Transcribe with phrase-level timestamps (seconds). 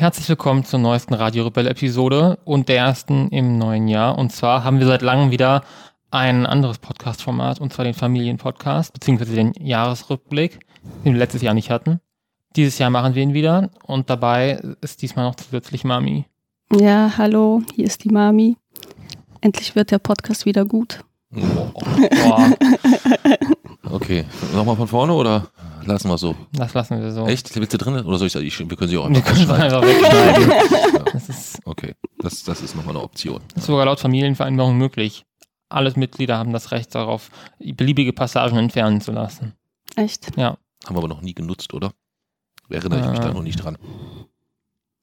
[0.00, 4.16] Herzlich willkommen zur neuesten Radio Rebell Episode und der ersten im neuen Jahr.
[4.16, 5.62] Und zwar haben wir seit langem wieder
[6.10, 10.60] ein anderes Podcast-Format, und zwar den Familienpodcast, beziehungsweise den Jahresrückblick,
[11.04, 12.00] den wir letztes Jahr nicht hatten.
[12.56, 16.24] Dieses Jahr machen wir ihn wieder und dabei ist diesmal noch zusätzlich Mami.
[16.72, 18.56] Ja, hallo, hier ist die Mami.
[19.42, 21.04] Endlich wird der Podcast wieder gut.
[21.30, 22.56] Boah,
[24.10, 24.24] Okay,
[24.56, 25.46] nochmal von vorne oder
[25.84, 26.34] lassen wir so?
[26.52, 27.26] das lassen wir so.
[27.28, 27.54] Echt?
[27.54, 28.04] Willst du drin?
[28.04, 30.52] Oder soll ich sagen, ich, wir können sie auch einfach wegschneiden.
[31.12, 33.40] Das ist Okay, das, das ist nochmal eine Option.
[33.54, 35.26] ist sogar laut Familienvereinbarung möglich.
[35.68, 39.52] Alle Mitglieder haben das Recht darauf, beliebige Passagen entfernen zu lassen.
[39.94, 40.36] Echt?
[40.36, 40.56] Ja,
[40.86, 41.92] Haben wir aber noch nie genutzt, oder?
[42.68, 43.22] Erinnere ich mich Äh.
[43.22, 43.78] da noch nicht dran.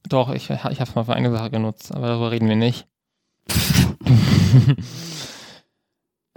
[0.10, 2.86] doch, ich, ich habe es mal für eine Sache genutzt, aber darüber reden wir nicht.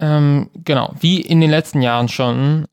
[0.00, 2.66] ähm, genau, wie in den letzten Jahren schon,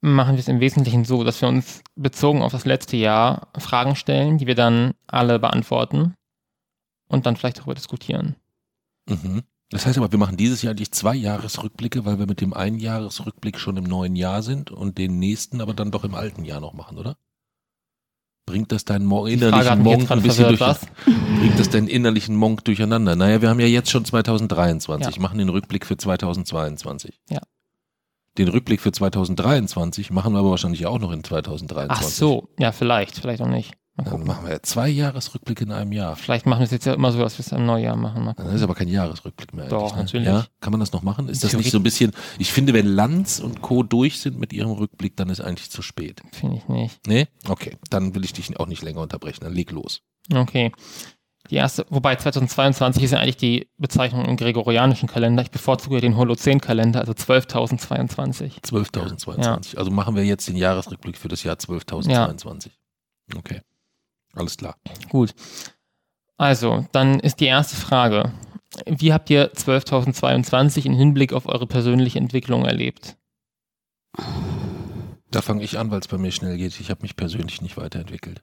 [0.00, 3.96] machen wir es im Wesentlichen so, dass wir uns bezogen auf das letzte Jahr Fragen
[3.96, 6.14] stellen, die wir dann alle beantworten
[7.08, 8.36] und dann vielleicht darüber diskutieren.
[9.08, 9.42] Mhm.
[9.70, 12.78] Das heißt aber, wir machen dieses Jahr eigentlich zwei Jahresrückblicke, weil wir mit dem einen
[12.78, 16.60] Jahresrückblick schon im neuen Jahr sind und den nächsten aber dann doch im alten Jahr
[16.60, 17.16] noch machen, oder?
[18.46, 20.80] Bringt das deinen Mo Die Frage hat innerlichen Monk ein bisschen durch, was?
[21.04, 23.16] bringt das deinen innerlichen Monk durcheinander?
[23.16, 25.20] Naja, wir haben ja jetzt schon 2023, Ja.
[25.22, 27.18] machen den Rückblick für 2022.
[27.28, 27.40] Ja.
[28.38, 32.06] Den Rückblick für 2023 machen wir aber wahrscheinlich auch noch in 2023.
[32.06, 33.74] Ach so, ja, vielleicht, vielleicht auch nicht.
[33.96, 36.16] Mal Dann machen wir ja zwei Jahresrückblicke in einem Jahr.
[36.16, 38.34] Vielleicht machen wir es jetzt ja immer so, dass wir es im Neujahr machen.
[38.36, 39.68] Dann ist aber kein Jahresrückblick mehr.
[39.68, 40.20] Doch, eigentlich, ne?
[40.20, 40.26] natürlich.
[40.26, 40.46] Ja?
[40.60, 41.30] Kann man das noch machen?
[41.30, 43.82] Ist das nicht so ein bisschen, ich finde, wenn Lanz und Co.
[43.82, 46.20] durch sind mit ihrem Rückblick, dann ist eigentlich zu spät.
[46.32, 47.00] Finde ich nicht.
[47.06, 47.28] Nee?
[47.48, 49.40] Okay, dann will ich dich auch nicht länger unterbrechen.
[49.44, 50.02] Dann leg los.
[50.30, 50.72] Okay.
[51.50, 55.42] Die erste, wobei 2022 ist ja eigentlich die Bezeichnung im gregorianischen Kalender.
[55.42, 58.60] Ich bevorzuge den Holozän-Kalender, also 12.022.
[58.62, 59.78] 12.022.
[59.78, 62.70] Also machen wir jetzt den Jahresrückblick für das Jahr 12.022.
[63.36, 63.60] Okay.
[64.36, 64.76] Alles klar.
[65.08, 65.34] Gut.
[66.36, 68.32] Also, dann ist die erste Frage.
[68.86, 73.16] Wie habt ihr 12.022 im Hinblick auf eure persönliche Entwicklung erlebt?
[75.30, 76.78] Da fange ich an, weil es bei mir schnell geht.
[76.78, 78.42] Ich habe mich persönlich nicht weiterentwickelt.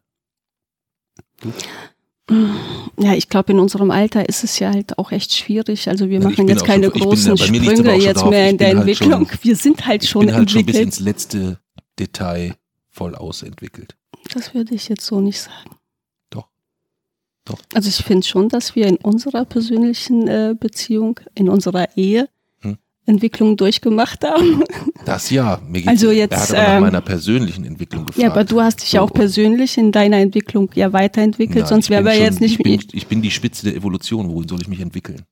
[2.97, 5.89] Ja, ich glaube, in unserem Alter ist es ja halt auch echt schwierig.
[5.89, 8.25] Also wir Also ich machen bin jetzt keine schon- ich bin- großen aber Sprünge jetzt
[8.25, 9.27] mehr Ich in der bin halt Entwicklung.
[9.27, 10.85] schon- wir sind halt Ich schon bin halt schon bis entwickelt.
[10.85, 11.59] ins letzte
[11.99, 12.55] Detail
[12.89, 13.97] voll ausentwickelt.
[14.33, 15.75] das würde ich jetzt so nicht sagen.
[17.45, 17.59] Doch.
[17.73, 22.29] Also ich finde schon, dass wir in unserer persönlichen äh, Beziehung, in unserer Ehe,
[22.61, 22.77] Hm.
[23.05, 24.63] Entwicklung durchgemacht haben.
[25.05, 25.59] Das ja.
[25.67, 28.23] Mir geht's, Also er jetzt, hat aber nach ähm, meiner persönlichen Entwicklung gefragt.
[28.23, 29.07] Ja, aber du hast dich ja So.
[29.07, 32.63] auch persönlich in deiner Entwicklung ja weiterentwickelt, Nein, sonst bin wir schon- jetzt nicht ich
[32.63, 34.29] bin, ich bin die Spitze der Evolution.
[34.29, 35.23] Wohin soll ich mich entwickeln?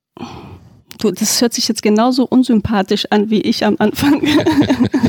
[0.98, 4.20] Du, das hört sich jetzt genauso unsympathisch an wie ich am Anfang.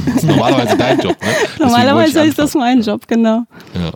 [0.05, 1.27] Das ist normalerweise dein Job, ne?
[1.41, 3.43] Deswegen Normalerweise ist das mein Job, genau.
[3.75, 3.91] Ja.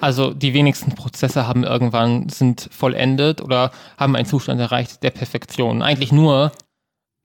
[0.00, 5.82] Also die wenigsten Prozesse haben irgendwann sind vollendet oder haben einen Zustand erreicht der Perfektion.
[5.82, 6.52] Eigentlich nur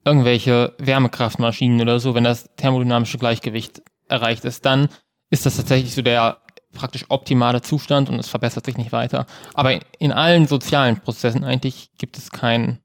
[0.06, 4.90] irgendwelche Wärmekraftmaschinen oder so, wenn das thermodynamische Gleichgewicht erreicht ist, dann
[5.30, 6.38] ist das tatsächlich so der
[6.74, 9.28] praktisch optimale Zustand und es verbessert sich nicht weiter.
[9.54, 12.80] Aber in allen sozialen Prozessen eigentlich gibt es kein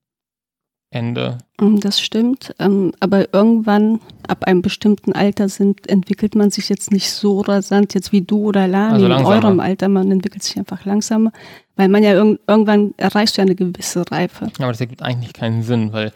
[0.90, 1.38] Ende.
[1.60, 2.54] Mm, Das stimmt.
[2.58, 7.94] Ähm, aber irgendwann, ab einem bestimmten Alter, sind, entwickelt man sich jetzt nicht so rasant,
[7.94, 9.88] jetzt wie du oder Lani Also in eurem Alter.
[9.88, 11.32] Man entwickelt sich einfach langsamer,
[11.76, 14.50] weil man ja irg irgendwann erreicht ja eine gewisse Reife.
[14.58, 16.12] Aber das ergibt eigentlich keinen Sinn, weil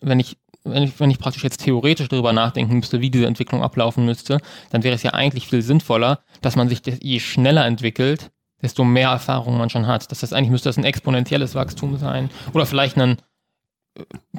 [0.00, 3.62] wenn ich, wenn ich, wenn ich praktisch jetzt theoretisch darüber nachdenken müsste, wie diese Entwicklung
[3.62, 4.38] ablaufen müsste,
[4.70, 8.30] dann wäre es ja eigentlich viel sinnvoller, dass man sich je schneller entwickelt,
[8.62, 10.10] desto mehr Erfahrung man schon hat.
[10.10, 12.30] Das heißt, eigentlich müsste das ein exponentielles Wachstum sein.
[12.54, 13.18] Oder vielleicht ein,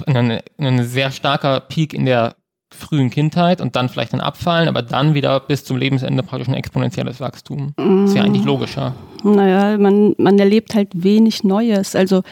[0.05, 2.35] ein, ein sehr starker Peak in der
[2.69, 6.53] frühen Kindheit und dann vielleicht ein Abfallen, aber dann wieder bis zum Lebensende praktisch ein
[6.53, 7.73] exponentielles Wachstum.
[8.05, 8.93] Ist ja eigentlich logischer.
[9.23, 11.95] Naja, man, man erlebt halt wenig Neues.
[11.95, 12.23] Also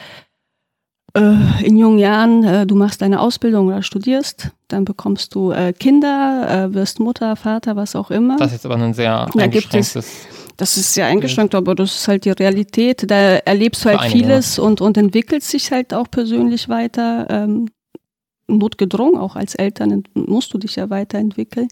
[1.15, 5.71] äh, in jungen Jahren, äh, du machst deine Ausbildung oder studierst, dann bekommst du äh,
[5.71, 8.35] Kinder, äh, wirst Mutter, Vater, was auch immer.
[8.35, 10.27] Das ist jetzt aber ein sehr eingeschränktes.
[10.57, 13.09] Das ist ja eingeschränkt, aber das ist halt die Realität.
[13.09, 17.27] Da erlebst du halt einige, vieles und, und entwickelst dich halt auch persönlich weiter.
[17.29, 17.69] Ähm,
[18.47, 21.67] notgedrungen, auch als Eltern musst du dich ja weiterentwickeln.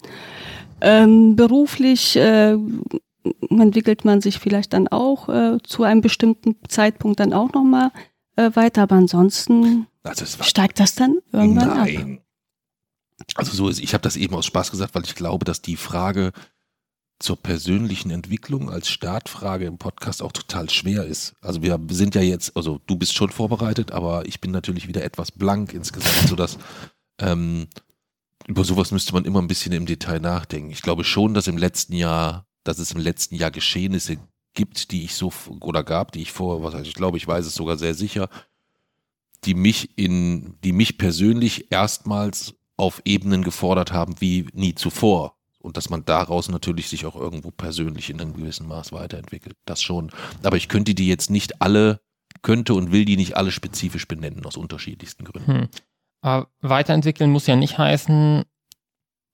[0.81, 2.57] Ähm, beruflich äh,
[3.50, 7.92] entwickelt man sich vielleicht dann auch äh, zu einem bestimmten Zeitpunkt dann auch nochmal
[8.36, 11.88] äh, weiter, aber ansonsten Also steigt das dann irgendwann ab.
[11.92, 12.19] Nein.
[13.36, 15.78] Also so ist, ich habe das eben aus Spaß gesagt, weil ich glaube, dass die
[15.78, 16.31] Frage
[17.19, 21.36] zur persönlichen Entwicklung als Startfrage im Podcast auch total schwer ist.
[21.42, 25.04] Also wir sind ja jetzt, also du bist schon vorbereitet, aber ich bin natürlich wieder
[25.04, 26.57] etwas blank insgesamt, sodass
[27.19, 27.68] ähm,
[28.48, 30.71] über sowas müsste man immer ein bisschen im Detail nachdenken.
[30.71, 34.18] Ich glaube schon, dass im letzten Jahr, dass es im letzten Jahr Geschehnisse
[34.54, 35.31] gibt, die ich so
[35.62, 38.30] oder gab, die ich vor, was heißt, ich glaube, ich weiß es sogar sehr sicher,
[39.45, 45.38] die mich in, die mich persönlich erstmals auf Ebenen gefordert haben wie nie zuvor.
[45.63, 49.56] Und dass man daraus natürlich sich auch irgendwo persönlich in einem gewissen Maß weiterentwickelt.
[49.65, 50.12] Das schon.
[50.44, 52.01] Aber ich könnte die jetzt nicht alle,
[52.42, 55.62] könnte und will die nicht alle spezifisch benennen, aus unterschiedlichsten Gründen.
[55.62, 55.69] Hm.
[56.21, 58.44] Aber weiterentwickeln muss ja nicht heißen,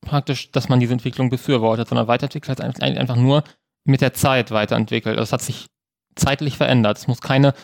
[0.01, 3.43] praktisch, dass man diese Entwicklung befürwortet, sondern weiterentwickelt heißt einfach nur
[3.83, 5.17] mit der Zeit weiterentwickelt.
[5.17, 5.65] Also es hat sich
[6.15, 6.99] zeitlich verändert.
[6.99, 7.55] Es muss keine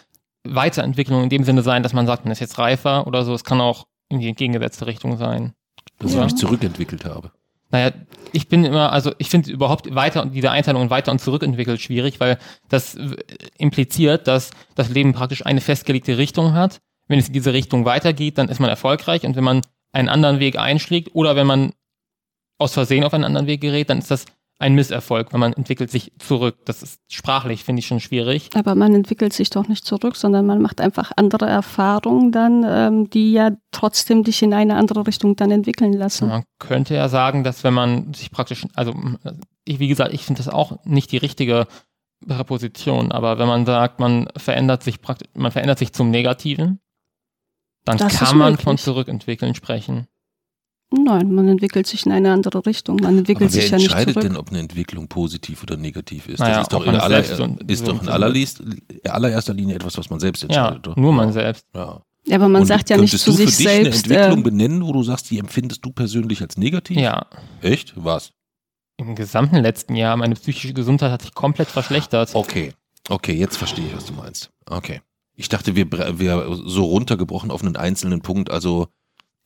[0.43, 3.35] Weiterentwicklung in dem Sinne sein, dass man sagt, man ist jetzt reifer oder so.
[3.35, 5.53] Es kann auch in die entgegengesetzte Richtung sein.
[5.99, 6.19] Dass ja.
[6.19, 7.31] ich mich zurückentwickelt habe.
[7.75, 7.91] Naja,
[8.31, 12.21] ich bin immer, also ich finde überhaupt weiter und diese Einteilung weiter und zurückentwickelt schwierig,
[12.21, 12.37] weil
[12.69, 12.97] das
[13.57, 16.79] impliziert, dass das Leben praktisch eine festgelegte Richtung hat.
[17.09, 19.59] Wenn es in diese Richtung weitergeht, dann ist man erfolgreich und wenn man
[19.91, 21.73] einen anderen Weg einschlägt oder wenn man
[22.59, 24.23] aus Versehen auf einen anderen Weg gerät, dann ist das
[24.57, 26.57] ein Misserfolg, weil man entwickelt sich zurück.
[26.65, 28.49] Das ist sprachlich, finde ich schon schwierig.
[28.55, 33.09] Aber man entwickelt sich doch nicht zurück, sondern man macht einfach andere Erfahrungen dann, ähm,
[33.09, 36.29] die ja trotzdem dich in eine andere Richtung dann entwickeln lassen.
[36.29, 38.93] Man könnte ja sagen, dass wenn man sich praktisch, also
[39.65, 41.67] ich, wie gesagt, ich finde das auch nicht die richtige
[42.25, 46.79] Präposition, aber wenn man sagt, man verändert sich praktisch, man verändert sich zum Negativen,
[47.83, 50.07] dann das kann man von zurückentwickeln sprechen.
[51.03, 52.97] Nein, man entwickelt sich in eine andere Richtung.
[52.97, 54.27] Man entwickelt Aber wer sich ja nicht entscheidet zurück.
[54.27, 56.39] denn, ob eine Entwicklung positiv oder negativ ist?
[56.39, 57.19] Naja, das ist doch in, aller,
[57.67, 58.63] ist doch in allerliest,
[59.07, 60.87] allererster Linie etwas, was man selbst entscheidet.
[60.87, 61.65] Ja, nur man selbst.
[61.73, 62.01] Ja.
[62.27, 63.65] Ja, aber man Und sagt ja nicht zu sich selbst.
[63.83, 66.41] Könntest du für dich eine Entwicklung äh, benennen, wo du sagst, die empfindest du persönlich
[66.41, 66.97] als negativ?
[66.97, 67.27] Ja.
[67.61, 67.93] Echt?
[67.95, 68.31] Was?
[68.97, 72.33] Im gesamten letzten Jahr, meine psychische Gesundheit hat sich komplett verschlechtert.
[72.33, 72.73] Okay.
[73.09, 74.49] Okay, jetzt verstehe ich, was du meinst.
[74.67, 75.01] Okay.
[75.35, 78.87] Ich dachte, wir, wir so runtergebrochen auf einen einzelnen Punkt, also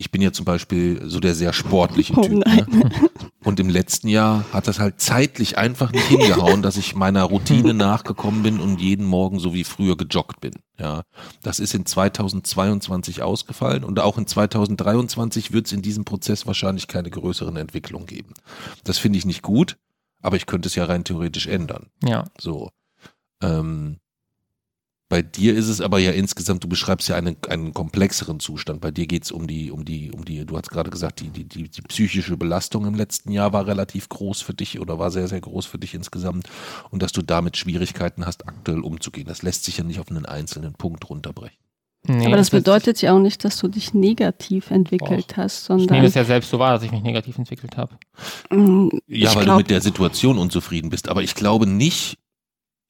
[0.02, 2.46] ich bin ja zum Beispiel so der sehr sportliche oh, Typ.
[2.46, 2.66] Ne?
[3.44, 7.74] Und im letzten Jahr hat das halt zeitlich einfach nicht hingehauen, dass ich meiner Routine
[7.74, 10.54] nachgekommen bin und jeden Morgen so wie früher gejoggt bin.
[10.78, 11.04] Ja,
[11.42, 16.88] das ist in 2022 ausgefallen und auch in 2023 wird es in diesem Prozess wahrscheinlich
[16.88, 18.34] keine größeren Entwicklungen geben.
[18.86, 19.78] Das finde ich nicht gut,
[20.22, 21.88] aber ich könnte es ja rein theoretisch ändern.
[22.04, 22.26] Ja.
[22.40, 22.70] So.
[23.42, 24.00] Ähm,
[25.10, 28.80] bei dir ist es aber ja insgesamt, du beschreibst ja einen, einen komplexeren Zustand.
[28.80, 31.30] Bei dir geht es um die, um die, um die, du hast gerade gesagt, die,
[31.30, 35.10] die, die, die psychische Belastung im letzten Jahr war relativ groß für dich oder war
[35.10, 36.48] sehr, sehr groß für dich insgesamt
[36.92, 39.28] und dass du damit Schwierigkeiten hast, aktuell umzugehen.
[39.28, 41.58] Das lässt sich ja nicht auf einen einzelnen Punkt runterbrechen.
[42.04, 45.38] Nee, aber das, das bedeutet ja auch nicht, dass du dich negativ entwickelt Och.
[45.38, 45.86] hast, sondern.
[45.86, 47.98] Ich nehme es ja selbst so wahr, dass ich mich negativ entwickelt habe.
[48.52, 51.10] Mm, ja, weil glaub, du mit der Situation unzufrieden bist.
[51.10, 52.18] Aber ich glaube nicht,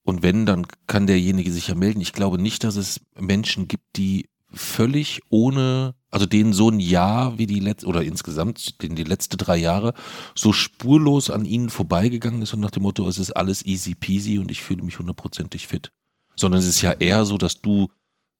[0.09, 2.01] und wenn, dann kann derjenige sich ja melden.
[2.01, 7.37] Ich glaube nicht, dass es Menschen gibt, die völlig ohne, also denen so ein Jahr
[7.37, 9.93] wie die letzte, oder insgesamt den, die letzten drei Jahre
[10.35, 14.39] so spurlos an ihnen vorbeigegangen ist und nach dem Motto, es ist alles easy peasy
[14.39, 15.91] und ich fühle mich hundertprozentig fit.
[16.35, 17.89] Sondern es ist ja eher so, dass du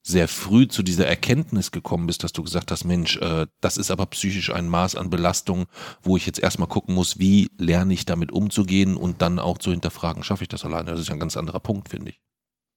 [0.10, 3.92] sehr früh zu dieser Erkenntnis gekommen bist, dass du gesagt hast, Mensch, äh, das ist
[3.92, 5.66] aber psychisch ein Maß an Belastung,
[6.02, 9.72] wo ich jetzt erstmal gucken muss, wie lerne ich damit umzugehen und dann auch zu
[9.72, 10.92] hinterfragen, schaffe ich das alleine?
[10.92, 12.20] Das ist ja ein ganz anderer Punkt, finde ich.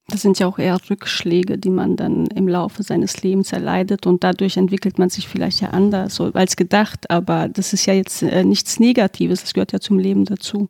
[0.08, 4.24] Das sind ja auch eher Rückschläge, die man dann im Laufe seines Lebens erleidet und
[4.24, 8.44] dadurch entwickelt man sich vielleicht ja anders als gedacht, aber das ist ja jetzt äh,
[8.44, 10.68] nichts Negatives, das gehört ja zum Leben dazu.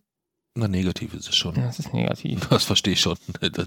[0.55, 1.55] Na, negativ ist es schon.
[1.55, 2.47] Das ist negativ.
[2.51, 3.17] Das verstehe ich schon,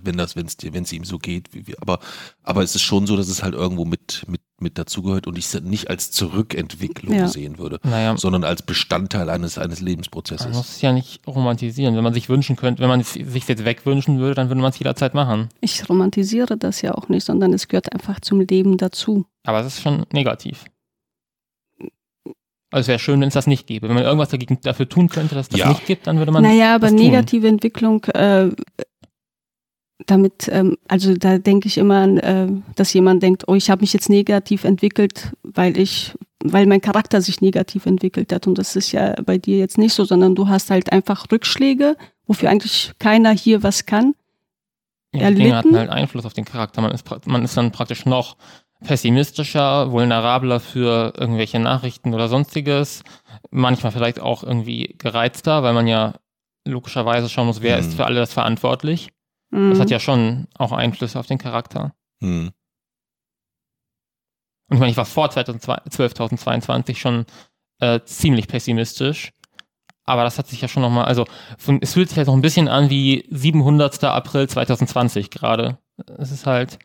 [0.04, 1.50] wenn das, wenn es dir, wenn es ihm so geht.
[1.52, 2.00] Wie, aber,
[2.44, 5.46] aber es ist schon so, dass es halt irgendwo mit, mit, mit dazugehört und ich
[5.46, 7.28] es nicht als Zurückentwicklung ja.
[7.28, 8.16] sehen würde, naja.
[8.18, 10.46] sondern als Bestandteil eines, eines Lebensprozesses.
[10.46, 11.96] Man muss es ja nicht romantisieren.
[11.96, 14.70] Wenn man sich wünschen könnte, wenn man es sich jetzt wegwünschen würde, dann würde man
[14.70, 15.50] es jederzeit machen.
[15.62, 19.26] Ich romantisiere das ja auch nicht, sondern es gehört einfach zum Leben dazu.
[19.44, 20.66] Aber es ist schon negativ.
[22.72, 23.88] Also es wäre schön, wenn es das nicht gäbe.
[23.88, 25.70] Wenn man irgendwas dagegen dafür tun könnte, dass es das ja.
[25.70, 26.44] nicht gibt, dann würde man.
[26.44, 28.50] Naja, aber negative Entwicklung, äh,
[30.06, 33.82] damit, ähm, also da denke ich immer an, äh, dass jemand denkt, oh, ich habe
[33.82, 38.48] mich jetzt negativ entwickelt, weil ich, weil mein Charakter sich negativ entwickelt hat.
[38.48, 41.96] Und das ist ja bei dir jetzt nicht so, sondern du hast halt einfach Rückschläge,
[42.28, 44.16] wofür eigentlich keiner hier was kann.
[45.14, 46.82] Ja, die Dinge hatten halt Einfluss auf den Charakter.
[46.82, 48.36] Man ist, man ist dann praktisch noch
[48.86, 53.04] pessimistischer, vulnerabler für irgendwelche Nachrichten oder sonstiges.
[53.52, 56.16] Manchmal vielleicht auch irgendwie gereizter, weil man ja
[56.68, 57.82] logischerweise schauen muss, wer mhm.
[57.88, 59.10] ist für alles verantwortlich.
[59.52, 59.72] Mhm.
[59.72, 61.94] Das hat ja schon auch Einflüsse auf den Charakter.
[62.22, 62.52] Mhm.
[64.68, 67.26] Und ich meine, ich war vor 2012, 2022 schon
[67.80, 69.32] äh, ziemlich pessimistisch.
[70.06, 71.26] Aber das hat sich ja schon nochmal, also
[71.82, 74.04] es fühlt sich halt noch ein bisschen an wie 700.
[74.04, 75.80] April 2020 gerade.
[76.18, 76.78] Es ist halt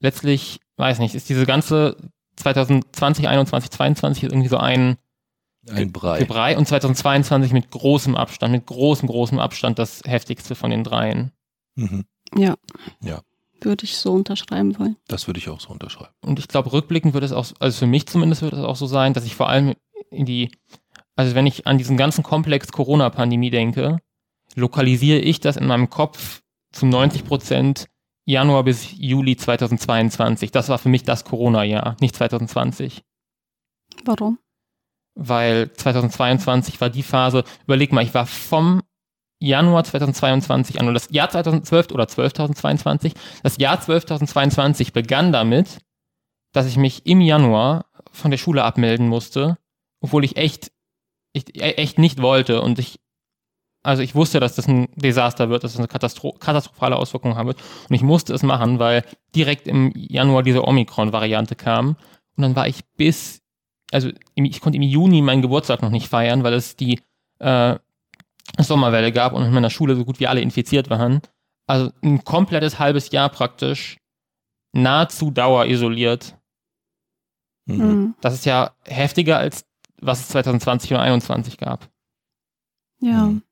[0.00, 1.96] letztlich weiß nicht, ist diese ganze
[2.36, 4.96] 2020, 21, 22 irgendwie so ein,
[5.68, 6.24] ein Brei.
[6.24, 11.32] Brei und 2022 mit großem Abstand, mit großem, großem Abstand das heftigste von den dreien.
[11.74, 12.04] Mhm.
[12.36, 12.54] Ja.
[13.02, 13.22] Ja.
[13.60, 14.96] Würde ich so unterschreiben wollen.
[15.08, 16.14] Das würde ich auch so unterschreiben.
[16.20, 18.86] Und ich glaube, rückblickend wird es auch, also für mich zumindest wird es auch so
[18.86, 19.74] sein, dass ich vor allem
[20.10, 20.52] in die,
[21.16, 23.98] also wenn ich an diesen ganzen Komplex Corona-Pandemie denke,
[24.54, 27.88] lokalisiere ich das in meinem Kopf zu 90 Prozent
[28.28, 30.52] Januar bis Juli 2022.
[30.52, 33.02] Das war für mich das Corona-Jahr, nicht 2020.
[34.04, 34.38] Warum?
[35.14, 38.82] Weil 2022 war die Phase, überleg mal, ich war vom
[39.40, 45.78] Januar 2022 an und das Jahr 2012 oder 12.022, das Jahr 12.022 begann damit,
[46.52, 49.56] dass ich mich im Januar von der Schule abmelden musste,
[50.00, 50.70] obwohl ich echt,
[51.32, 53.00] ich, echt nicht wollte und ich
[53.88, 57.46] also ich wusste, dass das ein Desaster wird, dass das eine Katastro katastrophale Auswirkung haben
[57.46, 57.62] wird.
[57.88, 59.02] Und ich musste es machen, weil
[59.34, 61.96] direkt im Januar diese Omikron-Variante kam.
[62.36, 63.40] Und dann war ich bis,
[63.90, 67.00] also ich konnte im Juni meinen Geburtstag noch nicht feiern, weil es die
[67.38, 67.78] äh,
[68.58, 71.22] Sommerwelle gab und in meiner Schule so gut wie alle infiziert waren.
[71.66, 73.96] Also ein komplettes halbes Jahr praktisch
[74.72, 76.36] nahezu dauerisoliert.
[77.64, 77.76] Mhm.
[77.76, 78.14] Mhm.
[78.20, 79.64] Das ist ja heftiger als
[79.98, 81.88] was es 2020 oder 2021 gab.
[83.00, 83.28] Ja.
[83.28, 83.42] Mhm.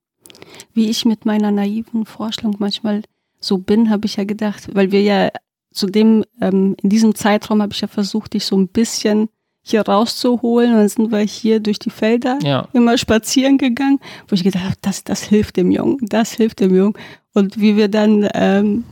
[0.75, 3.03] Wie ich mit meiner naiven Vorstellung manchmal
[3.41, 5.31] so bin, habe ich ja gedacht, weil wir ja
[5.73, 9.29] zudem ähm, in diesem Zeitraum habe ich ja versucht, dich so ein bisschen
[9.63, 10.71] hier rauszuholen.
[10.73, 12.69] Und dann sind wir hier durch die Felder Ja.
[12.73, 16.75] immer spazieren gegangen, wo ich gedacht habe, das, das hilft dem Jungen, das hilft dem
[16.75, 16.95] Jungen.
[17.35, 18.85] Und wie wir dann ähm,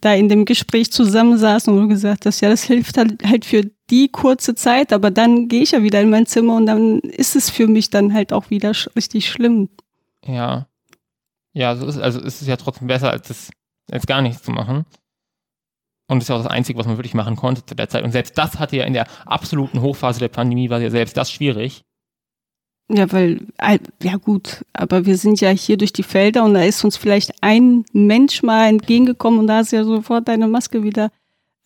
[0.00, 4.08] da in dem Gespräch zusammensaßen und gesagt hast, ja, das hilft halt, halt für die
[4.08, 7.50] kurze Zeit, aber dann gehe ich ja wieder in mein Zimmer und dann ist es
[7.50, 9.68] für mich dann halt auch wieder sch richtig schlimm.
[10.24, 10.66] Ja.
[11.52, 13.50] Ja, so ist, also ist es ja trotzdem besser, als, es,
[13.90, 14.84] als gar nichts zu machen.
[16.08, 18.04] Und das ist ja auch das Einzige, was man wirklich machen konnte zu der Zeit.
[18.04, 21.30] Und selbst das hatte ja in der absoluten Hochphase der Pandemie, war ja selbst das
[21.30, 21.84] schwierig.
[22.92, 26.64] Ja, weil, äh, ja gut, aber wir sind ja hier durch die Felder und da
[26.64, 30.82] ist uns vielleicht ein Mensch mal entgegengekommen und da hast du ja sofort deine Maske
[30.82, 31.12] wieder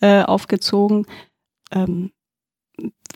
[0.00, 1.06] äh, aufgezogen.
[1.72, 2.10] Ähm,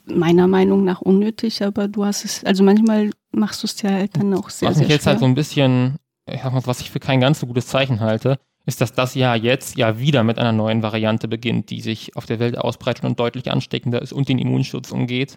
[0.06, 4.16] meiner Meinung nach unnötig, aber du hast es, also manchmal machst du es ja halt
[4.16, 5.12] dann auch sehr, was sehr mich jetzt schwer.
[5.12, 5.96] halt so ein bisschen,
[6.32, 9.14] ich sag mal, was ich für kein ganz so gutes Zeichen halte, ist, dass das
[9.14, 13.04] Jahr jetzt ja wieder mit einer neuen Variante beginnt, die sich auf der Welt ausbreitet
[13.04, 15.36] und deutlich ansteckender ist und den Immunschutz umgeht.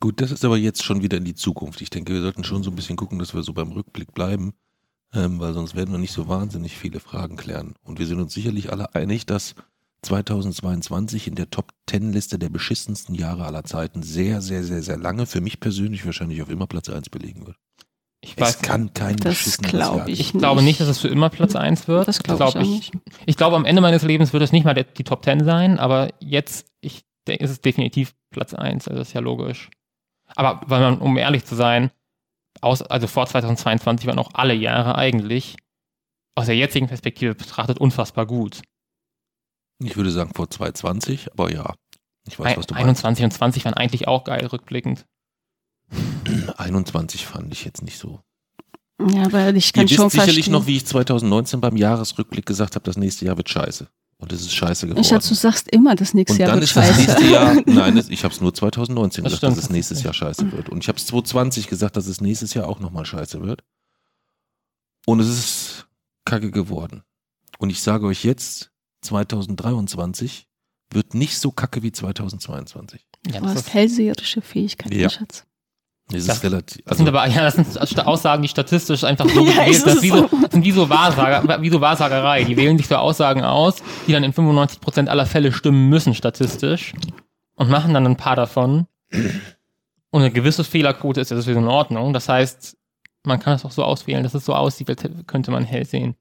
[0.00, 1.80] Gut, das ist aber jetzt schon wieder in die Zukunft.
[1.80, 4.54] Ich denke, wir sollten schon so ein bisschen gucken, dass wir so beim Rückblick bleiben,
[5.12, 7.74] ähm, weil sonst werden wir nicht so wahnsinnig viele Fragen klären.
[7.82, 9.54] Und wir sind uns sicherlich alle einig, dass
[10.02, 14.96] 2022 in der Top 10 Liste der beschissensten Jahre aller Zeiten sehr, sehr, sehr, sehr
[14.96, 17.56] lange für mich persönlich wahrscheinlich auf immer Platz 1 belegen wird.
[18.22, 20.98] Ich Es weiß, kann kein Das beschisseneres glaub Jahr ich ich glaube nicht, dass es
[20.98, 22.06] für immer Platz 1 wird.
[22.06, 22.92] Das glaube Glaub ich auch nicht.
[23.24, 25.78] Ich glaube, am Ende meines Lebens wird es nicht mal der, die Top 10 sein,
[25.78, 29.70] aber jetzt ich, denke, ist es definitiv Platz 1, also das ist ja logisch.
[30.36, 31.90] Aber weil man, um ehrlich zu sein,
[32.60, 35.56] aus, also vor 2022 waren auch alle Jahre eigentlich
[36.34, 38.62] aus der jetzigen Perspektive betrachtet unfassbar gut.
[39.82, 41.74] Ich würde sagen vor 2020, aber ja,
[42.28, 43.04] ich weiß, was du meinst.
[43.04, 45.06] 21 und 20 waren eigentlich auch geil rückblickend.
[46.56, 48.20] 21 fand ich jetzt nicht so.
[49.12, 50.52] Ja, aber ich kann Ihr schon wisst sicherlich verstehen.
[50.52, 53.88] noch, wie ich 2019 beim Jahresrückblick gesagt habe, das nächste Jahr wird scheiße.
[54.18, 55.00] Und es ist scheiße geworden.
[55.00, 57.00] ich dachte, du sagst immer, das nächste Und Jahr dann wird ist das scheiße.
[57.00, 59.56] nächste Jahr, nein, das- ich habe es nur 2019 Das gesagt, stimmt.
[59.56, 60.68] dass es nächstes Jahr scheiße wird.
[60.68, 63.64] Und ich habe es 2020 gesagt, dass es nächstes Jahr auch nochmal scheiße wird.
[65.06, 65.86] Und es ist
[66.26, 67.02] kacke geworden.
[67.58, 68.70] Und ich sage euch jetzt,
[69.00, 70.46] 2023
[70.92, 73.06] wird nicht so kacke wie 2022.
[73.26, 75.08] Ja, Du das, hast ist, hellseherische Fähigkeiten, Ja.
[75.08, 75.46] Schatz.
[76.12, 76.82] Es Das- ist relativ.
[76.84, 80.02] das sind Also, aber ja, das sind Aussagen, die statistisch einfach so Ja, gewählt das,
[80.02, 80.28] wie so, so.
[80.42, 82.44] das sind wie so, Wahrsager, wie so Wahrsagerei.
[82.44, 83.76] Die wählen sich so Aussagen aus,
[84.06, 86.92] die dann in 95% aller Fälle stimmen müssen statistisch
[87.54, 88.86] und machen dann ein paar davon.
[90.10, 92.12] Und eine gewisse Fehlerquote ist ja deswegen in Ordnung.
[92.12, 92.76] Das heißt,
[93.24, 96.16] man kann es auch so auswählen, dass es so aussieht, als könnte man hell sehen.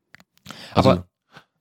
[0.74, 1.06] also, aber-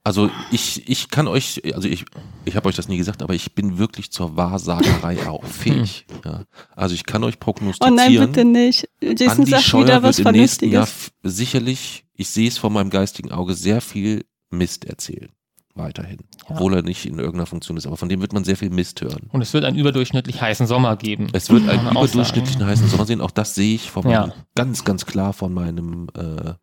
[0.09, 2.07] also ich, ich kann euch, also ich,
[2.47, 6.07] ich habe euch das nie gesagt, aber ich bin wirklich zur Wahrsagerei auch fähig.
[6.25, 6.45] Ja.
[6.75, 7.95] Also ich kann euch Oh prognostizieren.
[7.95, 8.88] nein, bitte nicht.
[9.03, 10.88] Jason Andi sagt Scheuer wieder was wird im nächsten Jahr
[11.23, 15.29] sicherlich, ich sehe es vor meinem geistigen Auge, sehr viel Mist erzählen.
[15.75, 16.19] Weiterhin.
[16.49, 16.55] Ja.
[16.57, 17.87] Obwohl er nicht in irgendeiner Funktion ist.
[17.87, 19.29] Aber von dem wird man sehr viel Mist hören.
[19.31, 21.29] Und es wird einen überdurchschnittlich heißen Sommer geben.
[21.35, 23.21] Es wird einen überdurchschnittlichen heißen Sommer sehen.
[23.21, 24.33] Auch das sehe ich von Ja.
[24.57, 26.55] ganz, ganz klar von meinem äh,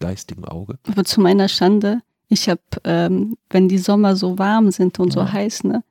[0.00, 0.78] geistigen Auge.
[0.88, 2.00] Aber zu meiner Schande,
[2.32, 5.32] ich habe, ähm, wenn die Sommer so warm sind und so Ja.
[5.32, 5.82] heiß, ne,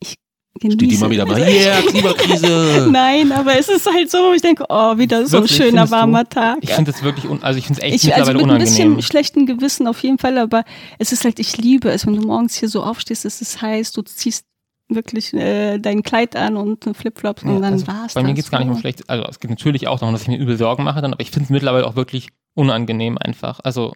[0.00, 0.14] ich
[0.58, 1.40] Steht die genieße Mami dabei?
[1.50, 2.88] Yeah, Klimakrise!
[2.90, 5.92] Nein, aber es ist halt so, wo ich denke, oh, wieder so ein schöner findest
[5.92, 5.96] du?
[5.96, 6.58] warmer Tag.
[6.60, 8.50] Ich finde es wirklich, un also ich finde es echt Ich, also mittlerweile mit ein
[8.66, 8.96] unangenehm.
[8.96, 10.64] bisschen schlechten Gewissen auf jeden Fall, aber
[10.98, 13.92] es ist halt, ich liebe es, wenn du morgens hier so aufstehst, es ist heiß,
[13.92, 14.44] du ziehst
[14.88, 18.36] wirklich äh, dein Kleid an und Flipflops und Ja, dann also war's Bei mir das.
[18.36, 19.08] geht es gar nicht um schlecht.
[19.08, 21.30] Also es geht natürlich auch darum, dass ich mir übel Sorgen mache, dann, aber ich
[21.30, 23.60] finde es mittlerweile auch wirklich unangenehm einfach.
[23.62, 23.92] Also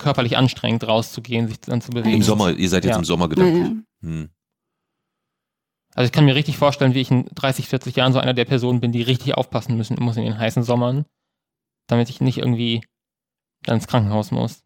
[0.00, 2.16] körperlich anstrengend rauszugehen, sich dann zu bewegen.
[2.16, 2.98] Im Sommer, ihr seid jetzt Ja.
[2.98, 3.64] im Sommer gedanklich.
[4.02, 4.08] ja.
[4.08, 4.30] Hm.
[5.94, 8.44] Also ich kann mir richtig vorstellen, wie ich in 30, 40 Jahren so einer der
[8.44, 11.04] Personen bin, die richtig aufpassen müssen muss in den heißen Sommern,
[11.88, 12.82] damit ich nicht irgendwie
[13.62, 14.62] dann ins Krankenhaus muss.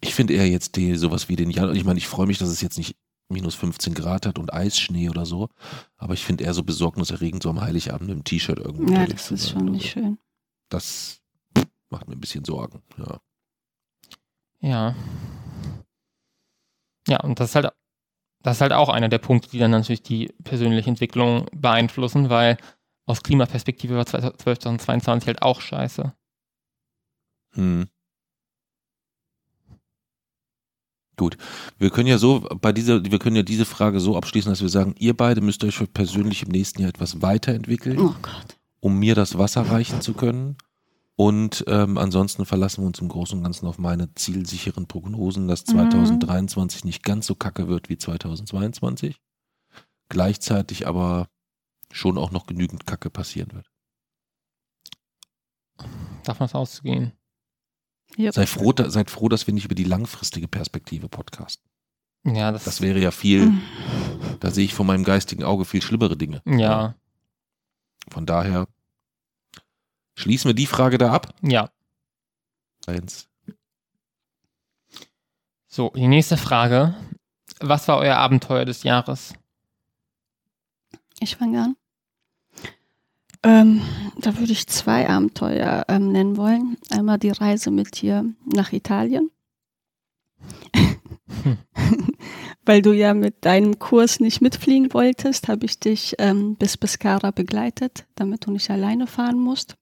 [0.00, 1.74] Ich finde eher jetzt die, sowas wie den Januar.
[1.74, 2.96] Ich meine, ich freue mich, dass es jetzt nicht
[3.28, 5.48] minus 15 Grad hat und Eisschnee oder so.
[5.96, 9.50] Aber ich finde eher so besorgniserregend, so am Heiligabend dem T-Shirt irgendwo Ja, das ist
[9.50, 10.18] schon Also, nicht schön.
[10.68, 11.20] Das
[11.90, 12.82] macht mir ein bisschen Sorgen.
[12.98, 13.20] Ja.
[14.60, 14.94] Ja.
[17.08, 17.68] Ja, und das ist halt,
[18.42, 22.56] das ist halt auch einer der Punkte, die dann natürlich die persönliche Entwicklung beeinflussen, weil
[23.06, 26.14] aus Klimaperspektive war 2022 halt auch scheiße.
[27.54, 27.88] Hm.
[31.16, 31.36] Gut.
[31.78, 34.68] Wir können ja so bei dieser, wir können ja diese Frage so abschließen, dass wir
[34.70, 37.98] sagen, ihr beide müsst euch persönlich im nächsten Jahr etwas weiterentwickeln.
[37.98, 38.56] Oh Gott.
[38.80, 40.56] um mir das Wasser reichen zu können.
[41.22, 45.66] Und ähm, ansonsten verlassen wir uns im Großen und Ganzen auf meine zielsicheren Prognosen, dass
[45.66, 45.72] Mhm.
[45.72, 49.20] 2023 nicht ganz so kacke wird wie 2022.
[50.08, 51.28] Gleichzeitig aber
[51.92, 53.70] schon auch noch genügend Kacke passieren wird.
[56.24, 57.12] Davon ist auszugehen.
[58.18, 58.32] Yep.
[58.34, 61.68] Sei froh, da, seid froh, dass wir nicht über die langfristige Perspektive podcasten.
[62.24, 63.62] Ja, das, Das wäre ja viel, Mhm.
[64.40, 66.40] da sehe ich vor meinem geistigen Auge viel schlimmere Dinge.
[66.46, 66.94] ja,
[68.08, 68.66] Von daher
[70.20, 71.34] schließen wir die Frage da ab.
[71.42, 71.70] ja.
[72.86, 73.28] Eins.
[75.66, 76.94] So, die nächste Frage.
[77.60, 79.34] Was war euer Abenteuer des Jahres?
[81.20, 81.76] Ich fange an.
[83.42, 83.82] Ähm,
[84.18, 86.76] da würde ich zwei Abenteuer ähm, nennen wollen.
[86.90, 89.30] Einmal die Reise mit dir nach Italien.
[92.64, 97.30] Weil du ja mit deinem Kurs nicht mitfliegen wolltest, habe ich dich ähm, bis Pescara
[97.30, 99.76] begleitet, damit du nicht alleine fahren musst.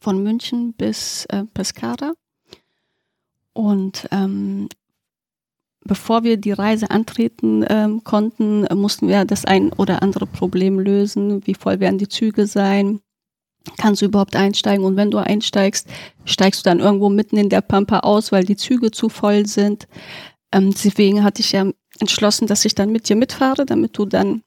[0.00, 2.14] Von München bis äh, Pescara.
[3.52, 4.68] Und ähm,
[5.84, 11.46] bevor wir die Reise antreten ähm, konnten, mussten wir das ein oder andere Problem lösen.
[11.46, 13.00] Wie voll werden die Züge sein?
[13.76, 14.84] Kannst du überhaupt einsteigen?
[14.84, 15.86] Und wenn du einsteigst,
[16.24, 19.86] steigst du dann irgendwo mitten in der Pampa aus, weil die Züge zu voll sind.
[20.52, 24.42] Ähm, deswegen hatte ich ja entschlossen, dass ich dann mit dir mitfahre, damit du dann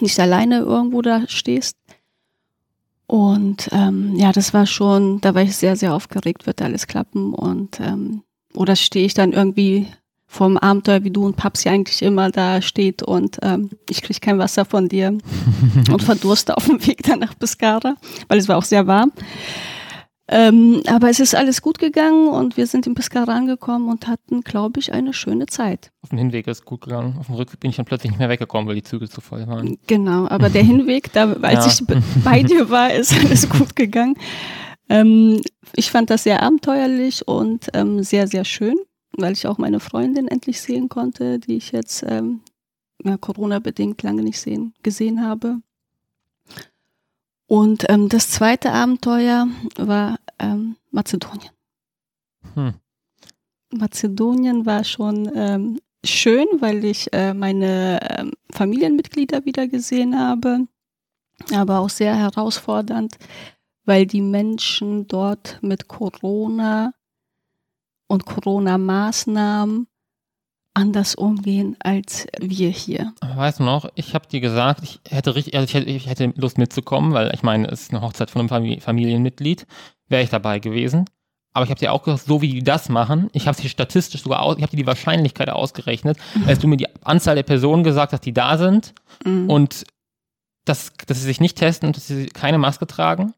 [0.00, 1.76] nicht alleine irgendwo da stehst.
[3.08, 7.32] Und ähm, ja, das war schon, da war ich sehr, sehr aufgeregt, wird alles klappen.
[7.32, 8.22] Und ähm,
[8.54, 9.88] oder stehe ich dann irgendwie
[10.26, 14.20] vom Abenteuer, wie du und Paps ja eigentlich immer da steht und ähm, ich kriege
[14.20, 15.16] kein Wasser von dir
[15.90, 17.96] und verdurste auf dem Weg dann nach Pescara,
[18.28, 19.10] weil es war auch sehr warm.
[20.30, 24.42] Ähm, aber es ist alles gut gegangen und wir sind in Pescara angekommen und hatten,
[24.42, 25.90] glaube ich, eine schöne Zeit.
[26.02, 27.16] Auf dem Hinweg ist gut gegangen.
[27.18, 29.46] Auf dem Rückweg bin ich dann plötzlich nicht mehr weggekommen, weil die Züge zu voll
[29.46, 29.78] waren.
[29.86, 31.72] Genau, aber der Hinweg, da, als Ja.
[31.72, 34.16] ich be- bei dir war, ist alles gut gegangen.
[34.90, 35.40] Ähm,
[35.74, 38.76] ich fand das sehr abenteuerlich und ähm, sehr, sehr schön,
[39.16, 42.40] weil ich auch meine Freundin endlich sehen konnte, die ich jetzt ähm,
[43.04, 45.58] ja, Corona-bedingt lange nicht sehen, gesehen habe.
[47.48, 51.50] Und ähm, das zweite Abenteuer war ähm, Mazedonien.
[52.54, 52.74] Hm.
[53.72, 60.68] Mazedonien war schon ähm, schön, weil ich äh, meine ähm, Familienmitglieder wieder gesehen habe,
[61.52, 63.16] aber auch sehr herausfordernd,
[63.86, 66.92] weil die Menschen dort mit Corona
[68.08, 69.86] und Corona-Maßnahmen
[70.74, 73.12] anders umgehen als wir hier.
[73.20, 76.32] Weißt du noch, ich habe dir gesagt, ich hätte richtig, also ich hätte, ich hätte
[76.36, 79.66] Lust mitzukommen, weil ich meine, es ist eine Hochzeit von einem Famili- Familienmitglied,
[80.08, 81.04] wäre ich dabei gewesen.
[81.54, 84.22] Aber ich habe dir auch gesagt, so wie die das machen, ich habe dir statistisch
[84.22, 87.82] sogar aus, ich habe dir die Wahrscheinlichkeit ausgerechnet, als du mir die Anzahl der Personen
[87.82, 89.50] gesagt hast, die da sind Mhm.
[89.50, 89.84] und
[90.64, 93.32] dass, dass sie sich nicht testen und dass sie keine Maske tragen,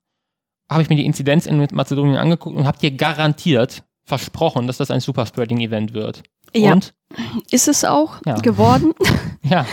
[0.70, 4.90] habe ich mir die Inzidenz in Mazedonien angeguckt und habe dir garantiert versprochen, dass das
[4.90, 6.24] ein Superspreading-Event wird.
[6.54, 6.94] Ja, Und
[7.50, 8.34] ist es auch Ja.
[8.36, 8.92] geworden.
[9.42, 9.66] ja,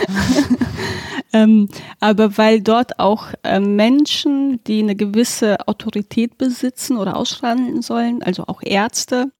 [1.32, 1.68] Ähm,
[2.00, 8.44] aber weil dort auch äh, Menschen, die eine gewisse Autorität besitzen oder ausstrahlen sollen, also
[8.46, 9.30] auch Ärzte,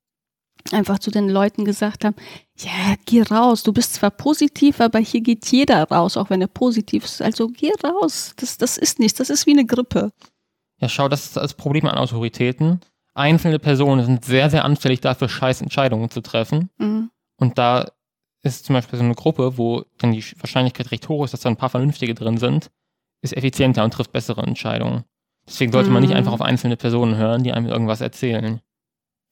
[0.70, 2.14] einfach zu den Leuten gesagt haben,
[2.58, 6.48] ja, geh raus, du bist zwar positiv, aber hier geht jeder raus, auch wenn er
[6.48, 7.22] positiv ist.
[7.22, 10.12] Also geh raus, das, das ist nichts, das ist wie eine Grippe.
[10.80, 12.80] Ja, schau, das ist das Problem an Autoritäten.
[13.14, 16.68] Einzelne Personen sind sehr, sehr anfällig dafür, scheiß Entscheidungen zu treffen.
[16.76, 17.10] Mhm.
[17.38, 17.90] Und da
[18.42, 21.48] ist zum Beispiel so eine Gruppe, wo dann die Wahrscheinlichkeit recht hoch ist, dass da
[21.48, 22.70] ein paar Vernünftige drin sind,
[23.22, 25.04] ist effizienter und trifft bessere Entscheidungen.
[25.46, 26.16] Deswegen sollte man nicht Mhm.
[26.18, 28.60] einfach auf einzelne Personen hören, die einem irgendwas erzählen.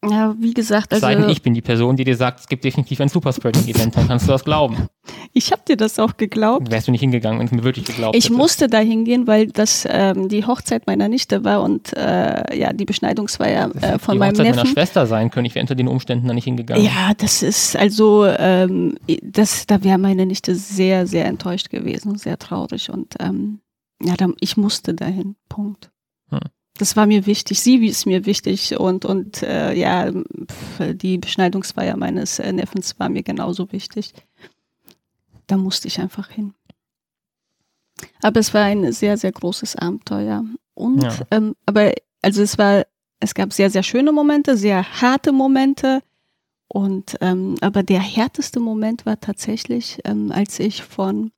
[0.08, 2.48] Ja, wie gesagt, Es sei denn, also ich bin die Person, die dir sagt, es
[2.48, 4.88] gibt definitiv ein Superspreading-Event, dann kannst du das glauben.
[5.36, 6.70] Ich habe dir das auch geglaubt.
[6.70, 8.34] Wärst du nicht hingegangen, wenn es mir wirklich geglaubt Ich hätte.
[8.34, 12.86] musste da hingehen, weil das ähm, die Hochzeit meiner Nichte war und äh, ja, die
[12.86, 14.72] Beschneidungsfeier äh, hätte von die meinem Hochzeit meiner Neffen.
[14.72, 15.44] Schwester sein können.
[15.44, 16.82] Ich wäre unter den Umständen da nicht hingegangen.
[16.82, 22.18] Ja, das ist also, ähm, das, da wäre meine Nichte sehr, sehr enttäuscht gewesen und
[22.18, 22.88] sehr traurig.
[22.88, 23.60] Und ähm,
[24.02, 25.36] ja, dann, ich musste dahin.
[25.50, 25.90] Punkt.
[26.30, 26.40] Hm.
[26.78, 27.60] Das war mir wichtig.
[27.60, 33.08] Sie ist mir wichtig und und äh, ja, pf, die Beschneidungsfeier meines äh, Neffens war
[33.08, 34.12] mir genauso wichtig.
[35.46, 36.54] Da musste ich einfach hin.
[38.22, 40.44] Aber es war ein sehr, sehr großes Abenteuer.
[40.74, 41.14] Und Ja.
[41.30, 42.84] ähm, aber also es war,
[43.20, 46.02] es gab sehr, sehr schöne Momente, sehr harte Momente.
[46.68, 51.30] Und ähm, aber der härteste Moment war tatsächlich, ähm, als ich von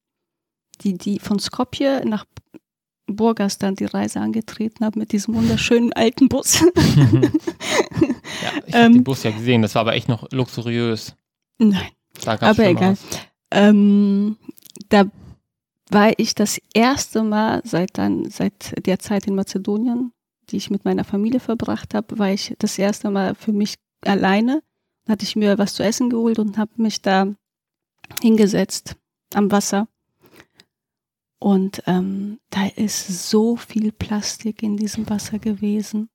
[0.81, 2.25] die, die von Skopje nach
[3.07, 6.65] Burgas dann die Reise angetreten habe mit diesem wunderschönen alten Bus.
[8.43, 8.93] Ja, ich habe Ähm.
[8.95, 11.15] den Bus ja gesehen, das war aber echt noch luxuriös.
[11.59, 11.89] Nein.
[12.25, 12.97] Da Aber egal.
[12.97, 13.01] Schlimmeres.
[13.51, 14.37] Ähm,
[14.89, 15.05] da
[15.91, 20.13] war ich das erste Mal seit dann, seit der Zeit in Mazedonien,
[20.51, 24.63] die ich mit meiner Familie verbracht habe, war ich das erste Mal für mich alleine.
[25.05, 27.35] Da hatte ich mir was zu essen geholt und habe mich da
[28.21, 28.97] hingesetzt
[29.35, 29.89] am Wasser.
[31.41, 36.11] Und ähm, da ist so viel Plastik in diesem Wasser gewesen.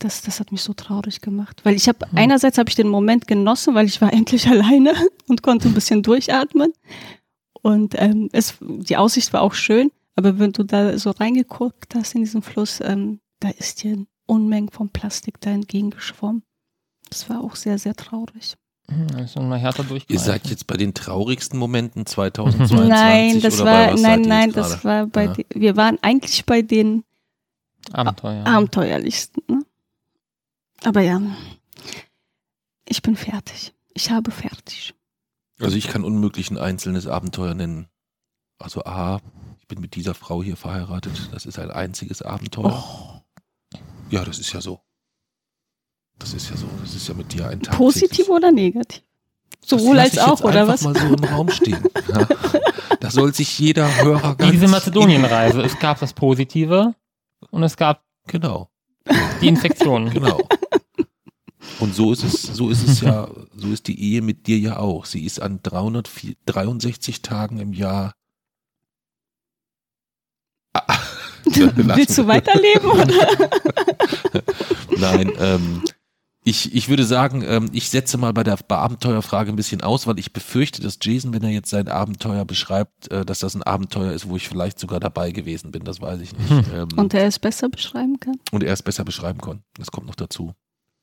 [0.00, 1.60] Das, das hat mich so traurig gemacht.
[1.64, 2.18] Weil ich habe, Hm.
[2.18, 4.94] einerseits habe ich den Moment genossen, weil ich war endlich alleine
[5.28, 6.72] und konnte ein bisschen durchatmen.
[7.62, 12.14] Und ähm, es, die Aussicht war auch schön, aber wenn du da so reingeguckt hast
[12.14, 16.42] in diesen Fluss, ähm, da ist dir Unmengen von Plastik da entgegengeschwommen.
[17.08, 18.54] Das war auch sehr, sehr traurig.
[19.22, 23.86] Ist mal härter Ihr seid jetzt bei den traurigsten Momenten 2022 nein, das oder bei
[23.88, 25.32] war, was nein, nein, das war bei, Ja.
[25.34, 27.04] die, wir waren eigentlich bei den
[27.92, 28.46] Abenteuer.
[28.46, 29.42] abenteuerlichsten.
[29.48, 29.57] Ne?
[30.88, 31.20] Aber ja,
[32.88, 33.74] ich bin fertig.
[33.92, 34.94] Ich habe fertig.
[35.60, 37.88] Also ich kann unmöglich ein einzelnes Abenteuer nennen.
[38.58, 39.20] Also A,
[39.60, 41.28] ich bin mit dieser Frau hier verheiratet.
[41.30, 42.72] Das ist ein einziges Abenteuer.
[42.72, 43.78] Oh.
[44.08, 44.80] Ja, das ist ja so.
[46.18, 46.66] Das ist ja so.
[46.80, 47.76] Das ist ja mit dir ein Tag.
[47.76, 49.02] Positiv oder negativ?
[49.62, 50.82] Sowohl als ich auch, jetzt oder einfach was?
[50.84, 51.84] mal so im Raum stehen.
[52.08, 52.26] Ja.
[53.00, 54.52] Da soll sich jeder Hörer ganz...
[54.52, 55.60] Diese Mazedonienreise.
[55.64, 56.94] Es gab das Positive
[57.50, 58.70] und es gab Genau,
[59.42, 60.08] die Infektion.
[60.08, 60.40] genau.
[61.80, 64.78] Und so ist es, so ist es ja, so ist die Ehe mit dir ja
[64.78, 65.04] auch.
[65.04, 68.14] Sie ist an 363 Tagen im Jahr.
[70.72, 70.98] Ah,
[71.44, 72.90] Willst du weiterleben?
[72.90, 73.14] Oder?
[74.98, 75.82] Nein, ähm,
[76.44, 80.18] ich, ich würde sagen, ähm, ich setze mal bei der Abenteuerfrage ein bisschen aus, weil
[80.18, 84.12] ich befürchte, dass Jason, wenn er jetzt sein Abenteuer beschreibt, äh, dass das ein Abenteuer
[84.12, 85.84] ist, wo ich vielleicht sogar dabei gewesen bin.
[85.84, 86.50] Das weiß ich nicht.
[86.50, 86.64] Hm.
[86.74, 88.36] Ähm, Und er es besser beschreiben kann?
[88.50, 89.62] und er es besser beschreiben kann.
[89.76, 90.54] Das kommt noch dazu.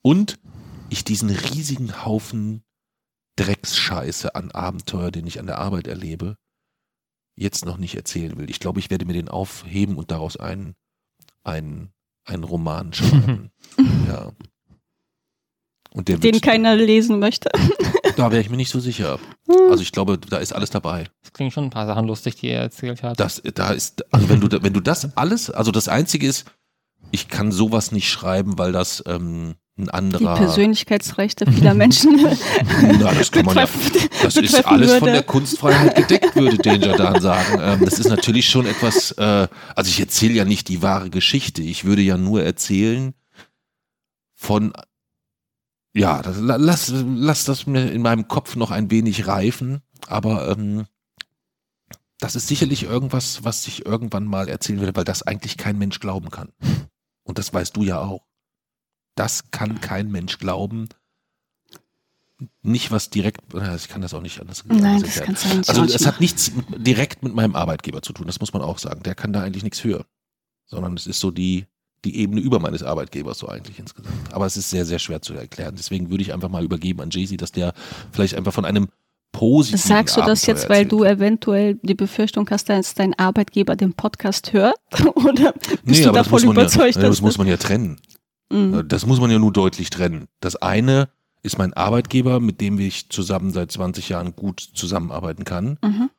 [0.01, 0.37] Und
[0.89, 2.63] ich diesen riesigen Haufen
[3.37, 6.37] Drecksscheiße an Abenteuer, den ich an der Arbeit erlebe,
[7.35, 8.49] jetzt noch nicht erzählen will.
[8.49, 10.75] Ich glaube, ich werde mir den aufheben und daraus einen,
[11.43, 11.91] einen,
[12.23, 13.51] einen Roman schreiben.
[14.07, 14.31] ja.
[15.91, 17.49] Und der Den wird, keiner lesen möchte.
[18.17, 19.17] da wäre ich mir nicht so sicher.
[19.47, 21.09] Also ich glaube, da ist alles dabei.
[21.21, 23.19] Das klingt schon ein paar Sachen lustig, die er erzählt hat.
[23.19, 26.45] Das, da ist, also wenn du, wenn du das alles, also das Einzige ist,
[27.11, 30.35] ich kann sowas nicht schreiben, weil das ähm, ein Die anderer.
[30.37, 32.15] Persönlichkeitsrechte vieler Menschen
[32.99, 33.67] Na, das kann man ja.
[34.23, 35.11] Das ist alles von würde.
[35.11, 37.59] der Kunstfreiheit gedeckt, würde Danger Dan sagen.
[37.61, 41.61] Ähm, das ist natürlich schon etwas, äh, also ich erzähle ja nicht die wahre Geschichte.
[41.61, 43.13] Ich würde ja nur erzählen
[44.33, 44.71] von,
[45.93, 50.51] ja, das, la- lass, lass das mir in meinem Kopf noch ein wenig reifen, aber
[50.51, 50.85] ähm,
[52.19, 55.99] das ist sicherlich irgendwas, was ich irgendwann mal erzählen werde, weil das eigentlich kein Mensch
[55.99, 56.49] glauben kann.
[57.23, 58.21] Und das weißt du ja auch.
[59.15, 60.89] Das kann kein Mensch glauben.
[62.61, 63.41] Nicht was direkt,
[63.77, 65.25] ich kann das auch nicht anders Nein, das erklären.
[65.25, 68.41] kannst du eigentlich Also nicht es hat nichts direkt mit meinem Arbeitgeber zu tun, das
[68.41, 69.03] muss man auch sagen.
[69.03, 70.05] Der kann da eigentlich nichts für.
[70.65, 71.65] Sondern es ist so die,
[72.03, 74.33] die Ebene über meines Arbeitgebers so eigentlich insgesamt.
[74.33, 75.75] Aber es ist sehr, sehr schwer zu erklären.
[75.77, 77.73] Deswegen würde ich einfach mal übergeben an Jay-Z, dass der
[78.11, 78.89] vielleicht einfach von einem
[79.31, 80.91] positiven Sagst du das Abenteuer jetzt, weil erzählt.
[80.91, 84.75] du eventuell die Befürchtung hast, dass dein Arbeitgeber den Podcast hört?
[85.15, 87.99] Oder bist Nee, du das davon überzeugt, ja, das dass muss man ja trennen.
[88.55, 88.87] Mhm.
[88.87, 90.27] Das muss man ja nur deutlich trennen.
[90.39, 91.09] Das eine
[91.43, 95.77] ist mein Arbeitgeber, mit dem ich zusammen seit 20 Jahren gut zusammenarbeiten kann.
[95.83, 96.09] Mhm.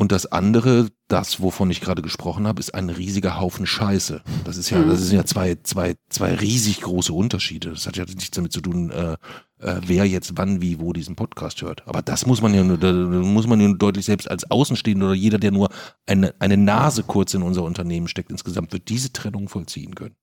[0.00, 4.22] Und das andere, das, wovon ich gerade gesprochen habe, ist ein riesiger Haufen Scheiße.
[4.44, 4.88] Das ist ja, Mhm.
[4.90, 7.70] das sind ja zwei, zwei, zwei riesig große Unterschiede.
[7.70, 9.14] Das hat ja nichts damit zu tun, äh,
[9.58, 11.86] äh, wer jetzt wann, wie, wo diesen Podcast hört.
[11.88, 15.06] Aber das muss man ja nur, da muss man ja nur deutlich selbst als Außenstehender
[15.06, 15.68] oder jeder, der nur
[16.06, 20.14] eine, eine Nase kurz in unser Unternehmen steckt, insgesamt wird diese Trennung vollziehen können.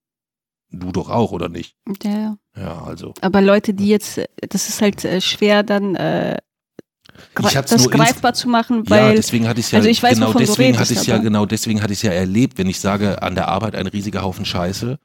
[0.71, 1.75] Du doch auch, oder nicht?
[2.03, 2.37] Ja, ja.
[2.57, 3.13] Ja, also.
[3.21, 6.37] Aber Leute, die jetzt, das ist halt äh, schwer dann, äh,
[7.33, 10.75] das greifbar zu machen, weil ja, deswegen hatte ich ja also ich weiß, genau deswegen
[10.75, 13.47] redest, hatte ich ja genau deswegen hatte ich ja erlebt, wenn ich sage an der
[13.47, 14.99] Arbeit ein riesiger Haufen Scheiße,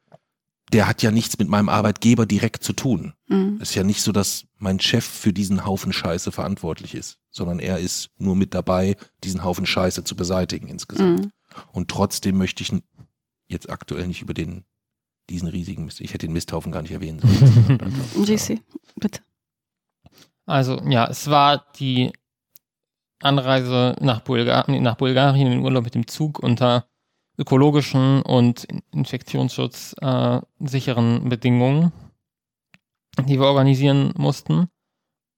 [0.73, 3.15] der hat ja nichts mit meinem Arbeitgeber direkt zu tun.
[3.29, 3.59] Mhm.
[3.61, 7.59] Es ist ja nicht so, dass mein Chef für diesen Haufen Scheiße verantwortlich ist, sondern
[7.59, 11.21] er ist nur mit dabei, diesen Haufen Scheiße zu beseitigen insgesamt.
[11.21, 11.33] Mhm.
[11.73, 12.73] Und trotzdem möchte ich
[13.49, 14.65] jetzt aktuell nicht über den
[15.31, 16.01] diesen riesigen Mist.
[16.01, 18.27] Ich hätte den Misthaufen gar nicht erwähnen sollen.
[18.27, 18.61] JC,
[18.97, 19.21] bitte.
[20.47, 22.13] Also ja, es war die
[23.23, 26.87] Anreise nach, Bulga nee, nach Bulgarien in den Urlaub mit dem Zug unter
[27.39, 31.93] ökologischen und Infektionsschutz äh, sicheren Bedingungen,
[33.27, 34.69] die wir organisieren mussten.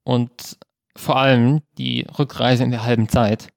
[0.05, 0.59] Und
[0.96, 3.52] vor allem die Rückreise in der halben Zeit.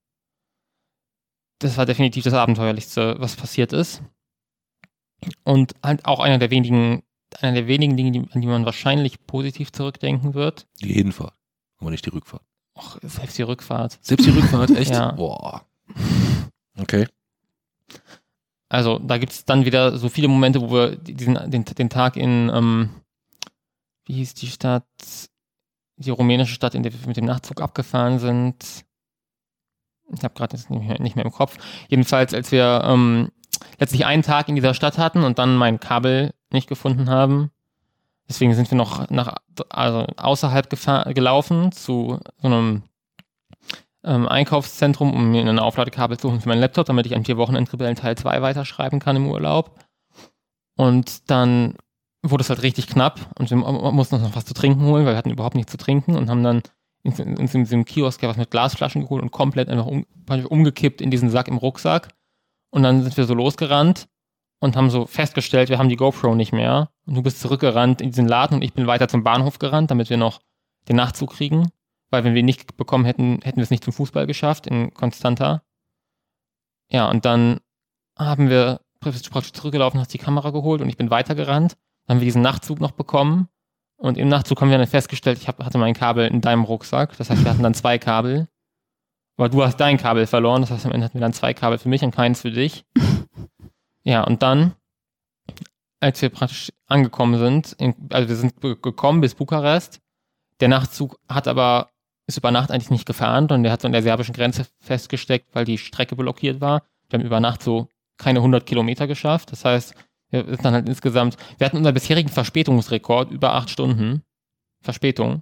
[1.59, 4.03] Das war definitiv das Abenteuerlichste, was passiert ist.
[5.43, 7.03] Und halt auch einer der wenigen,
[7.39, 10.67] einer der wenigen Dinge, die, an die man wahrscheinlich positiv zurückdenken wird.
[10.81, 11.35] Die Hinfahrt,
[11.77, 12.43] aber nicht die Rückfahrt.
[12.77, 13.97] Och, selbst die Rückfahrt.
[14.01, 14.91] Selbst die Rückfahrt, echt?
[14.91, 15.11] Ja.
[15.11, 15.65] Boah.
[16.77, 17.07] Okay.
[18.67, 22.17] Also da gibt es dann wieder so viele Momente, wo wir diesen, den, den Tag
[22.17, 22.89] in, ähm,
[24.05, 24.83] wie hieß die Stadt,
[25.97, 28.85] die rumänische Stadt, in der wir mit dem Nachtzug abgefahren sind.
[30.13, 31.57] Ich habe gerade jetzt nicht mehr, nicht mehr im Kopf.
[31.87, 33.31] Jedenfalls, als wir ähm,
[33.79, 37.51] letztlich einen Tag in dieser Stadt hatten und dann mein Kabel nicht gefunden haben.
[38.27, 39.35] Deswegen sind wir noch nach,
[39.69, 40.69] also außerhalb
[41.13, 42.83] gelaufen zu so einem
[44.03, 47.37] ähm, Einkaufszentrum, um mir ein Aufladekabel zu holen für meinen Laptop, damit ich an vier
[47.37, 49.79] Wochenendrebellen Teil 2 weiterschreiben kann im Urlaub.
[50.75, 51.75] Und dann
[52.23, 55.05] wurde es halt richtig knapp und wir mu- mussten uns noch was zu trinken holen,
[55.05, 56.63] weil wir hatten überhaupt nichts zu trinken und haben dann
[57.03, 60.05] uns in, in, in diesem Kiosk ja was mit Glasflaschen geholt und komplett einfach um,
[60.27, 62.09] umgekippt in diesen Sack im Rucksack.
[62.75, 64.09] Und dann sind wir so losgerannt
[64.59, 66.89] und haben so festgestellt, wir haben die GoPro nicht mehr.
[67.05, 70.09] Und du bist zurückgerannt in diesen Laden und ich bin weiter zum Bahnhof gerannt, damit
[70.09, 70.41] wir noch
[70.89, 71.69] den Nachtzug kriegen.
[72.09, 74.93] Weil wenn wir ihn nicht bekommen hätten, hätten wir es nicht zum Fußball geschafft in
[74.93, 75.61] Constanta.
[76.91, 77.61] Ja, und dann
[78.19, 81.77] haben wir praktisch zurückgelaufen, hast die Kamera geholt und ich bin weitergerannt.
[82.05, 83.47] Dann haben wir diesen Nachtzug noch bekommen.
[83.95, 87.15] Und im Nachtzug haben wir dann festgestellt, ich hab, hatte mein Kabel in deinem Rucksack.
[87.15, 88.49] Das heißt, wir hatten dann zwei Kabel.
[89.37, 90.61] Aber du hast dein Kabel verloren.
[90.61, 92.85] Das heißt, am Ende hatten wir dann zwei Kabel für mich und keins für dich.
[94.07, 94.75] Ja, und dann,
[95.99, 99.99] als wir praktisch angekommen sind, in, also wir sind ge- gekommen bis Bukarest.
[100.59, 101.89] Der Nachtzug hat aber,
[102.27, 105.55] ist über Nacht eigentlich nicht gefahren und der hat so an der serbischen Grenze festgesteckt,
[105.55, 106.83] weil die Strecke blockiert war.
[107.09, 109.51] Wir haben über Nacht so keine 100 Kilometer geschafft.
[109.51, 109.95] Das heißt,
[110.29, 114.21] wir sind dann halt insgesamt, wir hatten unseren bisherigen Verspätungsrekord über acht Stunden
[114.83, 115.41] Verspätung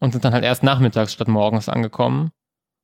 [0.00, 2.30] und sind dann halt erst nachmittags statt morgens angekommen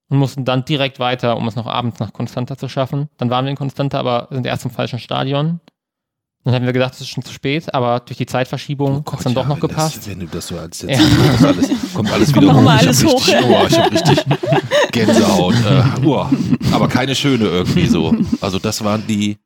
[0.08, 3.08] und mussten dann direkt weiter, um es noch abends nach Konstanta zu schaffen.
[3.16, 5.60] Dann waren wir in Konstanta, aber sind erst im falschen Stadion.
[6.44, 9.24] Dann haben wir gedacht, es ist schon zu spät, aber durch die Zeitverschiebung hat es
[9.24, 9.96] dann doch Oh ja, noch wenn gepasst.
[9.96, 10.88] Das, wenn du das so als Ja.
[10.90, 12.64] jetzt das alles, kommt alles Kommt wieder noch hoch.
[12.64, 13.60] mal ich alles hab richtig, hoch.
[13.62, 14.24] Oh, ich habe richtig
[14.92, 15.54] Gänsehaut.
[15.54, 16.30] Äh, uah.
[16.72, 18.14] aber keine schöne irgendwie so.
[18.42, 19.38] Also das waren die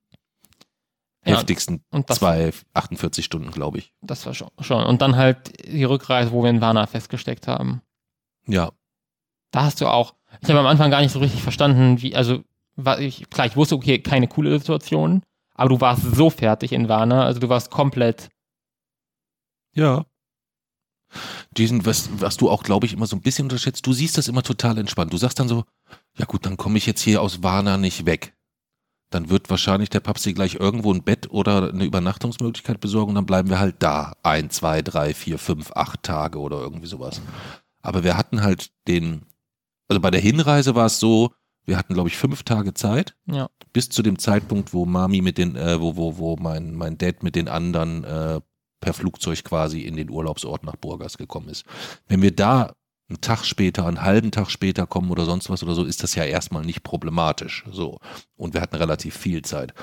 [1.25, 3.93] Ja, heftigsten und das- zwei 48 Stunden, glaube ich.
[4.03, 4.85] Das war schon, schon.
[4.85, 7.81] Und dann halt die Rückreise, wo wir in Varna festgesteckt haben.
[8.49, 8.71] Ja,
[9.53, 12.43] Da hast du auch, ich habe am Anfang gar nicht so richtig verstanden, wie, also,
[12.99, 15.23] ich, klar, ich wusste, okay, keine coole Situation,
[15.55, 18.29] aber du warst so fertig in Varna, also du warst komplett,
[19.75, 20.05] ja.
[21.53, 24.29] Diesen, was, was du auch, glaube ich, immer so ein bisschen unterschätzt, du siehst das
[24.29, 25.13] immer total entspannt.
[25.13, 25.65] Du sagst dann so,
[26.17, 28.35] ja gut, dann komme ich jetzt hier aus Warna nicht weg.
[29.11, 33.27] Dann wird wahrscheinlich der Papsi gleich irgendwo ein Bett oder eine Übernachtungsmöglichkeit besorgen und dann
[33.27, 34.15] bleiben wir halt da.
[34.23, 37.23] Ein, zwei, drei, vier, fünf, acht Tage oder irgendwie sowas.
[37.81, 39.23] Aber wir hatten halt den,
[39.89, 41.33] also bei der Hinreise war es so,
[41.65, 45.39] wir hatten, glaube ich, fünf Tage Zeit ja, bis zu dem Zeitpunkt, wo Mami mit
[45.39, 48.41] den, äh, wo, wo, wo mein, mein Dad mit den anderen äh,
[48.81, 51.65] per Flugzeug quasi in den Urlaubsort nach Burgas gekommen ist.
[52.07, 52.73] Wenn wir da
[53.09, 56.15] einen Tag später, einen halben Tag später kommen oder sonst was oder so, ist das
[56.15, 57.65] ja erstmal nicht problematisch.
[57.71, 57.99] So.
[58.37, 59.75] Und wir hatten relativ viel Zeit.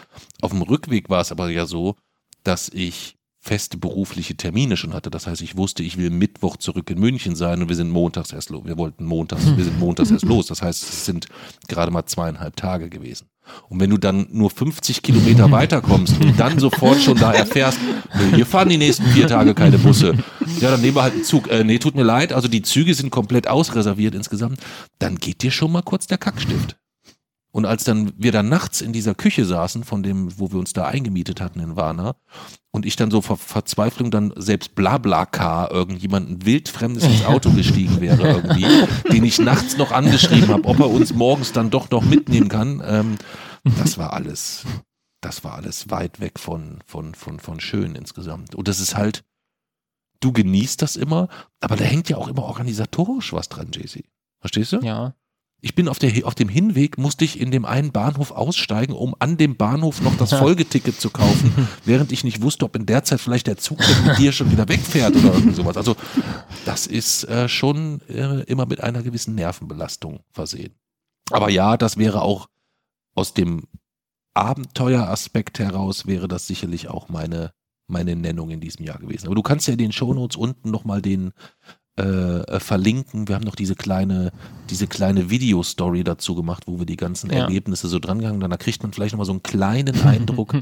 [0.41, 1.95] Auf dem Rückweg war es aber ja so,
[2.43, 5.11] dass ich feste berufliche Termine schon hatte.
[5.11, 8.33] Das heißt, ich wusste, ich will Mittwoch zurück in München sein und wir sind montags
[8.33, 8.63] erst los.
[8.65, 10.47] Wir wollten montags, wir sind montags erst los.
[10.47, 11.27] Das heißt, es sind
[11.67, 13.27] gerade mal zweieinhalb Tage gewesen.
[13.69, 17.77] Und wenn du dann nur 50 Kilometer weiterkommst und dann sofort schon da erfährst,
[18.33, 20.17] hier fahren die nächsten vier Tage keine Busse.
[20.59, 21.47] Ja, dann nehmen wir halt einen Zug.
[21.49, 24.59] Äh, nee, tut mir leid, also die Züge sind komplett ausreserviert insgesamt.
[24.97, 26.77] Dann geht dir schon mal kurz der Kackstift.
[27.55, 30.73] Und als dann wir dann nachts in dieser Küche saßen, von dem, wo wir uns
[30.73, 32.17] da eingemietet hatten in Warna,
[32.71, 38.21] und ich dann so vor Verzweiflung dann selbst Blablacar irgendjemanden wildfremdes ins Auto gestiegen wäre
[38.21, 38.67] irgendwie,
[39.09, 42.83] den ich nachts noch angeschrieben habe, ob er uns morgens dann doch noch mitnehmen kann.
[42.85, 43.15] Ähm,
[43.63, 44.65] das war alles,
[45.21, 48.53] das war alles weit weg von, von, von, von schön insgesamt.
[48.53, 49.23] Und das ist halt,
[50.19, 51.29] du genießt das immer,
[51.61, 54.03] aber da hängt ja auch immer organisatorisch was dran, JC.
[54.41, 54.79] Verstehst du?
[54.81, 55.15] Ja.
[55.61, 59.15] Ich bin auf, der, auf dem Hinweg, musste ich in dem einen Bahnhof aussteigen, um
[59.17, 63.03] an dem Bahnhof noch das Folgeticket zu kaufen, während ich nicht wusste, ob in der
[63.03, 65.75] Zeit vielleicht der Zug mit dir schon wieder wegfährt oder irgendwie sowas.
[65.75, 65.95] Also
[66.65, 70.75] das ist äh, schon äh, immer mit einer gewissen Nervenbelastung versehen.
[71.31, 72.47] Aber ja, das wäre auch
[73.15, 73.63] aus dem
[74.35, 77.53] Abenteueraspekt heraus, wäre das sicherlich auch meine,
[77.87, 79.27] meine Nennung in diesem Jahr gewesen.
[79.27, 81.31] Aber du kannst ja in den Shownotes unten nochmal den
[81.97, 83.27] äh, äh, verlinken.
[83.27, 84.31] Wir haben noch diese kleine,
[84.69, 87.43] diese kleine Video-Story dazu gemacht, wo wir die ganzen Ja.
[87.43, 88.39] Erlebnisse so drangegangen.
[88.41, 90.55] Dann da kriegt man vielleicht nochmal so einen kleinen Eindruck,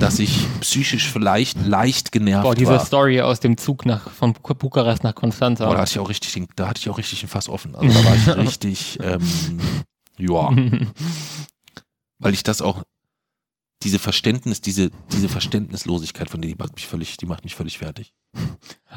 [0.00, 2.84] dass ich psychisch vielleicht leicht genervt Boah, diese war.
[2.84, 5.66] Story aus dem Zug nach, von Bu- Bukarest nach Konstanza.
[5.66, 7.74] Boah, da hatte ich auch richtig, den- da hatte ich auch richtig ein Fass offen.
[7.76, 9.20] Also da war ich richtig, ähm,
[10.18, 10.50] ja,
[12.18, 12.82] weil ich das auch
[13.84, 17.78] diese Verständnis, diese, diese Verständnislosigkeit von denen, die macht mich völlig, die macht mich völlig
[17.78, 18.14] fertig.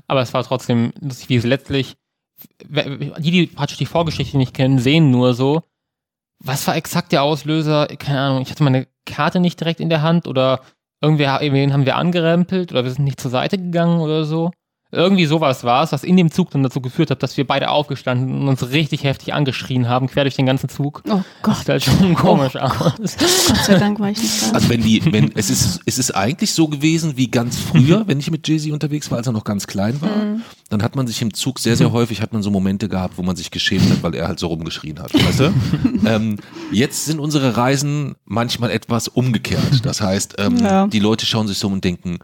[0.08, 1.96] Aber es war trotzdem lustig, wie es letztlich,
[2.64, 5.64] die, die praktisch die Vorgeschichte nicht kennen, sehen nur so,
[6.40, 7.88] was war exakt der Auslöser?
[7.88, 10.62] Keine Ahnung, ich hatte meine Karte nicht direkt in der Hand oder
[11.02, 14.52] irgendwer, irgendwen haben wir angerempelt oder wir sind nicht zur Seite gegangen oder so.
[14.98, 17.70] Irgendwie sowas war es, was in dem Zug dann dazu geführt hat, dass wir beide
[17.70, 21.04] aufgestanden und uns richtig heftig angeschrien haben, quer durch den ganzen Zug.
[21.08, 22.78] Oh Das Gott, sieht halt schon komisch aus.
[22.98, 24.52] Gott sei Dank war ich nicht da.
[24.56, 28.20] Also wenn die, wenn, es ist, es ist eigentlich so gewesen wie ganz früher, wenn
[28.20, 30.42] ich mit Jay-Z unterwegs war, als er noch ganz klein war, Mhm.
[30.70, 33.24] dann hat man sich im Zug sehr, sehr häufig, hat man so Momente gehabt, wo
[33.24, 35.54] man sich geschämt hat, weil er halt so rumgeschrien hat, weißt du?
[36.06, 36.38] ähm,
[36.72, 39.86] jetzt sind unsere Reisen manchmal etwas umgekehrt.
[39.86, 40.88] Das heißt, ähm, Ja.
[40.88, 42.18] die Leute schauen sich so um und denken,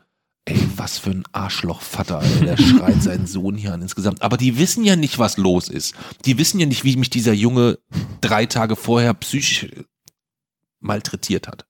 [0.45, 4.21] ey, was für ein Arschlochvater, der schreit seinen Sohn hier an insgesamt.
[4.21, 5.95] Aber die wissen ja nicht, was los ist.
[6.25, 7.79] Die wissen ja nicht, wie mich dieser Junge
[8.21, 9.67] drei Tage vorher psychisch
[10.79, 11.65] malträtiert hat.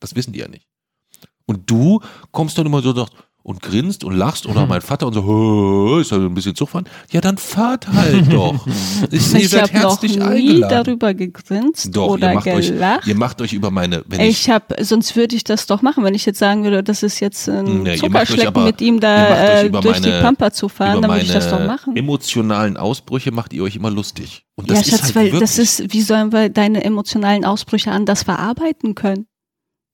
[0.00, 0.66] Das wissen die ja nicht.
[1.46, 3.10] Und du kommst dann immer so doch
[3.48, 4.68] und grinst und lachst oder Hm.
[4.68, 6.86] mein Vater und so, "Hö, ist halt ein bisschen Zugfahren.
[7.10, 8.66] Ja, dann fahrt halt doch.
[9.10, 10.84] Ich, ihr Ich habe noch herzlich nie eingeladen.
[10.84, 13.06] darüber gegrinst Doch, oder ihr macht, euch, gelacht.
[13.06, 16.04] ihr macht euch über meine, wenn ich, ich habe, sonst würde ich das doch machen,
[16.04, 19.00] wenn ich jetzt sagen würde, das ist jetzt ein Nee, euch Zuckerschlecken aber- mit ihm
[19.00, 19.30] da
[19.60, 21.96] euch äh, durch die meine- Pampa zu fahren, dann würde ich das doch machen.
[21.96, 24.44] emotionalen Ausbrüche macht ihr euch immer lustig.
[24.56, 27.46] Und das Ja, ist Schatz, halt weil wirklich, das ist, wie sollen wir deine emotionalen
[27.46, 29.26] Ausbrüche anders verarbeiten können?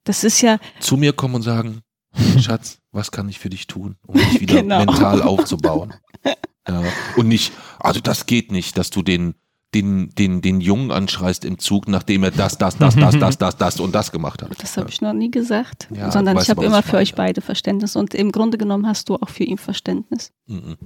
[0.05, 1.81] Das ist ja, zu mir kommen und sagen,
[2.41, 4.79] Schatz, was kann ich für dich tun, um dich wieder Genau.
[4.79, 5.95] mental aufzubauen?
[6.67, 6.83] Ja.
[7.17, 9.35] Und nicht, also das geht nicht, dass du den,
[9.75, 13.57] den, den, den Jungen anschreist im Zug, nachdem er das, das, das, das, das, das,
[13.59, 14.51] das und das gemacht hat.
[14.63, 17.97] das habe ich noch nie gesagt, Ja, sondern ich habe immer für euch beide Verständnis
[17.97, 20.33] und im Grunde genommen hast du auch für ihn Verständnis.
[20.47, 20.77] Mhm.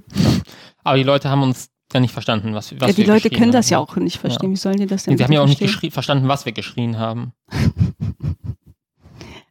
[0.83, 3.53] Aber die Leute haben uns ja nicht verstanden, was, was ja, die wir Leute können
[3.53, 3.71] das haben.
[3.71, 4.51] ja auch nicht verstehen.
[4.51, 5.91] Wie sollen die das denn Sie haben ja auch nicht verstehen?
[5.91, 7.31] geschrie- verstanden, was wir geschrien haben.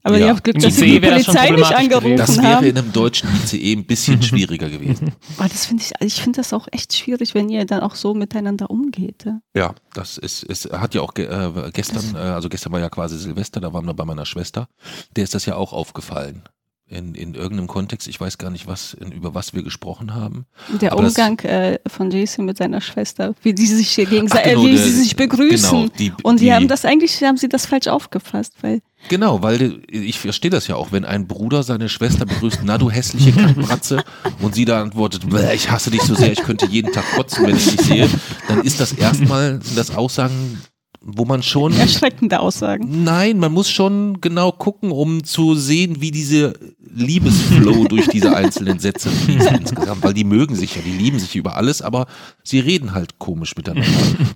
[0.08, 0.26] Aber Ja.
[0.26, 1.74] ihr habt Glück, dass ICE die Polizei nicht gewesen.
[1.74, 2.66] angerufen Das wäre haben.
[2.66, 5.12] in einem deutschen ICE ein bisschen schwieriger gewesen.
[5.38, 8.14] Oh, das finde ich, ich finde das auch echt schwierig, wenn ihr dann auch so
[8.14, 9.24] miteinander umgeht.
[9.26, 9.40] ja.
[9.54, 12.88] Ja, das ist, es hat ja auch ge, äh, gestern, äh, also gestern war ja
[12.88, 14.68] quasi Silvester, da waren wir bei meiner Schwester,
[15.16, 16.42] der ist das ja auch aufgefallen.
[16.90, 20.46] In, in irgendeinem Kontext, ich weiß gar nicht, was, in, über was wir gesprochen haben.
[20.80, 24.64] Der Aber das- Umgang äh, von Jason mit seiner Schwester, wie die sich gegenseitig, genau,
[24.64, 25.70] wie der- sie sich begrüßen.
[25.70, 29.42] Genau, die, Und die, die, haben das eigentlich, haben sie das falsch aufgefasst, weil Genau,
[29.42, 33.32] weil ich verstehe das ja auch, wenn ein Bruder seine Schwester begrüßt, na du hässliche
[33.32, 34.02] Kackbratze,
[34.40, 37.46] und sie da antwortet, "Bäh, ich hasse dich so sehr, ich könnte jeden Tag kotzen,
[37.46, 38.08] wenn ich dich sehe,
[38.48, 40.62] dann ist das erstmal, das Aussagen,
[41.00, 43.04] wo man schon erschreckende Aussagen.
[43.04, 46.54] Nein, man muss schon genau gucken, um zu sehen, wie diese
[46.94, 51.36] Liebesflow durch diese einzelnen Sätze fließt insgesamt, weil die mögen sich ja, die lieben sich
[51.36, 52.06] über alles, aber
[52.42, 53.88] sie reden halt komisch miteinander.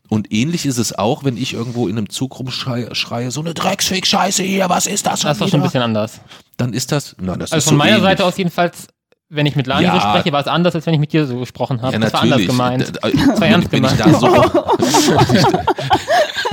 [0.08, 3.54] Und ähnlich ist es auch, wenn ich irgendwo in einem Zug rumschreie, schreie, so eine
[3.54, 5.20] Drecksfick-Scheiße hier, was ist das?
[5.20, 6.20] Das war schon schon ein bisschen anders.
[6.56, 8.02] Dann ist das, nein, das ist Also so von meiner ähnlich.
[8.04, 8.86] Seite aus jedenfalls,
[9.34, 9.94] wenn ich mit Lani Ja.
[9.94, 11.94] so spreche, war es anders, als wenn ich mit dir so gesprochen habe.
[11.94, 12.92] Ja, das war anders gemeint.
[13.02, 14.14] Da- Das war ernst wenn ich gemeint.
[14.14, 14.26] da so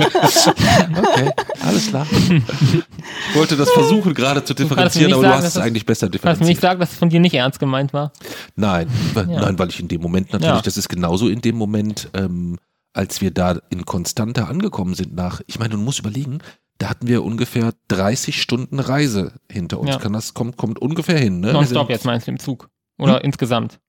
[0.00, 1.30] okay,
[1.62, 2.06] alles klar.
[2.10, 6.08] Ich wollte das versuchen gerade zu differenzieren, nicht aber sagen, du hast es eigentlich besser
[6.08, 6.60] Kannst du nicht differenziert.
[6.62, 8.12] sagen, dass es von dir nicht ernst gemeint war?
[8.56, 9.40] Nein, weil, Ja.
[9.40, 10.62] nein, weil ich in dem Moment natürlich, Ja.
[10.62, 12.58] das ist genauso in dem Moment, ähm,
[12.92, 16.38] als wir da in Constanta angekommen sind nach, ich meine, du musst überlegen,
[16.78, 19.90] da hatten wir ungefähr 30 Stunden Reise hinter uns.
[19.90, 19.98] Ja.
[19.98, 21.52] Kann das, kommt, kommt ungefähr hin, ne?
[21.52, 22.68] Nonstop jetzt meinst du im Zug.
[23.00, 23.80] Oder insgesamt.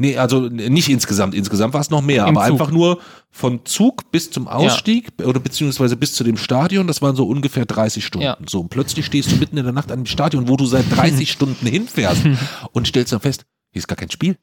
[0.00, 1.34] Nee, also nicht insgesamt.
[1.34, 2.52] Insgesamt war es noch mehr, Im aber Zug.
[2.52, 7.16] einfach nur von Zug bis zum Ausstieg oder beziehungsweise bis zu dem Stadion, das waren
[7.16, 8.24] so ungefähr 30 Stunden.
[8.24, 8.36] Ja.
[8.46, 10.84] So, und plötzlich stehst du mitten in der Nacht an dem Stadion, wo du seit
[10.96, 12.22] 30 Stunden hinfährst
[12.72, 14.36] und stellst dann fest, hier ist gar kein Spiel.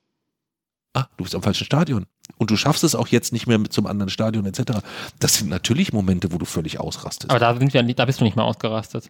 [0.93, 2.06] Ah, du bist am falschen Stadion.
[2.38, 4.80] Und du schaffst es auch jetzt nicht mehr mit zum anderen Stadion etc.
[5.20, 7.30] Das sind natürlich Momente, wo du völlig ausrastest.
[7.30, 9.10] Aber da, wir, da bist du nicht mehr ausgerastet.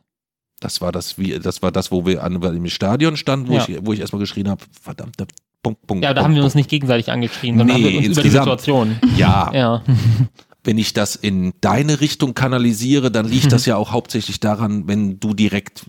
[0.60, 3.66] Das war das, wie, das war das, wo wir an dem Stadion standen, wo Ja.
[3.68, 5.28] ich, wo ich erstmal geschrien habe, verdammte
[5.62, 6.04] Punkt, Punkt.
[6.04, 6.58] Ja, da Punkt, haben wir uns Punkt.
[6.58, 8.30] nicht gegenseitig angeschrien, sondern Nee, haben wir uns über die.
[8.30, 9.00] Situation.
[9.18, 9.84] Ja, Ja.
[10.64, 15.20] wenn ich das in deine Richtung kanalisiere, dann liegt das ja auch hauptsächlich daran, wenn
[15.20, 15.86] du direkt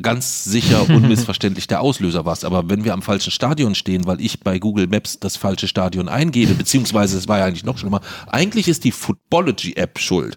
[0.00, 2.44] ganz sicher unmissverständlich der Auslöser warst.
[2.44, 6.08] Aber wenn wir am falschen Stadion stehen, weil ich bei Google Maps das falsche Stadion
[6.08, 10.36] eingebe, beziehungsweise es war ja eigentlich noch schlimmer, eigentlich ist die Footballogy-App schuld.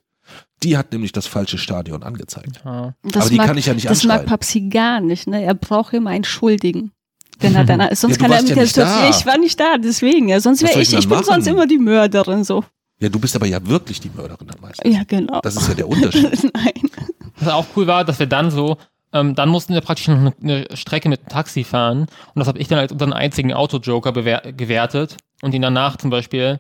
[0.64, 2.62] Die hat nämlich das falsche Stadion angezeigt.
[2.64, 2.93] ja.
[3.03, 4.30] Das Aber die mag, kann ich ja nicht Das mag anschreiben.
[4.30, 5.28] Papsi gar nicht.
[5.28, 5.43] Ne?
[5.43, 6.91] Er braucht immer einen Schuldigen.
[7.39, 8.68] Wenn er dann, sonst Ja, kann er mit ja der.
[8.68, 10.30] Situation, ich war nicht da, deswegen.
[10.30, 11.47] Ja, sonst wäre ich, ich bin sonst machen?
[11.47, 12.64] immer die Mörderin so.
[12.99, 14.93] Ja, du bist aber ja wirklich die Mörderin dann meistens.
[14.93, 15.39] Ja, genau.
[15.41, 16.43] Das ist ja der Unterschied.
[16.53, 16.74] Nein.
[17.39, 18.78] Was auch cool war, dass wir dann so,
[19.12, 22.47] ähm, dann mussten wir praktisch noch eine, eine Strecke mit dem Taxi fahren und das
[22.47, 26.59] habe ich dann als unseren einzigen Autojoker gewertet und ihn danach zum Beispiel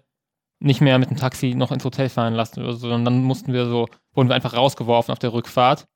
[0.61, 3.51] nicht mehr mit dem Taxi noch ins Hotel fahren lassen oder so, sondern dann mussten
[3.51, 5.87] wir so, wurden wir einfach rausgeworfen auf der Rückfahrt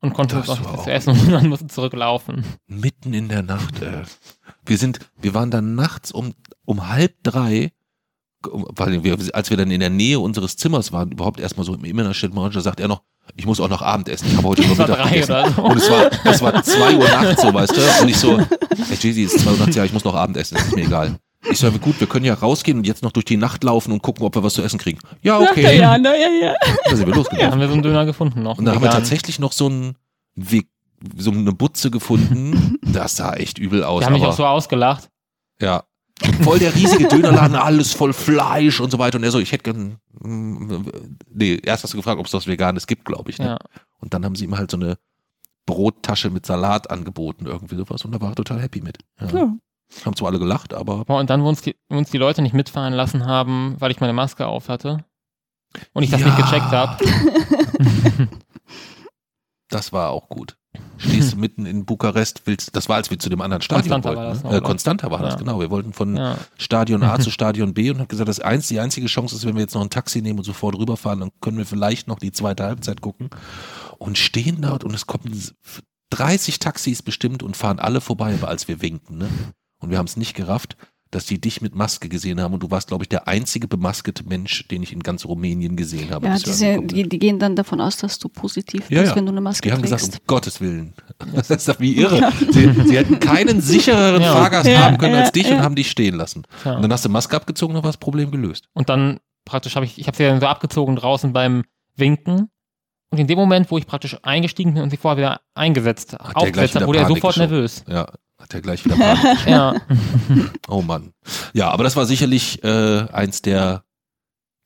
[0.00, 2.44] und konnten uns auch nichts zu essen und dann mussten zurücklaufen.
[2.66, 3.82] Mitten in der Nacht.
[3.82, 4.02] Äh.
[4.64, 7.72] Wir sind, wir waren dann nachts um, um halb drei,
[8.42, 11.84] weil wir, als wir dann in der Nähe unseres Zimmers waren, überhaupt erstmal so im
[11.84, 13.02] Innerstädtmarsch, da sagt er noch,
[13.34, 14.28] ich muss auch noch Abend essen.
[14.28, 15.54] Ich habe heute nur Mittag gegessen.
[15.56, 15.62] so.
[15.62, 18.02] Und es war, es war zwei Uhr nachts, so weißt du.
[18.02, 20.36] Und ich so, hey Jay-Z, es ist zwei Uhr nachts, ja, ich muss noch Abend
[20.36, 21.18] essen, ist mir egal.
[21.50, 24.02] Ich so, gut, wir können ja rausgehen und jetzt noch durch die Nacht laufen und
[24.02, 24.98] gucken, ob wir was zu essen kriegen.
[25.22, 25.78] Ja, okay.
[25.78, 26.54] Ja, na, ja, ja.
[26.88, 27.50] Da sind wir Da losgelaufen.
[27.52, 28.58] haben wir so einen Döner gefunden noch.
[28.58, 29.96] Und dann haben wir tatsächlich noch so einen
[30.34, 30.68] Weg,
[31.16, 32.78] so eine Butze gefunden.
[32.82, 34.00] Das sah echt übel aus.
[34.00, 35.10] Die haben mich auch so ausgelacht.
[35.60, 35.84] Ja.
[36.42, 39.18] Voll der riesige Dönerladen, alles voll Fleisch und so weiter.
[39.18, 39.98] Und er so, ich hätte gern.
[40.20, 40.84] mm,
[41.34, 43.38] Nee, erst hast du gefragt, ob es was Veganes gibt, glaube ich.
[43.38, 43.46] Ne?
[43.46, 43.58] Ja.
[43.98, 44.96] Und dann haben sie ihm halt so eine
[45.66, 48.04] Brottasche mit Salat angeboten, irgendwie sowas.
[48.04, 48.98] Und da war er total happy mit.
[49.20, 49.26] Ja.
[49.28, 49.52] Ja.
[50.04, 52.42] Haben zwar alle gelacht, aber Boah, und dann, wo uns, die, wo uns die Leute
[52.42, 55.04] nicht mitfahren lassen haben, weil ich meine Maske auf hatte.
[55.92, 56.26] Und ich das Ja.
[56.26, 56.96] nicht gecheckt habe.
[59.68, 60.56] das war auch gut.
[60.98, 64.10] Stehst du mitten in Bukarest, willst, das war, als wir zu dem anderen Stadion Constanta
[64.10, 64.32] war wollten.
[64.32, 64.48] das ne?
[64.58, 65.38] äh, war das, Ja.
[65.38, 65.60] genau.
[65.60, 66.36] Wir wollten von Ja.
[66.58, 69.54] Stadion A zu Stadion B und hat gesagt, das eins, die einzige Chance ist, wenn
[69.54, 72.32] wir jetzt noch ein Taxi nehmen und sofort rüberfahren, dann können wir vielleicht noch die
[72.32, 73.30] zweite Halbzeit gucken.
[73.98, 75.40] Und stehen dort und es kommen
[76.10, 79.28] 30 Taxis bestimmt und fahren alle vorbei, als wir winken, ne?
[79.78, 80.76] Und wir haben es nicht gerafft,
[81.12, 84.24] dass die dich mit Maske gesehen haben und du warst, glaube ich, der einzige bemaskete
[84.24, 86.26] Mensch, den ich in ganz Rumänien gesehen habe.
[86.26, 89.16] Ja, diese, die, die gehen dann davon aus, dass du positiv Ja, bist, ja.
[89.16, 89.98] wenn du eine Maske Die haben trägst.
[90.06, 90.94] gesagt, um Gottes Willen.
[91.34, 92.32] Das ist doch wie irre.
[92.50, 94.32] Sie, sie hätten keinen sichereren Ja.
[94.32, 95.56] Fahrgast Ja, haben können als ja, dich ja.
[95.56, 96.42] und haben dich stehen lassen.
[96.64, 96.74] Ja.
[96.76, 98.66] Und dann hast du Maske abgezogen, dann war das Problem gelöst.
[98.74, 101.62] Und dann praktisch habe ich, ich habe sie dann so abgezogen draußen beim
[101.94, 102.50] Winken.
[103.10, 106.18] Und in dem Moment, wo ich praktisch eingestiegen bin und sie vorher wieder eingesetzt, der
[106.18, 107.52] gleich aufgesetzt habe, wurde er sofort geschoben.
[107.52, 107.84] nervös.
[107.88, 108.06] Ja,
[108.46, 109.46] hat er gleich wieder Panik.
[109.46, 109.80] Ja.
[110.68, 111.12] Oh Mann.
[111.52, 113.84] Ja, aber das war sicherlich äh, eins der,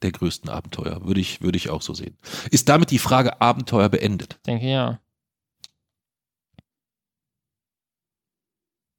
[0.02, 1.04] der größten Abenteuer.
[1.04, 2.16] Würde ich, würde ich auch so sehen.
[2.50, 4.34] Ist damit die Frage Abenteuer beendet?
[4.34, 5.00] Ich denke ja.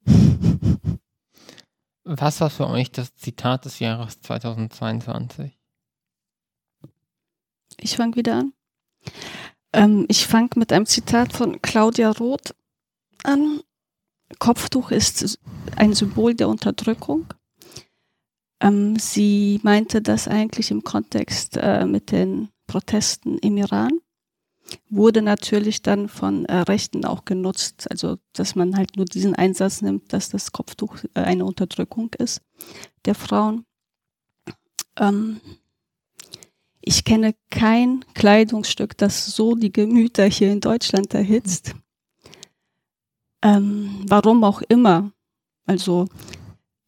[2.03, 5.57] Was war für euch das Zitat des Jahres 2022?
[7.79, 8.53] Ich fange wieder an.
[9.73, 12.55] Ähm, ich fange mit einem Zitat von Claudia Roth
[13.23, 13.61] an.
[14.39, 15.39] Kopftuch ist
[15.75, 17.25] ein Symbol der Unterdrückung.
[18.59, 23.99] Ähm, sie meinte das eigentlich im Kontext äh, mit den Protesten im Iran.
[24.89, 29.81] Wurde natürlich dann von äh, Rechten auch genutzt, also dass man halt nur diesen Einsatz
[29.81, 32.41] nimmt, dass das Kopftuch äh, eine Unterdrückung ist
[33.05, 33.65] der Frauen.
[34.97, 35.41] Ähm,
[36.81, 41.75] ich kenne kein Kleidungsstück, das so die Gemüter hier in Deutschland erhitzt.
[43.41, 45.11] Ähm, warum auch immer.
[45.65, 46.07] Also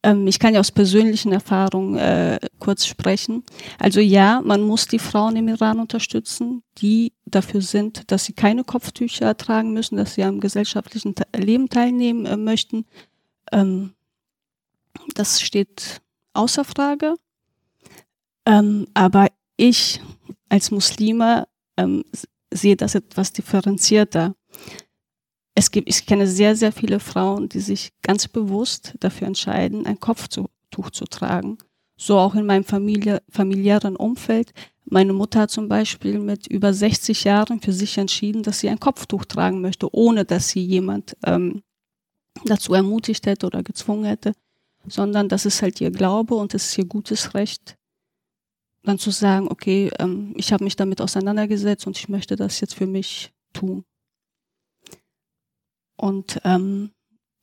[0.04, 3.42] ähm, ich kann ja aus persönlichen Erfahrungen äh, kurz sprechen.
[3.78, 8.64] Also ja, man muss die Frauen im Iran unterstützen, die dafür sind, dass sie keine
[8.64, 12.84] Kopftücher tragen müssen, dass sie am gesellschaftlichen Leben teilnehmen äh, möchten.
[13.50, 13.94] Ähm,
[15.14, 16.02] das steht
[16.34, 17.14] außer Frage.
[18.46, 20.00] Ähm, aber ich
[20.50, 21.48] als Muslime
[21.78, 22.04] ähm,
[22.52, 24.34] sehe das etwas differenzierter.
[25.54, 30.00] Es gibt, ich kenne sehr, sehr viele Frauen, die sich ganz bewusst dafür entscheiden, ein
[30.00, 30.48] Kopftuch
[30.90, 31.58] zu tragen.
[31.96, 34.52] So auch in meinem Familie, familiären Umfeld.
[34.84, 38.80] Meine Mutter hat zum Beispiel mit über 60 Jahren für sich entschieden, dass sie ein
[38.80, 41.62] Kopftuch tragen möchte, ohne dass sie jemand ähm,
[42.44, 44.32] dazu ermutigt hätte oder gezwungen hätte,
[44.88, 47.76] sondern das ist halt ihr Glaube und es ist ihr gutes Recht,
[48.82, 52.74] dann zu sagen, okay, ähm, ich habe mich damit auseinandergesetzt und ich möchte das jetzt
[52.74, 53.84] für mich tun.
[55.96, 56.90] Und ähm,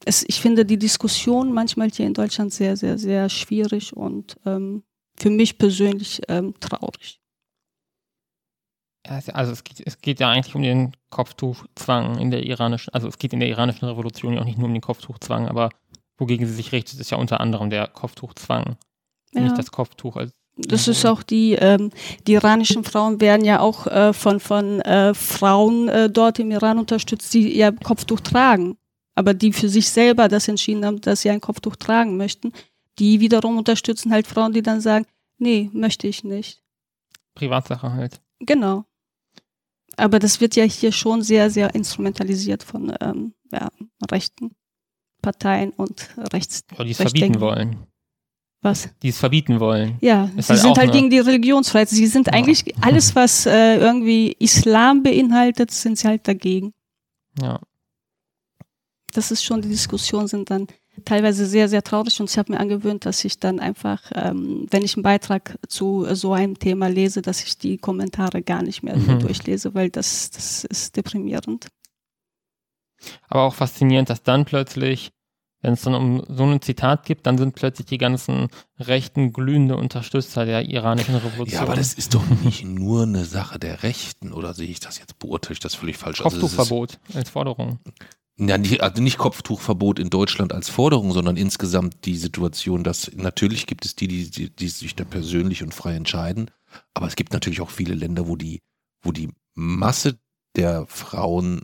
[0.06, 4.84] es, ich finde die Diskussion manchmal hier in Deutschland sehr, sehr, sehr schwierig und ähm,
[5.16, 7.20] für mich persönlich ähm, traurig.
[9.08, 13.18] Also es geht, es geht ja eigentlich um den Kopftuchzwang in der iranischen, also es
[13.18, 15.70] geht in der iranischen Revolution ja auch nicht nur um den Kopftuchzwang, aber
[16.18, 18.78] wogegen sie sich richtet, ist ja unter anderem der Kopftuchzwang.
[19.34, 19.42] Ja.
[19.42, 21.92] Nicht das Kopftuch als Das ist auch die, ähm,
[22.28, 26.78] die iranischen Frauen werden ja auch äh, von, von äh, Frauen äh, dort im Iran
[26.78, 28.78] unterstützt, die ihr Kopftuch tragen.
[29.16, 32.52] Aber die für sich selber das entschieden haben, dass sie ein Kopftuch tragen möchten.
[33.00, 35.06] Die wiederum unterstützen halt Frauen, die dann sagen,
[35.38, 36.62] nee, möchte ich nicht.
[37.36, 38.22] Privatsache halt.
[38.40, 38.86] Genau.
[39.98, 43.70] Aber das wird ja hier schon sehr, sehr instrumentalisiert von ähm, ja,
[44.10, 44.52] rechten
[45.22, 46.64] Parteien und rechts.
[46.78, 47.88] Ja, die es verbieten wollen.
[48.64, 48.90] Was?
[49.02, 49.98] Die es verbieten wollen.
[50.02, 51.90] Ja, Ist sie halt sind halt gegen die Religionsfreiheit.
[51.90, 52.34] Sie sind Ja.
[52.34, 56.74] eigentlich alles, was äh, irgendwie Islam beinhaltet, sind sie halt dagegen.
[57.42, 57.60] Ja.
[59.14, 60.68] Das ist schon, die Diskussionen sind dann
[61.06, 64.84] teilweise sehr, sehr traurig und ich habe mir angewöhnt, dass ich dann einfach, ähm, wenn
[64.84, 68.84] ich einen Beitrag zu äh, so einem Thema lese, dass ich die Kommentare gar nicht
[68.84, 69.20] mehr Mhm.
[69.20, 71.68] durchlese, weil das, das ist deprimierend.
[73.28, 75.12] Aber auch faszinierend, dass dann plötzlich,
[75.62, 78.48] wenn es dann um so ein Zitat gibt, dann sind plötzlich die ganzen
[78.80, 81.48] rechten glühende Unterstützer der iranischen Revolution.
[81.56, 84.98] Ja, aber das ist doch nicht nur eine Sache der Rechten, oder sehe ich das
[85.00, 86.22] jetzt, beurteile ich das völlig falsch?
[86.22, 87.80] Also es ist- Kopftuchverbot als Forderung.
[88.38, 93.68] Ja, nicht, also nicht Kopftuchverbot in Deutschland als Forderung, sondern insgesamt die Situation, dass natürlich
[93.68, 96.50] gibt es die, die, die, die sich da persönlich und frei entscheiden,
[96.96, 98.60] aber es gibt natürlich auch viele Länder, wo die,
[99.04, 100.18] wo die Masse
[100.56, 101.62] der Frauen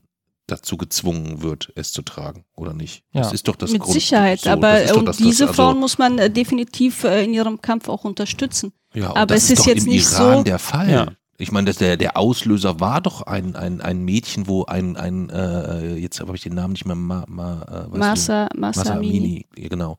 [0.47, 3.03] dazu gezwungen wird, es zu tragen, oder nicht?
[3.11, 3.21] Ja.
[3.21, 5.43] Das ist doch das Mit Grund- Sicherheit, so, das aber ist doch und das- diese
[5.43, 8.71] das, also, Frauen muss man äh, definitiv äh, in ihrem Kampf auch unterstützen.
[8.93, 10.89] Ja, und aber das es ist doch jetzt im nicht Iran so- der Fall.
[10.89, 11.07] Ja.
[11.39, 15.29] Ich meine, dass der, der Auslöser war doch ein, ein, ein Mädchen, wo ein, ein
[15.29, 17.95] äh, jetzt habe ich den Namen nicht mehr, ma, ma, äh?
[17.97, 19.17] Masa, Masa, Masa Amini.
[19.19, 19.97] Amini, ja, genau.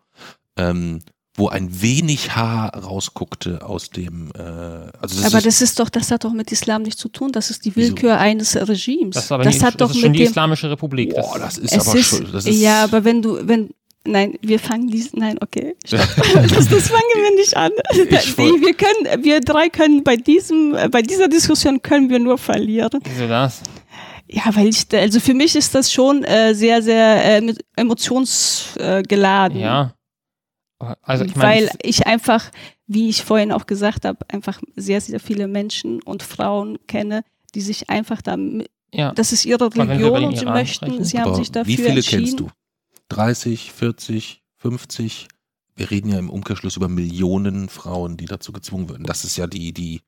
[0.56, 0.98] Ähm,
[1.38, 5.88] wo ein wenig Haar rausguckte aus dem, äh, also das aber ist, das ist doch,
[5.88, 7.32] das hat doch mit Islam nichts zu tun.
[7.32, 7.88] Das ist die Wieso?
[7.92, 9.14] Willkür eines Regimes.
[9.14, 10.30] Das ist aber das nie, hat das doch ist schon mit die dem.
[10.30, 11.14] Islamische Republik.
[11.14, 13.70] Das, boah, das ist aber ist, schon, das ist, ja, aber wenn du, wenn,
[14.04, 17.70] nein, wir fangen dies, nein, okay, das, das fangen wir nicht an.
[17.92, 22.36] Ich woll- wir können, wir drei können bei diesem, bei dieser Diskussion können wir nur
[22.38, 23.00] verlieren.
[23.04, 23.60] wieso das?
[24.30, 28.98] Ja, weil ich, also für mich ist das schon äh, sehr, sehr äh, mit emotionsgeladen.
[28.98, 29.58] Äh, geladen.
[29.58, 29.94] Ja.
[31.02, 32.50] Also ich meine, weil ich einfach,
[32.86, 37.24] wie ich vorhin auch gesagt habe, einfach sehr, sehr viele Menschen und Frauen kenne,
[37.54, 38.36] die sich einfach da,
[38.94, 39.12] ja.
[39.12, 41.04] das ist ihre Religion und sie Iran möchten, sprechen.
[41.04, 42.24] sie haben aber sich dafür wie viele entschieden.
[42.26, 42.48] kennst du?
[43.08, 45.28] 30, 40, 50?
[45.74, 49.04] Wir reden ja im Umkehrschluss über Millionen Frauen, die dazu gezwungen werden.
[49.04, 50.00] Das ist ja die, die,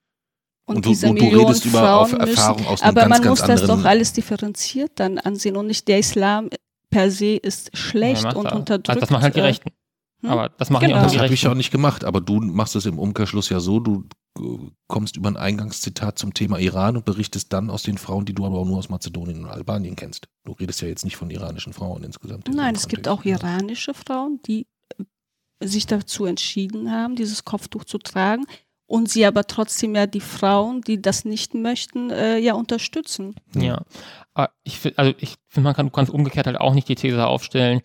[0.66, 2.88] Und, Und du- diese und du Millionen redest über Frauen auf Erfahrung müssen, aus einem
[2.90, 6.48] aber ganz, man ganz muss das doch alles differenziert dann ansehen und nicht der Islam
[6.90, 8.52] per se ist schlecht Ja, und das.
[8.52, 8.88] unterdrückt.
[8.90, 9.70] Also das machen halt die äh, Rechten.
[10.20, 10.30] Hm?
[10.30, 10.98] Aber das machen Genau.
[10.98, 13.60] auch Das die habe ich auch nicht gemacht, aber du machst es im Umkehrschluss ja
[13.60, 14.04] so, du
[14.38, 14.42] äh,
[14.86, 18.44] kommst über ein Eingangszitat zum Thema Iran und berichtest dann aus den Frauen, die du
[18.44, 20.28] aber auch nur aus Mazedonien und Albanien kennst.
[20.44, 22.48] Du redest ja jetzt nicht von iranischen Frauen insgesamt.
[22.48, 24.66] in Nein, es gibt auch iranische Frauen, die
[24.98, 28.44] äh, sich dazu entschieden haben, dieses Kopftuch zu tragen
[28.86, 33.36] und sie aber trotzdem ja die Frauen, die das nicht möchten, äh, ja unterstützen.
[33.54, 33.82] Ja.
[34.34, 36.96] Aber ich finde, also ich finde, man kann, du kannst umgekehrt halt auch nicht die
[36.96, 37.82] These aufstellen,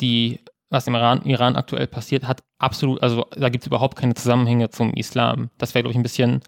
[0.00, 0.40] die,
[0.70, 4.70] was im Iran, Iran aktuell passiert, hat absolut, also da gibt es überhaupt keine Zusammenhänge
[4.70, 5.50] zum Islam.
[5.58, 6.40] Das wäre, glaube ich, ein bisschen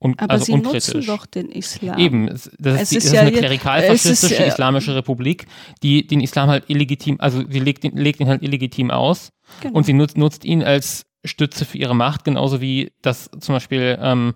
[0.00, 0.94] un, Aber also sie unkritisch.
[0.94, 1.98] nutzen doch den Islam.
[1.98, 4.48] Eben, es, das Es ist, die, ist das ja ist eine klerikalfaschistische es ist, äh,
[4.48, 5.46] islamische Republik,
[5.82, 9.76] die den Islam halt illegitim, also sie legt ihn, legt ihn halt illegitim aus Genau.
[9.76, 13.98] und sie nutzt, nutzt ihn als Stütze für ihre Macht, genauso wie das zum Beispiel
[14.00, 14.34] ähm,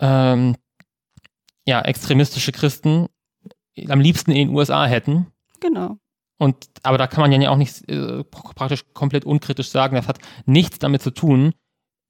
[0.00, 0.56] ähm,
[1.66, 3.06] ja, extremistische Christen
[3.88, 5.26] am liebsten in den USA hätten.
[5.60, 5.98] genau.
[6.38, 10.18] Und, aber da kann man ja auch nicht äh, praktisch komplett unkritisch sagen, das hat
[10.46, 11.52] nichts damit zu tun,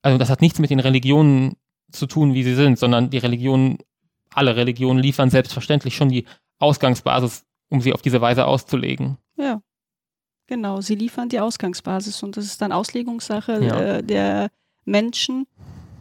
[0.02, 1.56] also das hat nichts mit den Religionen
[1.92, 3.78] zu tun, wie sie sind, sondern die Religionen,
[4.32, 6.24] alle Religionen liefern selbstverständlich schon die
[6.58, 9.18] Ausgangsbasis, um sie auf diese Weise auszulegen.
[9.36, 9.60] Ja.
[10.46, 13.80] Genau, sie liefern die Ausgangsbasis und das ist dann Auslegungssache Ja.
[13.80, 14.50] äh, der
[14.84, 15.46] Menschen,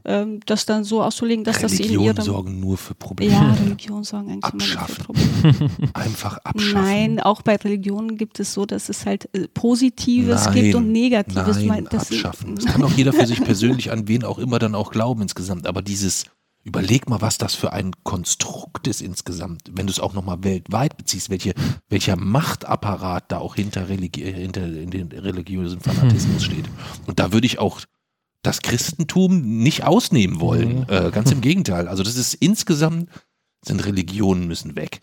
[0.06, 3.32] ähm, das dann so auszulegen, dass das in Religionen ihrem sorgen nur für Probleme.
[3.34, 5.06] Ja, Religion sorgen eigentlich immer nur für Abschaffen.
[5.06, 5.70] Probleme.
[5.94, 6.74] Einfach abschaffen.
[6.74, 10.92] Nein, auch bei Religionen gibt es so, dass es halt äh, Positives Nein, gibt und
[10.92, 11.58] Negatives.
[11.58, 12.56] Nein, Mein- das- abschaffen.
[12.56, 15.68] Das kann auch jeder für sich persönlich an wen auch immer dann auch glauben insgesamt.
[15.68, 16.26] Aber dieses,
[16.64, 20.98] überleg mal, was das für ein Konstrukt ist insgesamt, wenn du es auch nochmal weltweit
[20.98, 21.54] beziehst, welche,
[21.90, 26.66] welcher Machtapparat da auch hinter, Religi äh, hinter in den religiösen Fanatismus steht.
[27.08, 27.82] Und da würde ich auch
[28.44, 30.82] das Christentum nicht ausnehmen wollen.
[30.82, 30.86] Mhm.
[30.90, 31.88] Äh, ganz im Gegenteil.
[31.88, 33.10] Also das ist insgesamt,
[33.66, 35.00] sind Religionen müssen weg.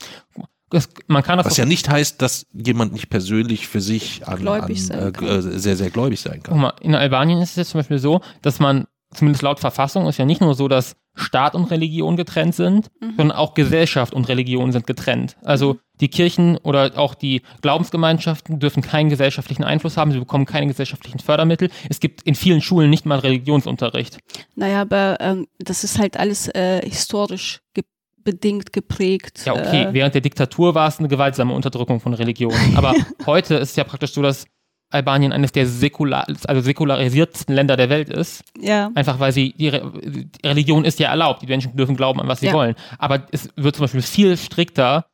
[0.68, 4.38] Das, man kann das Was ja nicht heißt, dass jemand nicht persönlich für sich an,
[4.38, 5.26] Gläubig an, sein äh, kann.
[5.26, 6.58] äh, sehr, sehr gläubig sein Guck kann.
[6.58, 10.18] mal, in Albanien ist es jetzt zum Beispiel so, dass man, zumindest laut Verfassung, ist
[10.18, 13.14] ja nicht nur so, dass Staat und Religion getrennt sind, Mhm.
[13.16, 15.36] sondern auch Gesellschaft und Religion sind getrennt.
[15.42, 20.66] Also die Kirchen oder auch die Glaubensgemeinschaften dürfen keinen gesellschaftlichen Einfluss haben, sie bekommen keine
[20.66, 21.70] gesellschaftlichen Fördermittel.
[21.88, 24.18] Es gibt in vielen Schulen nicht mal Religionsunterricht.
[24.54, 27.84] Naja, aber ähm, das ist halt alles äh, historisch ge
[28.22, 29.42] bedingt geprägt.
[29.46, 32.52] Ja, okay, Äh, während der Diktatur war es eine gewaltsame Unterdrückung von Religion.
[32.76, 32.94] Aber
[33.26, 34.44] heute ist es ja praktisch so, dass
[34.90, 38.42] Albanien eines der säkular, also säkularisiertsten Länder der Welt ist.
[38.60, 38.90] ja.
[38.94, 42.28] Einfach weil sie, die, Re die Religion ist ja erlaubt, die Menschen dürfen glauben an,
[42.28, 42.52] was sie Ja.
[42.52, 42.74] wollen.
[42.98, 45.06] Aber es wird zum Beispiel viel strikter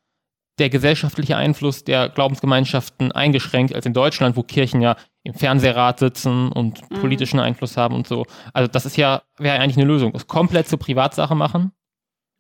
[0.59, 6.51] der gesellschaftliche Einfluss der Glaubensgemeinschaften eingeschränkt als in Deutschland, wo Kirchen ja im Fernsehrat sitzen
[6.51, 7.01] und Mhm.
[7.01, 8.25] politischen Einfluss haben und so.
[8.55, 10.13] Also das ist ja, wäre eigentlich eine Lösung.
[10.15, 11.73] Das komplett zur Privatsache machen.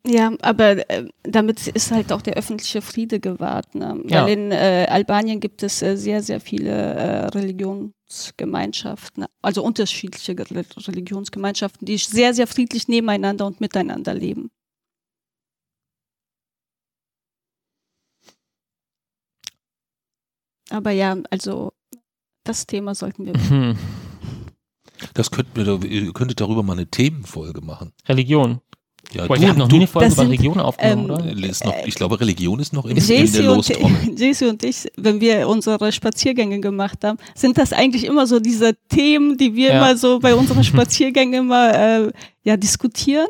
[0.08, 3.74] Ja, aber äh, damit ist halt auch der öffentliche Friede gewahrt.
[3.74, 4.00] Ne?
[4.06, 4.22] Ja.
[4.24, 10.64] Weil in äh, Albanien gibt es äh, sehr, sehr viele äh, Religionsgemeinschaften, also unterschiedliche Re
[10.76, 14.50] Religionsgemeinschaften, die sehr, sehr friedlich nebeneinander und miteinander leben.
[20.70, 21.72] Aber ja, also
[22.44, 23.34] das Thema sollten wir.
[23.34, 23.76] Hm.
[25.12, 27.92] Das könnten wir, doch- ihr könntet darüber mal eine Themenfolge machen.
[28.08, 28.62] Religion.
[29.12, 31.36] Ja, Boah, du- ich habe noch du- nie eine Folge über sind, Religion aufgenommen, ähm,
[31.36, 31.48] oder?
[31.48, 33.96] ist noch, ich glaube, Religion ist noch im, in der und, Lostrommel.
[34.18, 38.74] JC und ich, wenn wir unsere Spaziergänge gemacht haben, sind das eigentlich immer so diese
[38.88, 39.76] Themen, die wir Ja.
[39.78, 43.26] immer so bei unseren Spaziergängen immer äh, ja, diskutieren.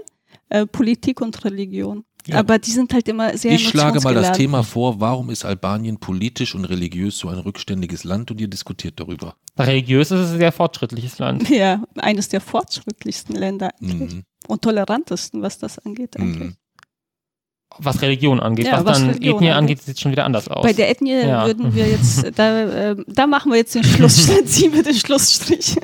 [0.49, 2.05] Äh, Politik und Religion.
[2.29, 2.37] Ja.
[2.39, 4.37] Aber die sind halt immer sehr Ich schlage mal das.
[4.37, 8.99] Thema vor, warum ist Albanien politisch und religiös so ein rückständiges Land und ihr diskutiert
[8.99, 9.37] darüber.
[9.59, 11.49] Religiös ist es ein sehr fortschrittliches Land.
[11.51, 13.70] Ja, eines der fortschrittlichsten Länder.
[13.81, 14.24] Mhm.
[14.47, 16.51] Und tolerantesten, was das angeht eigentlich.
[16.51, 16.57] Mhm.
[17.78, 18.66] Was Religion angeht.
[18.66, 19.57] Ja, was, was dann Religion Ethnie angeht.
[19.59, 20.62] angeht, sieht es schon wieder anders aus.
[20.62, 21.47] Bei der Ethnie Ja.
[21.47, 25.76] würden wir jetzt, da, äh, da machen wir jetzt den Schlussstrich, ziehen wir den Schlussstrich.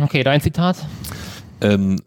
[0.00, 0.76] okay, dein Zitat.
[1.60, 2.00] Ähm,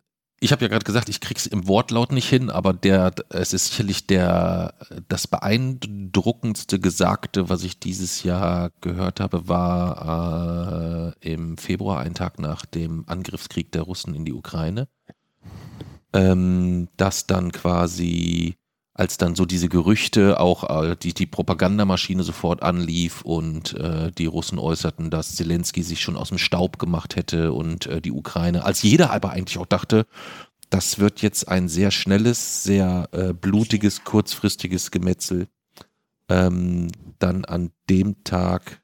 [0.43, 3.67] ich habe ja gerade gesagt, ich krieg's im Wortlaut nicht hin, aber der, es ist
[3.67, 4.73] sicherlich der,
[5.07, 12.39] das beeindruckendste Gesagte, was ich dieses Jahr gehört habe, war äh, im Februar, einen Tag
[12.39, 14.87] nach dem Angriffskrieg der Russen in die Ukraine,
[16.11, 18.55] ähm, dass dann quasi,
[18.93, 24.25] als dann so diese Gerüchte auch äh, die, die Propagandamaschine sofort anlief und äh, die
[24.25, 28.65] Russen äußerten, dass Zelensky sich schon aus dem Staub gemacht hätte und äh, die Ukraine,
[28.65, 30.05] als jeder aber eigentlich auch dachte,
[30.69, 35.47] das wird jetzt ein sehr schnelles, sehr äh, blutiges, kurzfristiges Gemetzel.
[36.29, 36.87] Ähm,
[37.19, 38.81] dann an dem Tag,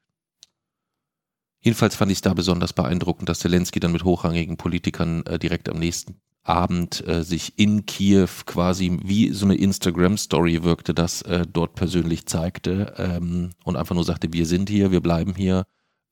[1.60, 5.68] jedenfalls fand ich es da besonders beeindruckend, dass Zelensky dann mit hochrangigen Politikern äh, direkt
[5.68, 11.46] am nächsten Abend äh, sich in Kiew quasi wie so eine Instagram-Story wirkte, das äh,
[11.50, 15.66] dort persönlich zeigte ähm, und einfach nur sagte, wir sind hier, wir bleiben hier.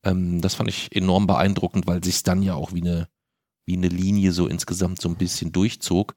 [0.04, 3.08] Ähm, das fand ich enorm beeindruckend, weil sich dann ja auch wie eine,
[3.64, 6.14] wie eine Linie so insgesamt so ein bisschen durchzog,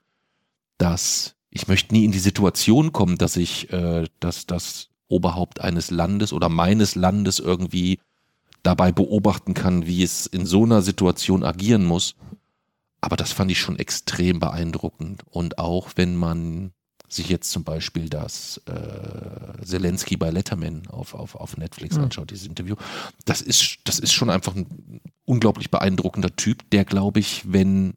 [0.78, 5.89] dass ich möchte nie in die Situation kommen, dass ich, äh, dass das Oberhaupt eines
[5.89, 7.99] Landes oder meines Landes irgendwie
[8.62, 12.16] dabei beobachten kann, wie es in so einer Situation agieren muss.
[13.02, 15.24] Aber das fand ich schon extrem beeindruckend.
[15.30, 16.74] Und auch wenn man
[17.08, 22.04] sich jetzt zum Beispiel das äh, Zelensky bei Letterman auf, auf, auf Netflix Mhm.
[22.04, 22.76] anschaut, dieses Interview,
[23.26, 27.95] das ist, das ist schon einfach ein unglaublich beeindruckender Typ, der glaube ich, wenn,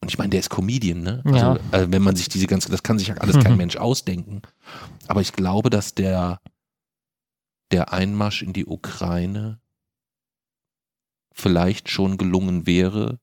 [0.00, 1.22] und ich meine, der ist Comedian, ne?
[1.24, 1.54] Also, Ja.
[1.72, 3.58] äh, wenn man sich diese ganze, das kann sich ja alles kein Mhm.
[3.58, 4.42] Mensch ausdenken.
[5.08, 6.40] Aber ich glaube, dass der,
[7.72, 9.60] der Einmarsch in die Ukraine
[11.32, 13.18] vielleicht schon gelungen wäre,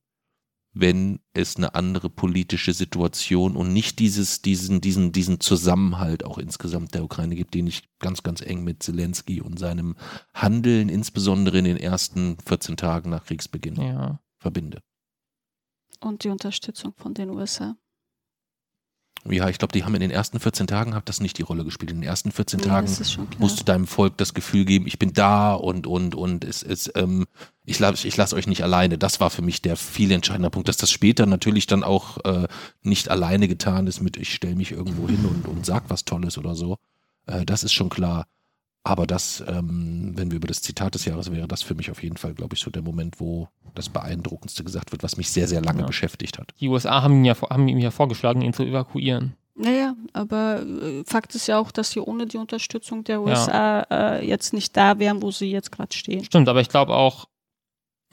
[0.74, 6.95] wenn es eine andere politische Situation und nicht dieses, diesen, diesen, diesen Zusammenhalt auch insgesamt
[6.95, 9.95] der Ukraine gibt, den ich ganz, ganz eng mit Zelensky und seinem
[10.34, 14.19] Handeln, insbesondere in den ersten 14 Tagen nach Kriegsbeginn, Ja.
[14.39, 14.82] verbinde.
[16.01, 17.76] Und die Unterstützung von den USA.
[19.30, 21.63] Ja, ich glaube, die haben in den ersten 14 Tagen hat das nicht die Rolle
[21.63, 21.91] gespielt.
[21.91, 22.88] In den ersten 14 Ja, Tagen
[23.38, 26.91] musst du deinem Volk das Gefühl geben, ich bin da und und und es ist
[26.95, 27.26] ähm,
[27.63, 28.97] ich lasse ich lass euch nicht alleine.
[28.97, 32.47] Das war für mich der viel entscheidende Punkt, dass das später natürlich dann auch äh,
[32.82, 36.38] nicht alleine getan ist mit ich stelle mich irgendwo hin und und sag was Tolles
[36.38, 36.78] oder so.
[37.26, 38.28] Äh, das ist schon klar.
[38.86, 42.03] Aber das, ähm, wenn wir über das Zitat des Jahres wäre, das für mich auf
[42.03, 45.47] jeden Fall, glaube ich, so der Moment, wo das Beeindruckendste gesagt wird, was mich sehr,
[45.47, 45.86] sehr lange Ja.
[45.88, 46.53] beschäftigt hat.
[46.59, 49.36] Die USA haben, ihn ja, haben ihm ja vorgeschlagen, ihn zu evakuieren.
[49.55, 54.27] Naja, aber äh, Fakt ist ja auch, dass sie ohne die Unterstützung der USA äh,
[54.27, 56.23] jetzt nicht da wären, wo sie jetzt gerade stehen.
[56.25, 57.25] Stimmt, aber ich glaube auch,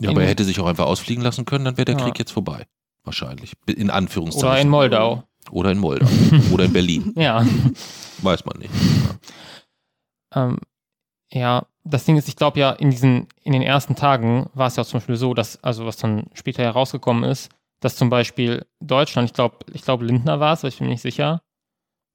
[0.00, 2.04] Ja, aber er hätte sich auch einfach ausfliegen lassen können, dann wäre der Ja.
[2.04, 2.66] Krieg jetzt vorbei.
[3.04, 3.54] Wahrscheinlich.
[3.66, 4.46] In Anführungszeichen.
[4.48, 5.24] oder in Moldau.
[5.50, 6.06] Oder in Moldau.
[6.52, 7.12] Oder in Berlin.
[7.16, 7.44] Ja.
[8.22, 8.70] Weiß man nicht.
[10.34, 10.58] Ähm,
[11.32, 14.76] ja, das Ding ist, ich glaube ja, in diesen, in den ersten Tagen war es
[14.76, 17.50] ja zum Beispiel so, dass, also was dann später herausgekommen ist,
[17.80, 21.02] dass zum Beispiel Deutschland, ich glaube, ich glaube Lindner war es, ich bin mir nicht
[21.02, 21.40] sicher,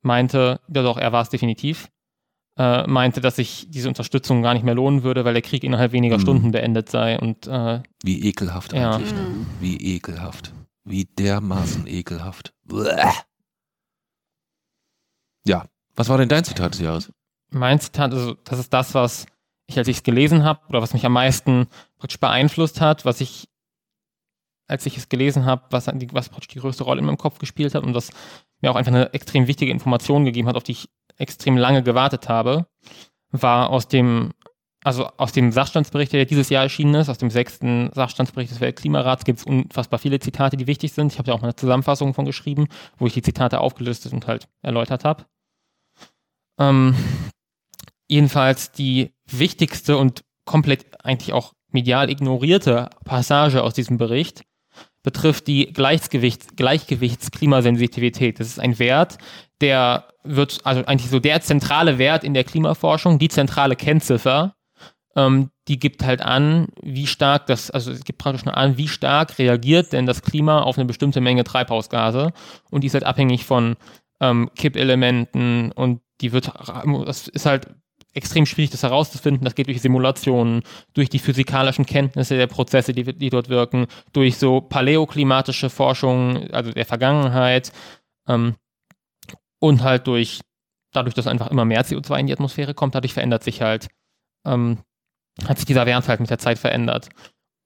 [0.03, 1.89] meinte, ja doch, er war es definitiv,
[2.57, 5.91] äh, meinte, dass sich diese Unterstützung gar nicht mehr lohnen würde, weil der Krieg innerhalb
[5.93, 6.21] weniger Mhm.
[6.21, 7.19] Stunden beendet sei.
[7.19, 8.95] Und äh, Wie ekelhaft Ja.
[8.95, 9.11] eigentlich.
[9.13, 9.21] Ne?
[9.21, 9.45] Mhm.
[9.59, 10.53] Wie ekelhaft.
[10.83, 12.53] Wie dermaßen ekelhaft.
[12.63, 13.11] Bleh.
[15.45, 15.65] Ja.
[15.95, 17.11] Was war denn dein Zitat des Jahres?
[17.55, 19.25] Mein Zitat, also das ist das, was
[19.67, 23.21] ich, als ich es gelesen habe, oder was mich am meisten praktisch beeinflusst hat, was
[23.21, 23.47] ich,
[24.67, 27.73] als ich es gelesen habe, was, was praktisch die größte Rolle in meinem Kopf gespielt
[27.73, 28.11] hat und was
[28.61, 32.27] mir auch einfach eine extrem wichtige Information gegeben hat, auf die ich extrem lange gewartet
[32.29, 32.67] habe,
[33.31, 34.33] war aus dem,
[34.83, 39.23] also aus dem Sachstandsbericht, der dieses Jahr erschienen ist, aus dem sechsten Sachstandsbericht des Weltklimarats,
[39.23, 41.13] gibt es unfassbar viele Zitate, die wichtig sind.
[41.13, 44.27] Ich habe da auch mal eine Zusammenfassung von geschrieben, wo ich die Zitate aufgelistet und
[44.27, 45.25] halt erläutert habe.
[46.59, 46.95] Ähm,
[48.07, 54.43] jedenfalls die wichtigste und komplett eigentlich auch medial ignorierte Passage aus diesem Bericht
[55.03, 58.39] betrifft die Gleichgewichts Gleichgewichtsklimasensitivität.
[58.39, 59.17] Das ist ein Wert,
[59.61, 64.55] der wird, also eigentlich so der zentrale Wert in der Klimaforschung, die zentrale Kennziffer,
[65.15, 68.87] ähm, die gibt halt an, wie stark das, also es gibt praktisch nur an, wie
[68.87, 72.33] stark reagiert denn das Klima auf eine bestimmte Menge Treibhausgase
[72.71, 73.77] und die ist halt abhängig von
[74.19, 76.51] ähm, Kippelementen und die wird,
[77.05, 77.67] das ist halt
[78.15, 79.43] extrem schwierig, das herauszufinden.
[79.43, 80.63] Das geht durch Simulationen,
[80.93, 86.71] durch die physikalischen Kenntnisse der Prozesse, die, die dort wirken, durch so paläoklimatische Forschung, also
[86.71, 87.71] der Vergangenheit
[88.27, 88.55] ähm,
[89.59, 90.41] und halt durch,
[90.93, 93.87] dadurch, dass einfach immer mehr CO2 in die Atmosphäre kommt, dadurch verändert sich halt,
[94.45, 94.79] ähm,
[95.45, 97.09] hat sich dieser Wert halt mit der Zeit verändert.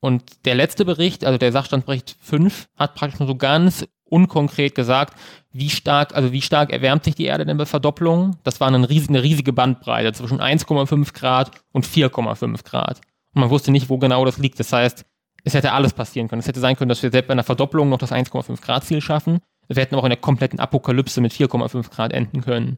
[0.01, 5.17] Und der letzte Bericht, also der Sachstandsbericht 5, hat praktisch nur so ganz unkonkret gesagt,
[5.51, 8.37] wie stark, also wie stark erwärmt sich die Erde denn bei Verdopplung?
[8.43, 13.01] Das war eine riesige, eine riesige Bandbreite zwischen 1,5 Grad und 4,5 Grad.
[13.33, 14.59] Und man wusste nicht, wo genau das liegt.
[14.59, 15.05] Das heißt,
[15.43, 16.39] es hätte alles passieren können.
[16.41, 19.01] Es hätte sein können, dass wir selbst bei einer Verdopplung noch das 1,5 Grad Ziel
[19.01, 19.39] schaffen.
[19.67, 22.77] Wir hätten auch in der kompletten Apokalypse mit 4,5 Grad enden können.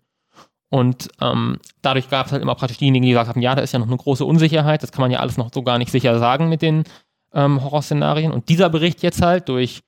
[0.69, 3.73] Und ähm, dadurch gab es halt immer praktisch diejenigen, die gesagt haben, ja, da ist
[3.73, 6.17] ja noch eine große Unsicherheit, das kann man ja alles noch so gar nicht sicher
[6.17, 6.85] sagen mit den
[7.33, 8.31] ähm, Horrorszenarien.
[8.31, 9.81] Und dieser Bericht jetzt halt durch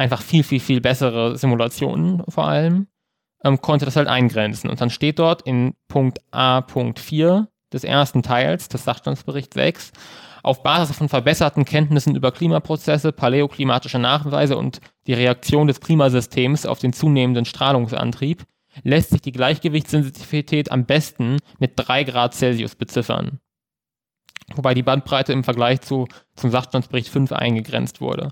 [0.00, 2.88] einfach viel, viel, viel bessere Simulationen vor allem,
[3.44, 4.70] ähm, konnte das halt eingrenzen.
[4.70, 9.92] Und dann steht dort in Punkt A, Punkt 4 des ersten Teils des Sachstandsberichts 6,
[10.42, 16.78] auf Basis von verbesserten Kenntnissen über Klimaprozesse, paläoklimatische Nachweise und die Reaktion des Klimasystems auf
[16.78, 18.44] den zunehmenden Strahlungsantrieb
[18.82, 23.38] lässt sich die Gleichgewichtssensitivität am besten mit 3 Grad Celsius beziffern.
[24.54, 28.30] Wobei die Bandbreite im Vergleich zu, zum Sachstandsbericht 5 eingegrenzt wurde.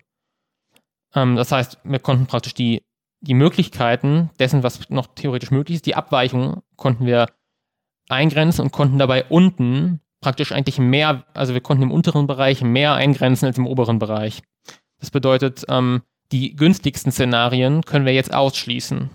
[1.14, 2.82] Ähm, das heißt, wir konnten praktisch die,
[3.20, 7.26] die Möglichkeiten dessen, was noch theoretisch möglich ist, die Abweichung konnten wir
[8.08, 12.94] eingrenzen und konnten dabei unten praktisch eigentlich mehr, also wir konnten im unteren Bereich mehr
[12.94, 14.42] eingrenzen als im oberen Bereich.
[14.98, 16.02] Das bedeutet, ähm,
[16.32, 19.10] die günstigsten Szenarien können wir jetzt ausschließen.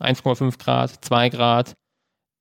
[0.00, 1.76] 1,5 Grad, 2 Grad,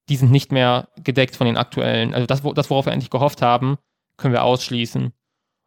[0.10, 2.14] die sind nicht mehr gedeckt von den aktuellen.
[2.14, 3.78] Also das, das worauf wir eigentlich gehofft haben,
[4.18, 5.14] können wir ausschließen.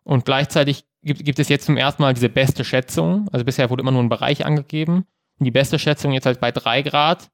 [0.04, 3.28] Und gleichzeitig gibt, gibt es jetzt zum ersten Mal diese beste Schätzung.
[3.32, 5.05] Also bisher wurde immer nur ein Bereich angegeben.
[5.38, 7.30] Und die beste Schätzung jetzt halt bei 3 Grad.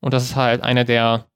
[0.00, 1.26] Und das ist halt einer der,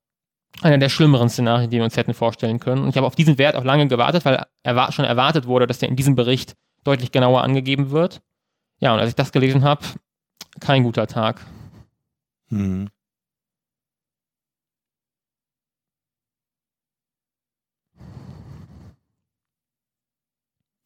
[0.63, 2.83] einer der schlimmeren Szenarien, die wir uns hätten vorstellen können.
[2.83, 5.79] Und ich habe auf diesen Wert auch lange gewartet, weil erwar schon erwartet wurde, dass
[5.79, 6.55] der in diesem Bericht
[6.85, 8.21] deutlich genauer angegeben wird.
[8.81, 9.85] Ja, und als ich das gelesen habe,
[10.61, 11.45] kein guter Tag.
[12.49, 12.89] Hm.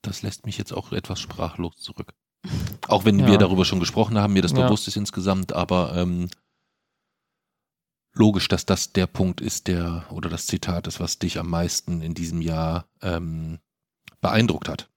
[0.03, 2.13] Das lässt mich jetzt auch etwas sprachlos zurück.
[2.89, 3.27] Auch wenn Ja.
[3.29, 4.65] wir darüber schon gesprochen haben, mir das Ja.
[4.65, 6.29] bewusst ist insgesamt, aber ähm,
[8.13, 12.03] logisch, dass das der Punkt ist, der oder das Zitat ist, was dich am meisten
[12.03, 13.61] in diesem Jahr ähm,
[14.21, 14.89] beeindruckt hat.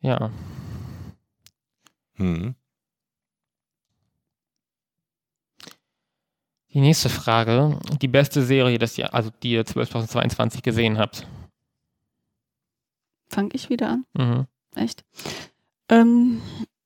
[0.00, 0.30] Ja.
[2.14, 2.54] Hm.
[6.72, 7.78] Die nächste Frage.
[8.02, 11.26] Die beste Serie des Jahr, also die ihr 2022 gesehen habt.
[13.34, 14.04] Fange ich wieder an?
[14.16, 14.46] Mhm.
[14.76, 15.04] Echt?
[15.88, 16.40] Ähm,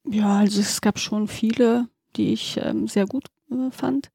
[0.08, 4.10] ja, also es gab schon viele, die ich ähm, sehr gut äh, fand.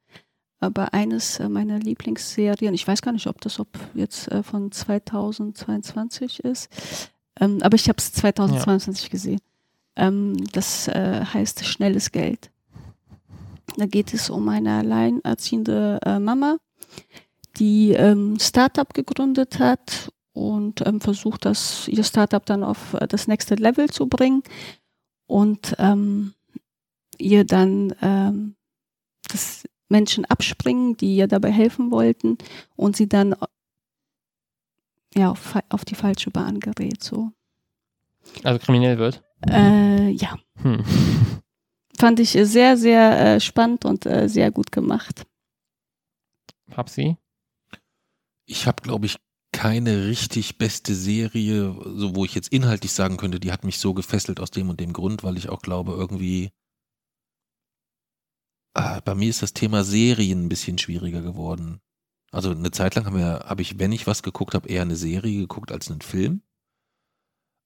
[0.59, 4.71] Aber eines äh, meiner Lieblingsserien, ich weiß gar nicht, ob das ob jetzt äh, von
[4.71, 6.69] 2022 ist,
[7.39, 9.41] ähm, aber ich habe es 2022 gesehen.
[9.95, 12.49] Ähm, das äh, heißt Schnelles Geld.
[13.77, 16.57] Da geht es um eine alleinerziehende äh, Mama,
[17.57, 23.27] die ähm, Startup gegründet hat und ähm, versucht, das, ihr Startup dann auf äh, das
[23.27, 24.43] nächste Level zu bringen
[25.27, 26.34] und ähm,
[27.17, 28.55] ihr dann ähm,
[29.29, 32.38] das Menschen abspringen, die ihr dabei helfen wollten
[32.75, 33.36] und sie dann
[35.15, 37.03] ja, auf, auf die falsche Bahn gerät.
[37.03, 37.31] So.
[38.43, 39.23] Also kriminell wird.
[39.47, 40.84] Äh, ja, Hm.
[41.97, 45.25] fand ich sehr, sehr äh, spannend und äh, sehr gut gemacht.
[46.69, 47.17] Papsi?
[48.45, 49.17] Ich habe, glaube ich,
[49.54, 53.93] keine richtig beste Serie, so wo ich jetzt inhaltlich sagen könnte, die hat mich so
[53.93, 56.51] gefesselt aus dem und dem Grund, weil ich auch glaube, irgendwie
[58.74, 61.80] ah, bei mir ist das Thema Serien ein bisschen schwieriger geworden.
[62.32, 65.41] Also eine Zeit lang habe hab ich, wenn ich was geguckt habe, eher eine Serie
[65.41, 66.41] geguckt als einen Film.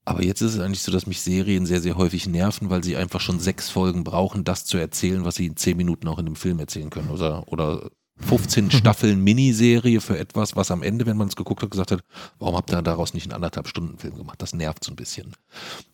[0.06, 2.96] Aber jetzt ist es eigentlich so, dass mich Serien sehr, sehr häufig nerven, weil sie
[2.96, 6.28] einfach schon sechs Folgen brauchen, das zu erzählen, was sie in zehn Minuten auch in
[6.28, 7.10] einem Film erzählen können.
[7.10, 11.72] Oder, oder 15 Staffeln Miniserie für etwas, was am Ende, wenn man es geguckt hat,
[11.72, 12.02] gesagt hat,
[12.40, 14.42] warum habt ihr daraus nicht einen anderthalb Stunden Film gemacht?
[14.42, 15.34] Das nervt so ein bisschen.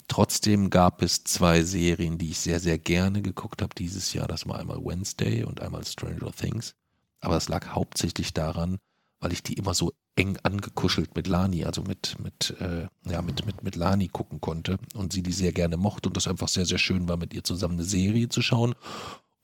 [0.08, 4.28] Trotzdem gab es zwei Serien, die ich sehr, sehr gerne geguckt habe dieses Jahr.
[4.28, 6.76] Das war einmal Wednesday und einmal Stranger Things.
[7.20, 8.78] Aber es lag hauptsächlich daran,
[9.20, 13.46] weil ich die immer so eng angekuschelt mit Lani, also mit, mit, äh, ja, mit,
[13.46, 16.66] mit, mit Lani gucken konnte und sie die sehr gerne mochte und das einfach sehr,
[16.66, 18.76] sehr schön war, mit ihr zusammen eine Serie zu schauen.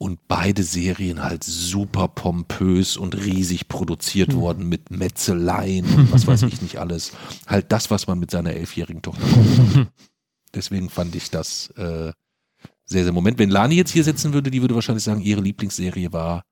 [0.02, 4.40] Und beide Serien halt super pompös und riesig produziert Hm.
[4.40, 7.12] worden mit Metzeleien und was weiß ich nicht alles.
[7.46, 9.92] Halt das, was man mit seiner elfjährigen Tochter guckt.
[10.56, 12.14] Deswegen fand ich das äh,
[12.86, 13.38] sehr, sehr Moment.
[13.40, 16.44] Wenn Lani jetzt hier sitzen würde, die würde wahrscheinlich sagen, ihre Lieblingsserie war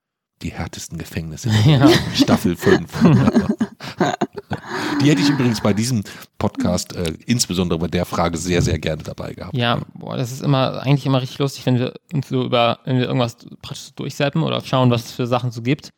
[0.41, 1.49] die härtesten Gefängnisse.
[1.65, 1.89] Ja.
[2.13, 2.85] Staffel 5.
[5.01, 6.03] die hätte ich übrigens bei diesem
[6.37, 9.55] Podcast, äh, insbesondere bei der Frage, sehr, sehr gerne dabei gehabt.
[9.55, 12.97] Ja, boah, das ist immer eigentlich immer richtig lustig, wenn wir uns so über, wenn
[12.97, 15.89] wir irgendwas praktisch durchseppen oder schauen, was es für Sachen so gibt.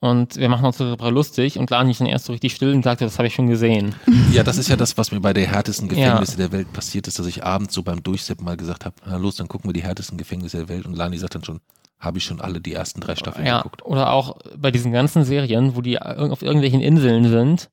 [0.00, 2.82] Und wir machen uns darüber lustig und Lani ist dann erst so richtig still und
[2.82, 3.94] sagte, das habe ich schon gesehen.
[4.32, 7.20] Ja, das ist ja das, was mir bei der härtesten Gefängnisse der Welt passiert ist,
[7.20, 9.84] dass ich abends so beim Durchseppen mal gesagt habe, na los, dann gucken wir die
[9.84, 10.86] härtesten Gefängnisse der Welt.
[10.86, 11.60] Und Lani sagt dann schon,
[12.00, 13.84] habe ich schon alle die ersten drei Staffeln Ja, geguckt.
[13.84, 17.68] oder auch bei diesen ganzen Serien, wo die auf irgendwelchen Inseln sind,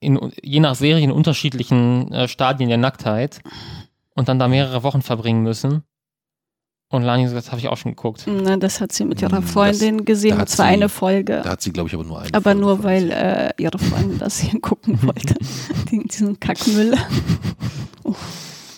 [0.00, 3.40] in, je nach Serie in unterschiedlichen äh, Stadien der Nacktheit
[4.14, 5.82] und dann da mehrere Wochen verbringen müssen.
[6.92, 8.24] Und Lani sagt, das habe ich auch schon geguckt.
[8.26, 10.72] Na, das hat sie mit Hm, ihrer das- Freundin gesehen, da und hat zwar sie-
[10.72, 11.40] eine Folge.
[11.44, 12.28] Da hat sie, glaube ich, aber nur eine.
[12.34, 13.16] Aber Folge nur weil gesehen.
[13.16, 15.34] äh, ihre Freundin das hier gucken wollte.
[15.90, 16.94] Den, diesen Kackmüll.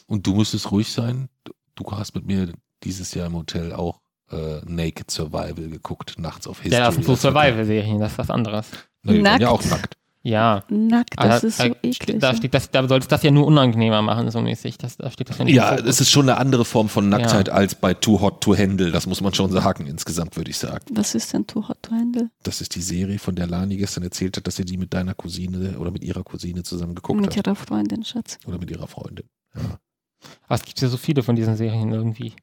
[0.07, 1.29] Und du müsstest ruhig sein.
[1.45, 1.53] Du-
[1.93, 2.53] hast mit mir
[2.85, 4.01] dieses Jahr im Hotel auch
[4.31, 6.79] äh, Naked Survival geguckt, nachts auf History.
[6.81, 8.70] Ja, das sind so Das Survival-Serien, das ist was anderes.
[9.03, 9.64] Na, die waren ja Nackt.
[9.64, 9.97] auch nackt.
[10.23, 10.62] Ja.
[10.68, 12.20] Nackt, das ist so eklig.
[12.20, 14.79] da, steht das, da soll es das ja nur unangenehmer machen, so mäßig.
[14.79, 17.49] Das, da steht das ja nicht Ja, es ist schon eine andere Form von Nacktheit
[17.49, 18.93] als bei Too Hot to Handle.
[18.93, 20.85] Das muss man schon sagen, insgesamt würde ich sagen.
[20.93, 22.31] Was ist denn Too Hot to Handle?
[22.45, 25.14] Das ist die Serie, von der Lani gestern erzählt hat, dass sie die mit deiner
[25.14, 27.47] Cousine oder mit ihrer Cousine zusammen geguckt Mit hat.
[27.47, 28.39] ihrer Freundin, Schatz.
[28.47, 29.27] Oder mit ihrer Freundin.
[29.57, 29.79] Ja.
[30.47, 32.35] Aber es gibt ja so viele von diesen Serien irgendwie.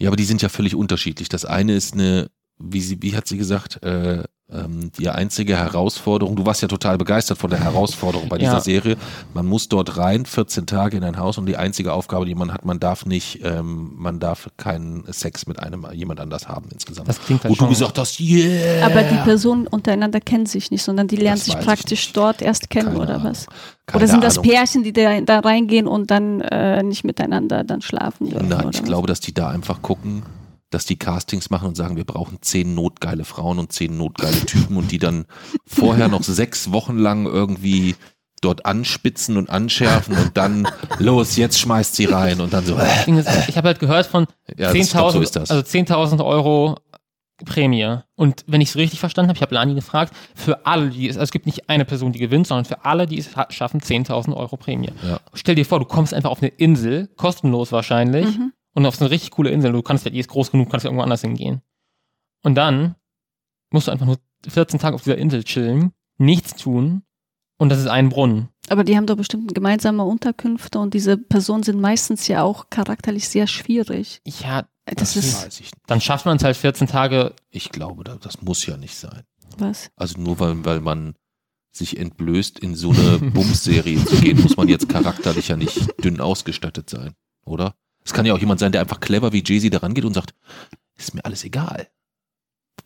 [0.00, 1.28] Ja, aber die sind ja völlig unterschiedlich.
[1.28, 6.34] Das eine ist eine, wie sie, wie hat sie gesagt, äh, ähm, die einzige Herausforderung.
[6.34, 8.60] Du warst ja total begeistert von der Herausforderung bei dieser Ja.
[8.60, 8.96] Serie.
[9.34, 12.50] Man muss dort rein, 14 Tage in ein Haus und die einzige Aufgabe, die man
[12.54, 17.08] hat, man darf nicht, ähm, man darf keinen Sex mit einem jemand anders haben insgesamt.
[17.08, 18.86] Das klingt halt Wo du gesagt hast, yeah!
[18.86, 22.70] Aber die Personen untereinander kennen sich nicht, sondern die lernen Das sich praktisch dort erst
[22.70, 23.24] kennen Keine oder Ahnung.
[23.32, 23.46] was?
[23.84, 24.50] Keine oder sind das Ahnung.
[24.50, 28.28] Pärchen, die da, da reingehen und dann äh, nicht miteinander dann schlafen?
[28.30, 28.82] Nein, ich was?
[28.82, 30.22] glaube, dass die da einfach gucken,
[30.70, 34.76] dass die Castings machen und sagen, wir brauchen zehn notgeile Frauen und zehn notgeile Typen
[34.76, 35.24] und die dann
[35.66, 37.96] vorher noch sechs Wochen lang irgendwie
[38.40, 42.86] dort anspitzen und anschärfen und dann los, jetzt schmeißt sie rein und dann so, äh,
[43.48, 46.76] ich habe halt gehört von ja, das, ich glaub, 10.000 so also 10.000 Euro
[47.44, 47.98] Prämie.
[48.16, 51.16] Und wenn ich es richtig verstanden habe, ich habe Lani gefragt, für alle, die es,
[51.16, 53.80] also es gibt nicht eine Person, die gewinnt, sondern für alle, die es ha- schaffen,
[53.80, 54.90] 10.000 Euro Prämie.
[55.06, 55.20] Ja.
[55.34, 58.52] Stell dir vor, du kommst einfach auf eine Insel, kostenlos wahrscheinlich, Mhm.
[58.74, 59.72] Und auf so eine richtig coole Insel.
[59.72, 61.62] Du kannst ja, die ist groß genug, kannst ja irgendwo anders hingehen.
[62.42, 62.94] Und dann
[63.70, 67.02] musst du einfach nur 14 Tage auf dieser Insel chillen, nichts tun,
[67.60, 68.48] und das ist ein Brunnen.
[68.68, 73.28] Aber die haben doch bestimmt gemeinsame Unterkünfte und diese Personen sind meistens ja auch charakterlich
[73.28, 74.20] sehr schwierig.
[74.24, 75.70] Ja, Das, ist weiß ich.
[75.86, 77.34] dann schafft man es halt 14 Tage.
[77.50, 79.24] Ich glaube, da- das muss ja nicht sein.
[79.56, 79.90] was?
[79.96, 81.14] Also nur weil, weil man
[81.72, 86.20] sich entblößt, in so eine Bums-Serie zu gehen, muss man jetzt charakterlich ja nicht dünn
[86.20, 87.14] ausgestattet sein,
[87.44, 87.74] oder?
[88.08, 90.34] Es kann ja auch jemand sein, der einfach clever wie Jay-Z da rangeht und sagt,
[90.96, 91.88] ist mir alles egal.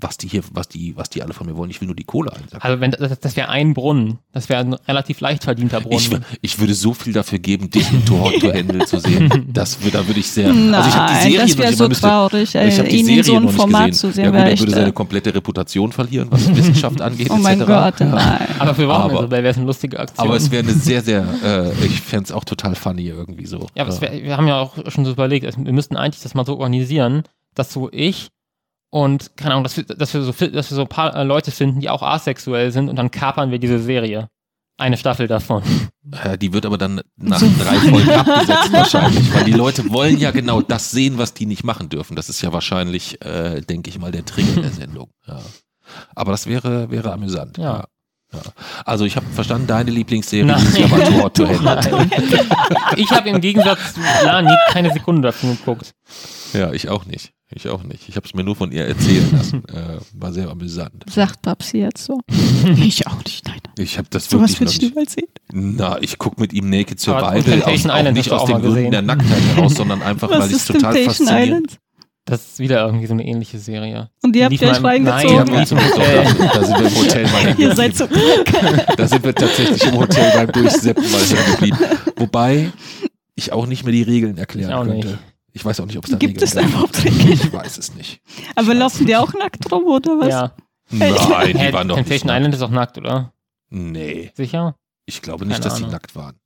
[0.01, 2.05] Was die hier, was die, was die alle von mir wollen, ich will nur die
[2.05, 2.61] Kohle einsacken.
[2.63, 4.19] Also wenn das, das wäre ein Brunnen.
[4.33, 6.25] Das wäre ein relativ leicht verdienter Brunnen.
[6.33, 9.31] Ich, ich würde so viel dafür geben, dich in Too Hot to Handle zu sehen.
[9.53, 10.53] Das, da würde ich sehr.
[10.53, 12.67] Nein, also ich habe die Serie das noch wäre nicht, so müsste, traurig, ich habe
[12.89, 14.01] ey, die ihn Serie in so noch einem nicht Format gesehen.
[14.11, 14.25] zu sehen.
[14.25, 17.29] ja gut, wäre er würde äh, seine komplette Reputation verlieren, was Wissenschaft angeht.
[17.31, 17.67] oh mein etc.
[17.67, 18.07] Gott, Ja.
[18.07, 18.49] nein.
[18.59, 20.27] aber für Wochenende wäre es eine lustige Aktion.
[20.27, 23.67] Aber es wäre eine sehr, sehr, äh, ich fände es auch total funny irgendwie so.
[23.75, 26.23] ja, aber es wär, wir haben ja auch schon so überlegt, also wir müssten eigentlich
[26.23, 27.25] das mal so organisieren,
[27.55, 28.29] dass so ich
[28.93, 31.51] und, keine Ahnung, dass wir, dass wir, so, dass wir so ein paar äh, Leute
[31.51, 34.29] finden, die auch asexuell sind und dann kapern wir diese Serie.
[34.77, 35.63] Eine Staffel davon.
[36.25, 40.31] Äh, die wird aber dann nach drei Folgen abgesetzt wahrscheinlich, weil die Leute wollen ja
[40.31, 42.17] genau das sehen, was die nicht machen dürfen.
[42.17, 45.09] Das ist ja wahrscheinlich, äh, denke ich mal, der Trigger der Sendung.
[45.27, 45.41] Ja.
[46.15, 47.57] Aber das wäre, wäre amüsant.
[47.57, 47.85] Ja.
[48.35, 48.41] Ja.
[48.85, 50.63] Also ich habe verstanden, deine Lieblingsserie Nein.
[50.67, 52.11] ist ja aber Too Hot to Handle.
[52.97, 55.95] Ich habe im Gegensatz zu Lani keine Sekunde davon geguckt.
[56.53, 57.33] Ja, ich auch nicht.
[57.55, 58.09] Ich auch nicht.
[58.09, 59.63] Ich habe es mir nur von ihr erzählen lassen.
[59.69, 61.05] äh, war sehr amüsant.
[61.11, 62.21] Sagt Babsi jetzt so.
[62.77, 63.61] ich auch nicht, nein.
[63.79, 64.91] Ich habe das So was wirklich will noch ich nicht.
[64.95, 65.77] niemals sehen.
[65.77, 68.75] Na, ich gucke mit ihm Naked Survival aus, auch Island nicht aus den mal Gründen
[68.77, 68.91] gesehen.
[68.93, 71.79] der Nacktheit heraus, sondern einfach, weil Was ich es total Temptation faszinierend Island?
[72.25, 74.09] Das ist wieder irgendwie so eine ähnliche Serie.
[74.23, 75.53] Und ihr habt euch mal im- Ja, reingezogen.
[75.53, 75.81] Nein, wir sind,
[76.41, 78.07] da, da sind wir im Hotel mal Ihr seid so
[78.97, 81.79] Da sind wir tatsächlich im Hotel beim Durchseppen mal hängen geblieben.
[82.17, 82.71] Wobei
[83.35, 85.07] ich auch nicht mehr die Regeln erklären Ich auch könnte.
[85.09, 85.19] nicht.
[85.53, 87.33] Ich weiß auch nicht, ob es da Gibt es überhaupt Regeln?
[87.33, 88.21] Ich weiß es nicht.
[88.55, 90.29] Aber laufen die auch nackt rum, oder was?
[90.29, 90.53] Ja.
[90.91, 91.15] Nein,
[91.53, 92.41] die Hä, waren doch nicht Temptation nackt.
[92.41, 93.33] Island ist auch nackt, oder?
[93.71, 94.77] Nee, Sicher?
[95.07, 95.93] ich glaube nicht, Keine dass die Ahnung.
[95.93, 96.37] nackt waren.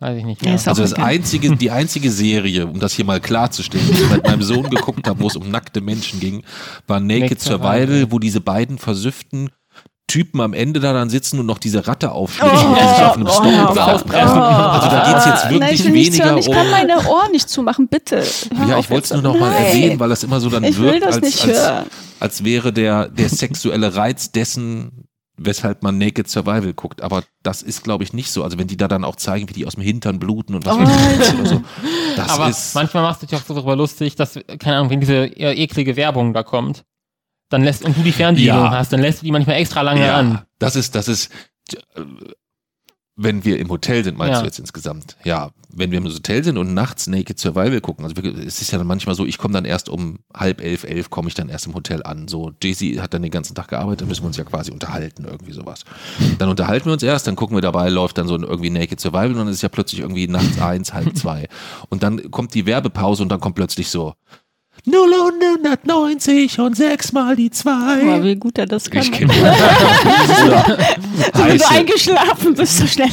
[0.00, 0.46] Weiß ich nicht.
[0.46, 4.24] Ja, Also das einzige, die einzige Serie, um das hier mal klarzustellen, die ich mit
[4.24, 6.44] meinem Sohn geguckt habe, wo es um nackte Menschen ging,
[6.86, 8.12] war Naked, Naked Survival, Survival.
[8.12, 9.50] wo diese beiden versüfften
[10.08, 13.14] Typen am Ende da dann sitzen und noch diese Ratte aufschließen Oh, und sich auf
[13.16, 13.90] einem oh, Stock ja, bleiben.
[13.92, 14.38] auspressen.
[14.38, 16.38] Also da geht's jetzt Nein, wirklich ich nichts weniger hören.
[16.38, 16.54] Ich um.
[16.54, 18.24] kann meine Ohren nicht zumachen, bitte.
[18.56, 19.22] Hör Ja, ich wollte es jetzt.
[19.22, 19.64] nur noch mal Nein.
[19.66, 21.86] erwähnen, weil das immer so dann Ich will wirkt, das als, nicht als, hören.
[22.20, 25.04] als wäre der, der sexuelle Reiz dessen,
[25.36, 27.02] weshalb man Naked Survival guckt.
[27.02, 28.42] Aber das ist, glaube ich, nicht so.
[28.42, 30.74] Also wenn die da dann auch zeigen, wie die aus dem Hintern bluten und was
[30.76, 31.62] Oh, weiß ich oder so.
[32.16, 32.74] Das Aber ist.
[32.74, 35.94] manchmal machst du dich auch so darüber lustig, dass, keine Ahnung, wenn diese eher eklige
[35.96, 36.82] Werbung da kommt,
[37.50, 38.70] dann lässt, und du die Fernbedienung Ja.
[38.78, 40.42] hast, dann lässt du die manchmal extra lange ja, an.
[40.58, 41.30] das ist, das ist,
[43.20, 44.40] wenn wir im Hotel sind, meinst Ja.
[44.40, 45.16] du jetzt insgesamt?
[45.24, 48.78] Ja, wenn wir im Hotel sind und nachts Naked Survival gucken, also es ist ja
[48.78, 51.66] dann manchmal so, ich komme dann erst um halb elf, elf komme ich dann erst
[51.66, 52.28] im Hotel an.
[52.28, 55.24] So, Jay-Z hat dann den ganzen Tag gearbeitet, dann müssen wir uns ja quasi unterhalten,
[55.24, 55.84] irgendwie sowas.
[56.38, 59.00] Dann unterhalten wir uns erst, dann gucken wir dabei, läuft dann so ein irgendwie Naked
[59.00, 61.48] Survival und dann ist es ja plötzlich irgendwie nachts eins, halb zwei.
[61.88, 64.14] Und dann kommt die Werbepause und dann kommt plötzlich so
[64.84, 67.96] 0 und 190 und sechs mal die zwei.
[68.00, 69.02] Guck mal, wie gut er das kann.
[69.02, 73.08] Ich kenne Wenn du heiße, eingeschlafen bist, so schnell.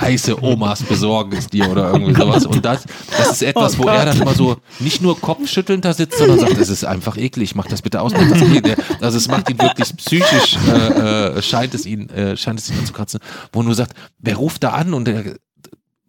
[0.00, 2.46] heiße Omas besorgen es dir oder irgendwie sowas.
[2.46, 2.84] Und das,
[3.16, 4.14] das ist etwas, Oh wo er Gott.
[4.14, 7.66] dann immer so nicht nur kopfschüttelnd da sitzt, sondern sagt, es ist einfach eklig, mach
[7.66, 8.12] das bitte aus.
[8.12, 8.76] Mach das geht.
[9.00, 12.78] Also es macht ihn wirklich psychisch, äh, äh, scheint es ihn, äh, scheint es ihn
[12.78, 13.20] anzukratzen,
[13.52, 15.36] wo er nur sagt, wer ruft da an und der,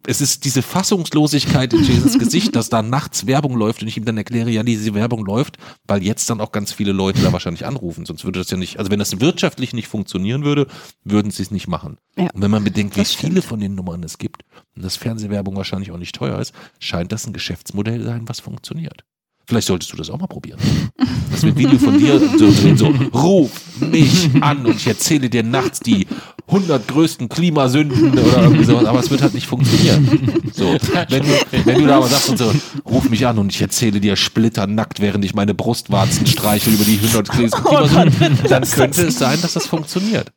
[0.06, 4.04] es ist diese Fassungslosigkeit in Jesus Gesicht, dass da nachts Werbung läuft und ich ihm
[4.04, 7.66] dann erkläre, ja, diese Werbung läuft, weil jetzt dann auch ganz viele Leute da wahrscheinlich
[7.66, 8.06] anrufen.
[8.06, 10.66] Sonst würde das ja nicht, also wenn das wirtschaftlich nicht funktionieren würde,
[11.04, 11.98] würden sie es nicht machen.
[12.16, 13.32] Ja, Und wenn man bedenkt, wie stimmt.
[13.32, 14.42] viele von den Nummern es gibt
[14.74, 19.04] und dass Fernsehwerbung wahrscheinlich auch nicht teuer ist, scheint das ein Geschäftsmodell sein, was funktioniert.
[19.48, 20.58] Vielleicht solltest du das auch mal probieren.
[21.30, 25.80] Das wird Video von dir so so, ruf mich an und ich erzähle dir nachts
[25.80, 26.06] die
[26.48, 30.42] 100 größten Klimasünden oder irgendwie sowas, aber es wird halt nicht funktionieren.
[30.52, 30.76] So,
[31.08, 31.28] wenn du,
[31.64, 32.52] wenn du da aber sagst und so,
[32.84, 36.98] ruf mich an und ich erzähle dir splitternackt, während ich meine Brustwarzen streichel über die
[37.02, 40.32] 100 größten Klimasünden, dann könnte es sein, dass das funktioniert.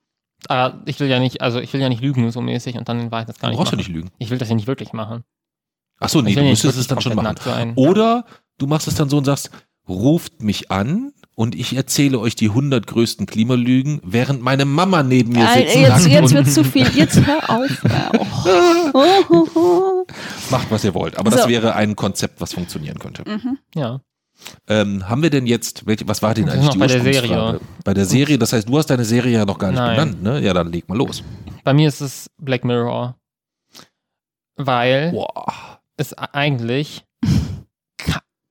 [0.47, 2.99] Aber ich will ja nicht, also ich will ja nicht lügen so mäßig und dann
[2.99, 3.87] in Wahrheit das gar Du nicht brauchst ja machen.
[3.87, 4.09] nicht lügen.
[4.19, 5.23] Ich will das ja nicht wirklich machen.
[5.99, 7.73] Achso, nee, ich du ja müsstest es wirklich dann schon machen.
[7.75, 8.25] Oder
[8.59, 9.49] du machst es dann so und sagst,
[9.87, 15.31] ruft mich an und ich erzähle euch die 100 größten Klimalügen, während meine Mama neben
[15.33, 16.87] mir Äh, sitzt jetzt und jetzt wird zu viel.
[16.95, 17.69] Jetzt hör auf.
[18.13, 18.91] Oh.
[18.93, 20.05] Oh, oh, oh.
[20.51, 21.17] macht, was ihr wollt.
[21.17, 21.49] Aber das So.
[21.49, 23.23] wäre ein Konzept, was funktionieren könnte.
[23.75, 24.01] Ja.
[24.67, 27.01] Ähm, haben wir denn jetzt, welche, was war denn eigentlich die noch bei der?
[27.13, 27.59] Serie.
[27.83, 29.95] Bei der Serie, das heißt, du hast deine Serie ja noch gar nicht Nein.
[29.95, 30.41] genannt, ne?
[30.41, 31.23] Ja, dann leg mal los.
[31.63, 33.15] Bei mir ist es Black Mirror.
[34.55, 35.79] Weil Boah.
[35.97, 37.03] es eigentlich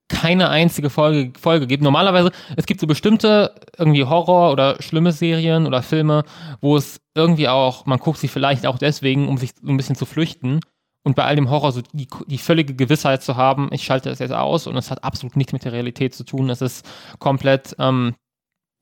[0.09, 1.83] keine einzige Folge, Folge gibt.
[1.83, 6.25] Normalerweise, es gibt so bestimmte irgendwie Horror- oder schlimme Serien oder Filme,
[6.61, 9.97] wo es irgendwie auch, man guckt sie vielleicht auch deswegen, um sich so ein bisschen
[9.97, 10.61] zu flüchten.
[11.05, 14.19] Und bei all dem Horror so die, die völlige Gewissheit zu haben, ich schalte das
[14.19, 16.51] jetzt aus und es hat absolut nichts mit der Realität zu tun.
[16.51, 16.87] Es ist
[17.19, 18.15] komplett, ähm,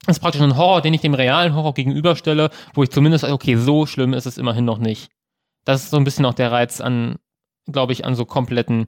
[0.06, 3.56] es ist praktisch ein Horror, den ich dem realen Horror gegenüberstelle, wo ich zumindest, okay,
[3.56, 5.10] so schlimm ist es immerhin noch nicht.
[5.64, 7.16] Das ist so ein bisschen auch der Reiz an,
[7.70, 8.86] glaube ich, an so kompletten,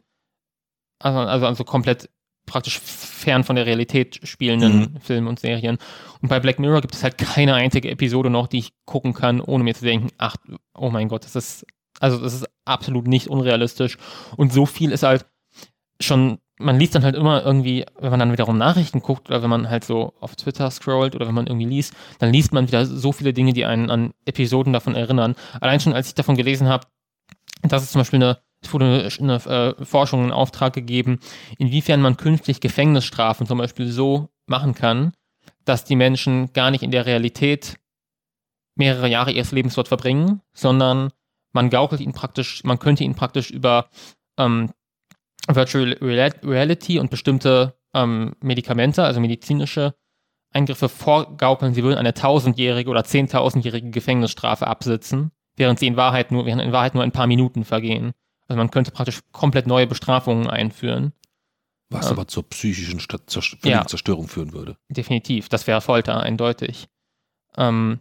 [1.01, 2.09] also, also an so komplett
[2.49, 5.79] praktisch fern von der Realität spielenden Filmen und Serien.
[6.21, 9.41] Und bei Black Mirror gibt es halt keine einzige Episode noch, die ich gucken kann,
[9.41, 10.37] ohne mir zu denken, ach,
[10.75, 11.67] oh mein Gott, das ist,
[12.01, 13.99] also das ist absolut nicht unrealistisch.
[14.37, 15.27] Und so viel ist halt
[16.01, 19.51] schon, man liest dann halt immer irgendwie, wenn man dann wiederum Nachrichten guckt oder wenn
[19.51, 22.85] man halt so auf Twitter scrollt oder wenn man irgendwie liest, dann liest man wieder
[22.85, 25.37] so viele Dinge, die einen an Episoden davon erinnern.
[25.61, 26.87] Allein schon, als ich davon gelesen habe,
[27.63, 31.21] dass es zum Beispiel eine, es wurde eine, äh, Forschung in Auftrag gegeben,
[31.59, 35.13] inwiefern man künftig Gefängnisstrafen zum Beispiel so machen kann,
[35.65, 37.79] dass die Menschen gar nicht in der Realität
[38.75, 41.11] mehrere Jahre ihres Lebens dort verbringen, sondern
[41.53, 43.89] man gaukelt ihn praktisch, man könnte ihn praktisch über
[44.39, 44.73] ähm,
[45.49, 49.95] Virtual Reality und bestimmte ähm, Medikamente, also medizinische
[50.53, 56.47] Eingriffe vorgaukeln, sie würden eine tausendjährige oder zehntausendjährige Gefängnisstrafe absitzen, während sie in Wahrheit nur,
[56.47, 58.13] während in Wahrheit nur ein paar Minuten vergehen.
[58.49, 61.13] Also man könnte praktisch komplett neue Bestrafungen einführen.
[61.91, 64.77] Was ähm, aber zur psychischen Zerstörung ja, führen würde.
[64.89, 66.89] Definitiv, das wäre Folter, eindeutig.
[67.57, 68.01] Ähm,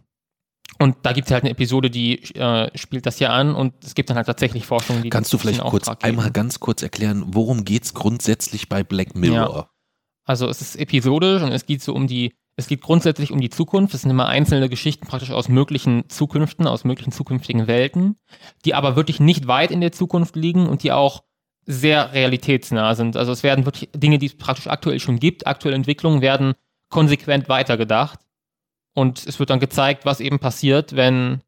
[0.78, 3.94] und da gibt es halt eine Episode, die äh, spielt das ja an und es
[3.94, 7.64] gibt dann halt tatsächlich Forschung, die Kannst du vielleicht kurz einmal ganz kurz erklären, worum
[7.64, 9.56] geht es grundsätzlich bei Black Mirror?
[9.56, 9.70] Ja.
[10.24, 13.50] Also es ist episodisch und es geht so um die, es geht grundsätzlich um die
[13.50, 13.94] Zukunft.
[13.94, 18.16] Es sind immer einzelne Geschichten praktisch aus möglichen Zukünften, aus möglichen zukünftigen Welten,
[18.64, 21.22] die aber wirklich nicht weit in der Zukunft liegen und die auch
[21.66, 23.16] sehr realitätsnah sind.
[23.16, 26.54] Also es werden wirklich Dinge, die es praktisch aktuell schon gibt, aktuelle Entwicklungen werden
[26.90, 28.18] konsequent weitergedacht.
[28.92, 31.42] Und es wird dann gezeigt, was eben passiert, wenn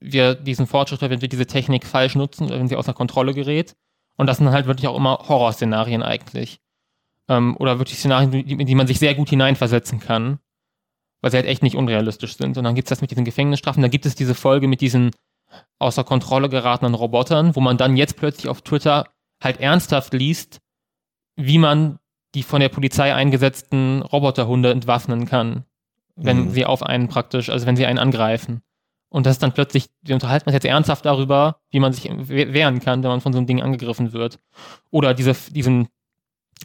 [0.00, 3.76] wir diesen Fortschritt, wenn wir diese Technik falsch nutzen, wenn sie außer Kontrolle gerät.
[4.16, 6.58] Und das sind halt wirklich auch immer Horrorszenarien eigentlich.
[7.30, 10.40] Ähm, oder wirklich Szenarien, in die man sich sehr gut hineinversetzen kann.
[11.22, 12.58] Weil sie halt echt nicht unrealistisch sind.
[12.58, 13.82] Und dann gibt es das mit diesen Gefängnisstrafen.
[13.82, 15.10] Dann gibt es diese Folge mit diesen
[15.78, 19.08] außer Kontrolle geratenen Robotern, wo man dann jetzt plötzlich auf Twitter
[19.42, 20.60] halt ernsthaft liest,
[21.36, 21.98] wie man
[22.34, 25.64] die von der Polizei eingesetzten Roboterhunde entwaffnen kann,
[26.16, 26.50] wenn mhm.
[26.50, 28.62] sie auf einen praktisch, also wenn sie einen angreifen.
[29.08, 32.78] Und das ist dann plötzlich, wir unterhalten uns jetzt ernsthaft darüber, wie man sich wehren
[32.78, 34.38] kann, wenn man von so einem Ding angegriffen wird.
[34.90, 35.88] Oder diese, diesen,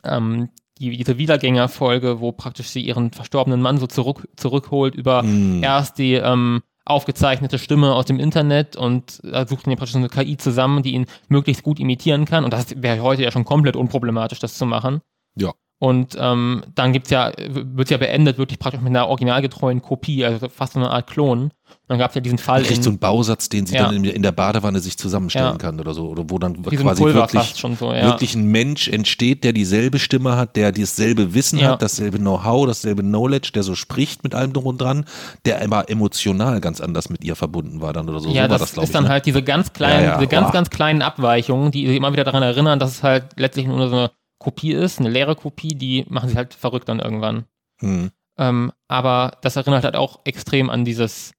[0.03, 5.63] ähm, die, diese Wiedergängerfolge, wo praktisch sie ihren verstorbenen Mann so zurück, zurückholt über mhm.
[5.63, 10.37] erst die ähm, aufgezeichnete Stimme aus dem Internet und da sucht man praktisch eine KI
[10.37, 12.43] zusammen, die ihn möglichst gut imitieren kann.
[12.43, 15.01] Und das wäre heute ja schon komplett unproblematisch, das zu machen.
[15.35, 15.53] Ja.
[15.77, 20.47] Und ähm, dann gibt's ja, wird ja beendet, wirklich praktisch mit einer originalgetreuen Kopie, also
[20.47, 21.51] fast so eine Art Klon.
[21.87, 22.63] Dann gab es ja diesen Fall.
[22.63, 23.83] Kriegt so einen Bausatz, den sie ja.
[23.83, 25.57] dann in, der Badewanne sich zusammenstellen ja.
[25.57, 26.07] kann oder so.
[26.07, 28.05] Oder wo dann Wie quasi so wirklich, so, ja.
[28.05, 33.03] wirklich ein Mensch entsteht, der dieselbe Stimme hat, der dasselbe Wissen hat, dasselbe Know-how, dasselbe
[33.03, 35.05] Knowledge, der so spricht mit allem drum und dran,
[35.45, 38.29] der immer emotional ganz anders mit ihr verbunden war dann oder so.
[38.29, 39.09] Ja, so das, das ist dann ne?
[39.09, 42.91] halt diese ganz kleinen, diese ganz, ganz kleinen Abweichungen, die immer wieder daran erinnern, dass
[42.91, 44.11] es halt letztlich nur so eine
[44.45, 47.45] Kopie ist, eine leere Kopie, die machen sie halt verrückt dann irgendwann.
[47.79, 48.11] Hm.
[48.37, 51.33] Ähm, aber das erinnert halt auch extrem an dieses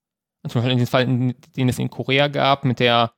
[0.48, 1.06] zum Beispiel in dem Fall,
[1.56, 3.12] den es in Korea gab, mit der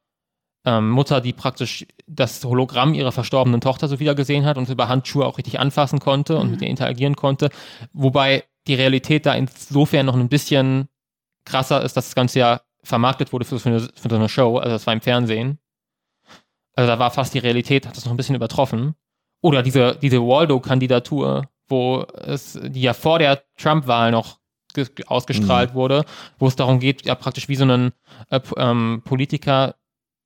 [0.65, 4.89] ähm, Mutter, die praktisch das Hologramm ihrer verstorbenen Tochter so wieder gesehen hat und über
[4.89, 6.53] Handschuhe auch richtig anfassen konnte und mhm.
[6.53, 7.51] mit ihr interagieren konnte.
[7.93, 10.89] Wobei die Realität da insofern noch ein bisschen
[11.45, 14.59] krasser ist, dass das Ganze ja vermarktet wurde für, für, eine, für so eine Show,
[14.59, 15.59] also das war im Fernsehen.
[16.75, 18.95] Also da war fast die Realität, hat das noch ein bisschen übertroffen.
[19.41, 24.39] Oder diese, diese Waldo-Kandidatur, wo es, die ja vor der Trump-Wahl noch
[25.07, 25.75] ausgestrahlt mhm.
[25.75, 26.05] wurde,
[26.39, 27.93] wo es darum geht, ja praktisch wie so ein
[28.31, 29.75] äh, ähm, Politiker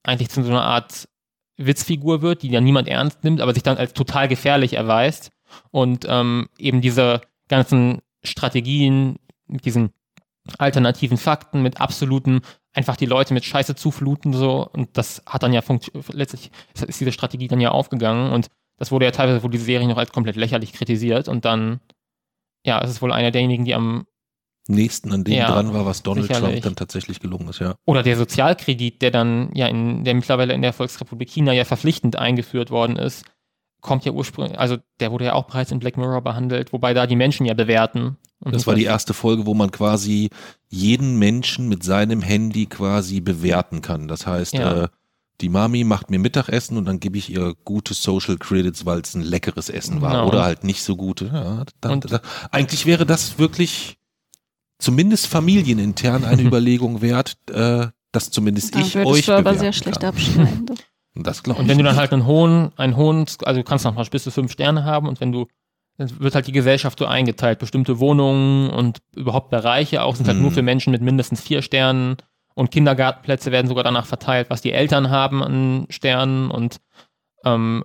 [0.02, 1.08] eigentlich zu so einer Art
[1.56, 5.30] Witzfigur wird, die ja niemand ernst nimmt, aber sich dann als total gefährlich erweist.
[5.70, 9.90] Und ähm, eben diese ganzen Strategien mit diesen
[10.58, 12.40] alternativen Fakten, mit absoluten,
[12.72, 14.68] einfach die Leute mit Scheiße zufluten so.
[14.72, 15.62] Und das hat dann ja
[16.12, 18.32] letztlich ist diese Strategie dann ja aufgegangen.
[18.32, 21.80] Und das wurde ja teilweise wurde die Serie noch als komplett lächerlich kritisiert und dann
[22.64, 24.06] ja, es ist wohl einer derjenigen, die am
[24.68, 26.50] nächsten an dem ja, dran war, was Donald sicherlich.
[26.50, 27.74] Trump dann tatsächlich gelungen ist, ja.
[27.84, 32.16] Oder der Sozialkredit, der dann ja in der mittlerweile in der Volksrepublik China ja verpflichtend
[32.16, 33.24] eingeführt worden ist,
[33.80, 37.08] kommt ja ursprünglich, also der wurde ja auch bereits in Black Mirror behandelt, wobei da
[37.08, 38.16] die Menschen ja bewerten.
[38.38, 40.30] das war die erste Folge, wo man quasi
[40.68, 44.06] jeden Menschen mit seinem Handy quasi bewerten kann.
[44.06, 44.84] Das heißt, ja.
[44.84, 44.88] äh,
[45.40, 49.14] die Mami macht mir Mittagessen und dann gebe ich ihr gute Social Credits, weil es
[49.14, 50.28] ein leckeres Essen war genau.
[50.28, 51.26] oder halt nicht so gute.
[51.26, 52.20] Ja, dann, da,
[52.50, 53.98] eigentlich wäre das wirklich
[54.78, 60.04] zumindest familienintern eine Überlegung wert, äh, dass zumindest da ich euch du aber sehr schlecht
[60.04, 60.66] abschneiden.
[61.14, 61.64] Das glaube ich.
[61.64, 64.24] Und wenn du dann halt einen hohen, einen hohen, also du kannst noch mal bis
[64.24, 65.46] zu fünf Sterne haben und wenn du,
[65.98, 67.58] dann wird halt die Gesellschaft so eingeteilt.
[67.58, 70.42] Bestimmte Wohnungen und überhaupt Bereiche auch sind halt hm.
[70.42, 72.16] nur für Menschen mit mindestens vier Sternen
[72.54, 76.80] und Kindergartenplätze werden sogar danach verteilt, was die Eltern haben an Sternen und
[77.44, 77.84] ähm,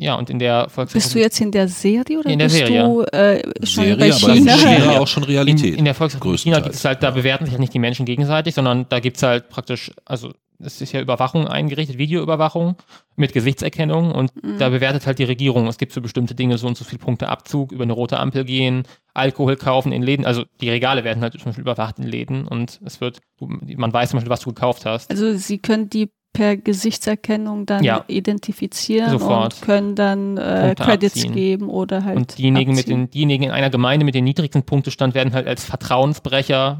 [0.00, 0.92] ja, und in der Volksrepublik.
[0.92, 2.84] Bist du jetzt in der Serie oder in der bist Serie.
[2.84, 4.52] du äh, schon Serie, bei China?
[4.52, 5.72] Aber China auch schon Realität.
[5.72, 8.06] In, in der Volksrepublik China gibt es halt, da bewerten sich halt nicht die Menschen
[8.06, 12.76] gegenseitig, sondern da gibt es halt praktisch, also es ist ja Überwachung eingerichtet, Videoüberwachung
[13.16, 14.58] mit Gesichtserkennung und mhm.
[14.58, 17.28] da bewertet halt die Regierung, es gibt für bestimmte Dinge so und so viele Punkte
[17.28, 18.82] Abzug, über eine rote Ampel gehen,
[19.14, 22.80] Alkohol kaufen in Läden, also die Regale werden halt zum Beispiel überwacht in Läden und
[22.84, 25.10] es wird, man weiß zum Beispiel, was du gekauft hast.
[25.10, 28.04] Also sie können die per Gesichtserkennung dann ja.
[28.06, 29.54] identifizieren Sofort.
[29.54, 31.34] und können dann äh, Credits abziehen.
[31.34, 32.16] geben oder halt.
[32.16, 35.64] Und diejenigen, mit den, diejenigen in einer Gemeinde mit dem niedrigsten Punktestand werden halt als
[35.64, 36.78] Vertrauensbrecher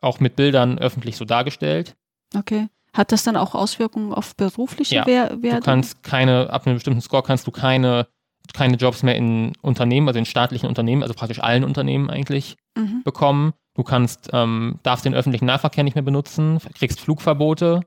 [0.00, 1.96] auch mit Bildern öffentlich so dargestellt.
[2.36, 2.68] Okay.
[2.94, 7.00] Hat das dann auch Auswirkungen auf berufliche Ja, Wer Du kannst keine, ab einem bestimmten
[7.00, 8.06] Score kannst du keine,
[8.54, 13.02] keine Jobs mehr in Unternehmen, also in staatlichen Unternehmen, also praktisch allen Unternehmen eigentlich Mhm.
[13.04, 13.52] bekommen.
[13.74, 17.80] Du kannst, ähm, darfst den öffentlichen Nahverkehr nicht mehr benutzen, kriegst Flugverbote.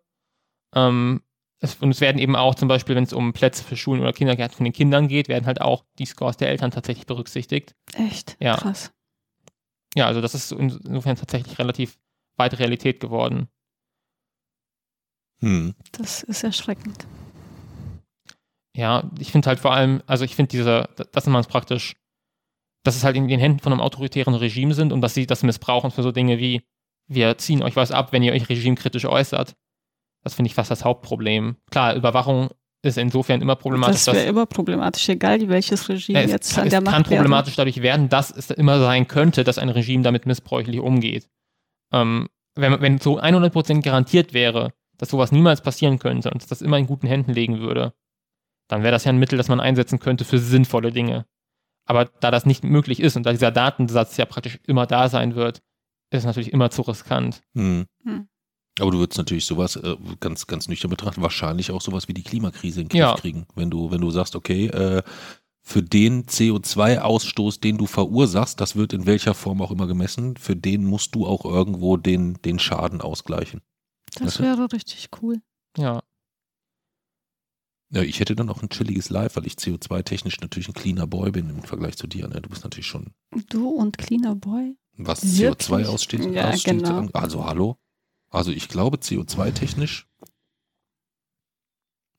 [0.75, 1.21] Ähm,
[1.59, 4.13] es, und es werden eben auch zum Beispiel, wenn es um Plätze für Schulen oder
[4.13, 7.73] Kindergärten von den Kindern geht, werden halt auch die Scores der Eltern tatsächlich berücksichtigt.
[7.93, 8.37] Echt?
[8.39, 8.57] Ja.
[8.57, 8.91] Krass.
[9.95, 11.97] Ja, also das ist insofern tatsächlich relativ
[12.37, 13.47] weit Realität geworden.
[15.39, 15.75] Hm.
[15.91, 17.05] Das ist erschreckend.
[18.75, 21.95] Ja, ich finde halt vor allem, also ich finde diese, dass man es praktisch,
[22.83, 25.43] dass es halt in den Händen von einem autoritären Regime sind und dass sie das
[25.43, 26.61] missbrauchen für so Dinge wie,
[27.07, 29.55] wir ziehen euch was ab, wenn ihr euch regimekritisch äußert.
[30.23, 31.57] Das finde ich fast das Hauptproblem.
[31.71, 32.49] Klar, Überwachung
[32.83, 34.05] ist insofern immer problematisch.
[34.05, 37.09] das wäre immer problematisch, egal welches Regime Ja, es, jetzt an es der kann Macht
[37.09, 37.21] wäre.
[37.21, 41.27] problematisch dadurch werden, dass es immer sein könnte, dass ein Regime damit missbräuchlich umgeht.
[41.91, 46.61] Ähm, wenn, wenn so 100% garantiert wäre, dass sowas niemals passieren könnte und dass das
[46.61, 47.93] immer in guten Händen liegen würde,
[48.67, 51.25] dann wäre das ja ein Mittel, das man einsetzen könnte für sinnvolle Dinge.
[51.85, 55.35] Aber da das nicht möglich ist und da dieser Datensatz ja praktisch immer da sein
[55.35, 55.59] wird,
[56.09, 57.41] ist es natürlich immer zu riskant.
[57.55, 57.85] Hm.
[58.03, 58.27] Hm.
[58.79, 62.23] Aber du würdest natürlich sowas äh, ganz, ganz nüchtern betrachten, wahrscheinlich auch sowas wie die
[62.23, 63.15] Klimakrise in den Griff Ja.
[63.15, 63.47] kriegen.
[63.55, 65.01] Wenn du, wenn du sagst, okay, äh,
[65.63, 70.55] für den CO2-Ausstoß, den du verursachst, das wird in welcher Form auch immer gemessen, für
[70.55, 73.61] den musst du auch irgendwo den, den Schaden ausgleichen.
[74.19, 75.41] Das wäre richtig cool.
[75.77, 76.01] Ja.
[77.89, 81.31] Ja, ich hätte dann auch ein chilliges Live, weil ich CO2-technisch natürlich ein cleaner Boy
[81.31, 82.27] bin im Vergleich zu dir.
[82.27, 82.41] Ne?
[82.41, 83.13] Du bist natürlich schon,
[83.49, 84.75] Du und Cleaner Boy?
[84.97, 85.69] was Wirklich?
[85.69, 86.25] CO2 aussteht.
[86.33, 87.07] Ja, aussteht genau.
[87.13, 87.77] Also hallo.
[88.29, 90.05] Also ich glaube, CO2-technisch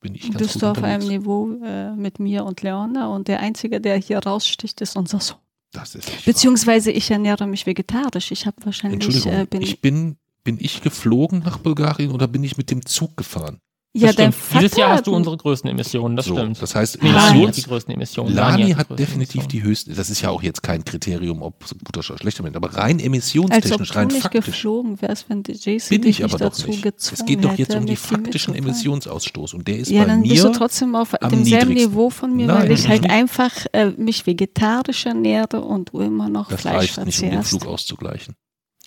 [0.01, 1.05] bin ich ganz Bist gut du auf unterwegs.
[1.05, 5.21] einem Niveau äh, mit mir und Leona und der Einzige, der hier raussticht, ist unser
[5.21, 5.39] Sohn.
[5.73, 6.33] Das ist nicht wahr.
[6.33, 8.31] Beziehungsweise ich ernähre mich vegetarisch.
[8.31, 10.17] Ich habe wahrscheinlich Entschuldigung, äh, bin ich bin,
[10.49, 13.59] bin ich geflogen nach Bulgarien oder bin ich mit dem Zug gefahren?
[13.95, 14.37] ja das stimmt.
[14.63, 16.63] Dieses Jahr hat hast du unsere größten Emissionen, das so, stimmt.
[16.63, 18.35] Das heißt, Ah, Lani Emissions- hat die größten Emissionen.
[18.35, 19.49] Lani die hat größten definitiv Emissionen.
[19.49, 19.95] die höchsten.
[19.97, 22.97] Das ist ja auch jetzt kein Kriterium, ob es guter oder schlechter Mensch, aber rein
[22.97, 24.45] als ob emissionstechnisch, du rein nicht faktisch.
[24.47, 26.83] geflogen wärst, wenn die Jason Bin ich aber nicht doch dazu nicht.
[26.83, 28.55] gezwungen Es geht doch jetzt um die faktischen.
[28.55, 30.33] Emissionsausstoß und der ist Ja, bei dann mir.
[30.33, 31.75] bist du trotzdem auf demselben.
[31.75, 36.29] Niveau von mir, Nein, weil ich halt einfach äh, mich vegetarisch ernähre und du immer
[36.29, 37.49] noch das Fleisch reicht nicht, um den verzehrst.
[37.51, 38.35] Flug auszugleichen.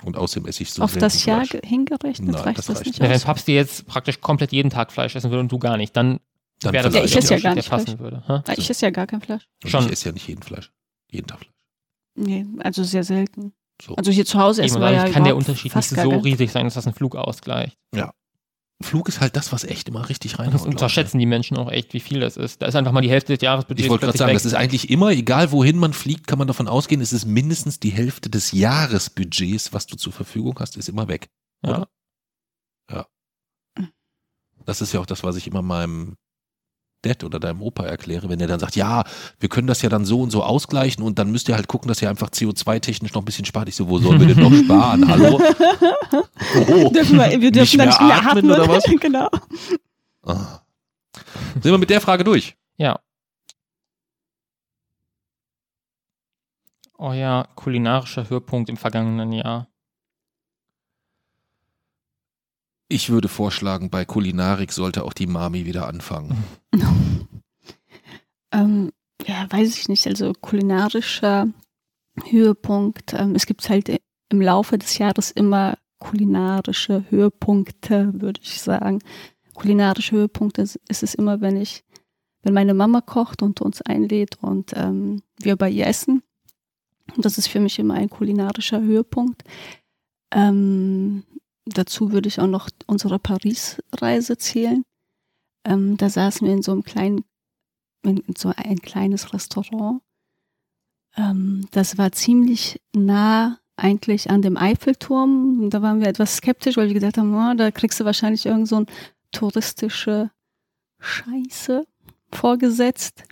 [0.03, 1.61] Und außerdem esse ich so Auf das Jahr Fleisch.
[1.61, 3.19] ge- hingerechnet Nein, reicht das das, reicht nicht Ja, wenn.
[3.21, 6.19] Papst dir jetzt praktisch komplett jeden Tag Fleisch essen würde und du gar nicht, dann
[6.61, 6.95] Dann wäre das.
[6.95, 8.23] Ja, ich esse ja der gar Unterschied, nicht der passen würde.
[8.27, 9.47] Ah, Ich esse ja gar kein Fleisch.
[9.63, 9.85] Und schon.
[9.85, 10.71] Ich esse ja nicht jeden Fleisch.
[11.09, 11.51] Jeden Tag Fleisch.
[12.15, 13.53] Nee, also sehr selten.
[13.81, 13.95] So.
[13.95, 16.51] Also hier zu Hause Ich essen wir sagen, ja kann der Unterschied nicht so riesig
[16.51, 17.77] sein, dass das ein Flug ausgleicht.
[18.83, 20.53] Flug ist halt das, was echt immer richtig reinhaut.
[20.53, 22.61] das unterschätzen die Menschen auch echt, wie viel das ist.
[22.61, 24.35] Da ist einfach mal die Hälfte des Jahresbudgets Ich wollte gerade sagen, weg.
[24.35, 27.79] das ist eigentlich immer, egal wohin man fliegt, kann man davon ausgehen, es ist mindestens
[27.79, 31.29] die Hälfte des Jahresbudgets, was du zur Verfügung hast, ist immer weg.
[31.63, 31.77] ja.
[31.77, 31.87] oder?
[34.65, 36.17] Das ist ja auch das, was ich immer meinem
[37.01, 39.03] Dad oder deinem Opa erkläre, wenn er dann sagt, ja,
[39.39, 41.87] wir können das ja dann so und so ausgleichen und dann müsst ihr halt gucken,
[41.87, 43.67] dass ihr einfach CO2-technisch noch ein bisschen spart.
[43.69, 45.07] Ich so, wo sollen wir denn noch sparen?
[45.07, 45.41] Hallo?
[46.67, 48.51] Oh, Dürfen wir, wir dürfen mehr dann nicht mehr atmen atmen.
[48.51, 48.83] oder was?
[48.99, 49.29] genau.
[50.23, 50.59] Ah.
[51.53, 52.55] Sind wir mit der Frage durch?
[52.77, 52.99] Ja.
[56.97, 59.67] Euer kulinarischer Höhepunkt im vergangenen Jahr.
[62.91, 66.43] Ich würde vorschlagen, bei Kulinarik sollte auch die Mami wieder anfangen.
[68.53, 68.91] Ähm,
[69.25, 70.05] ja, weiß ich nicht.
[70.07, 71.47] Also kulinarischer
[72.21, 73.13] Höhepunkt.
[73.13, 78.99] Ähm, es gibt halt im Laufe des Jahres immer kulinarische Höhepunkte, würde ich sagen.
[79.53, 81.85] Kulinarische Höhepunkte ist es immer, wenn ich,
[82.43, 86.23] wenn meine Mama kocht und uns einlädt und ähm, wir bei ihr essen.
[87.15, 89.45] Und das ist für mich immer ein kulinarischer Höhepunkt.
[90.33, 91.23] Ähm,
[91.77, 94.83] dazu würde ich auch noch unsere Paris-Reise zählen.
[95.65, 97.23] Ähm, da saßen wir in so einem kleinen
[98.03, 100.01] in so ein kleines Restaurant.
[101.15, 105.69] Ähm, das war ziemlich nah eigentlich an dem Eiffelturm.
[105.69, 108.67] Da waren wir etwas skeptisch, weil wir gedacht haben, oh, da kriegst du wahrscheinlich irgend
[108.67, 108.85] so ein
[109.31, 110.31] touristische
[110.99, 111.85] Scheiße
[112.31, 113.23] vorgesetzt.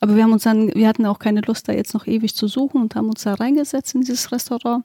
[0.00, 2.48] Aber wir haben uns dann, wir hatten auch keine Lust, da jetzt noch ewig zu
[2.48, 4.84] suchen und haben uns da reingesetzt in dieses Restaurant.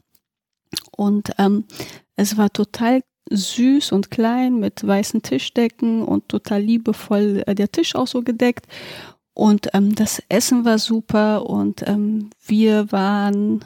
[0.92, 1.66] Und ähm,
[2.16, 7.96] es war total süß und klein mit weißen Tischdecken und total liebevoll äh, der Tisch
[7.96, 8.68] auch so gedeckt.
[9.34, 13.66] Und ähm, das Essen war super und ähm, wir waren,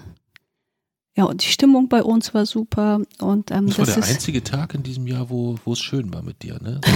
[1.16, 3.02] ja, und die Stimmung bei uns war super.
[3.20, 5.80] Und ähm, Das war das der ist, einzige Tag in diesem Jahr, wo, wo es
[5.80, 6.82] schön war mit dir, ne?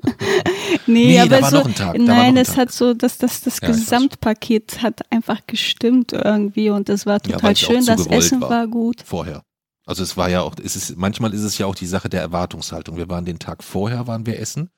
[0.86, 1.62] nee, Nee, aber so,
[1.96, 3.68] nein, ein es hat so, dass das, das Ja.
[3.68, 7.84] Gesamtpaket hat einfach gestimmt irgendwie und es war Ja, total auch schön.
[7.86, 8.50] Das Essen war.
[8.50, 9.02] war gut.
[9.04, 9.42] Vorher.
[9.86, 12.20] Also es war ja auch, es ist, manchmal ist es ja auch die Sache der
[12.20, 12.98] Erwartungshaltung.
[12.98, 14.68] Wir waren den Tag vorher, waren wir essen.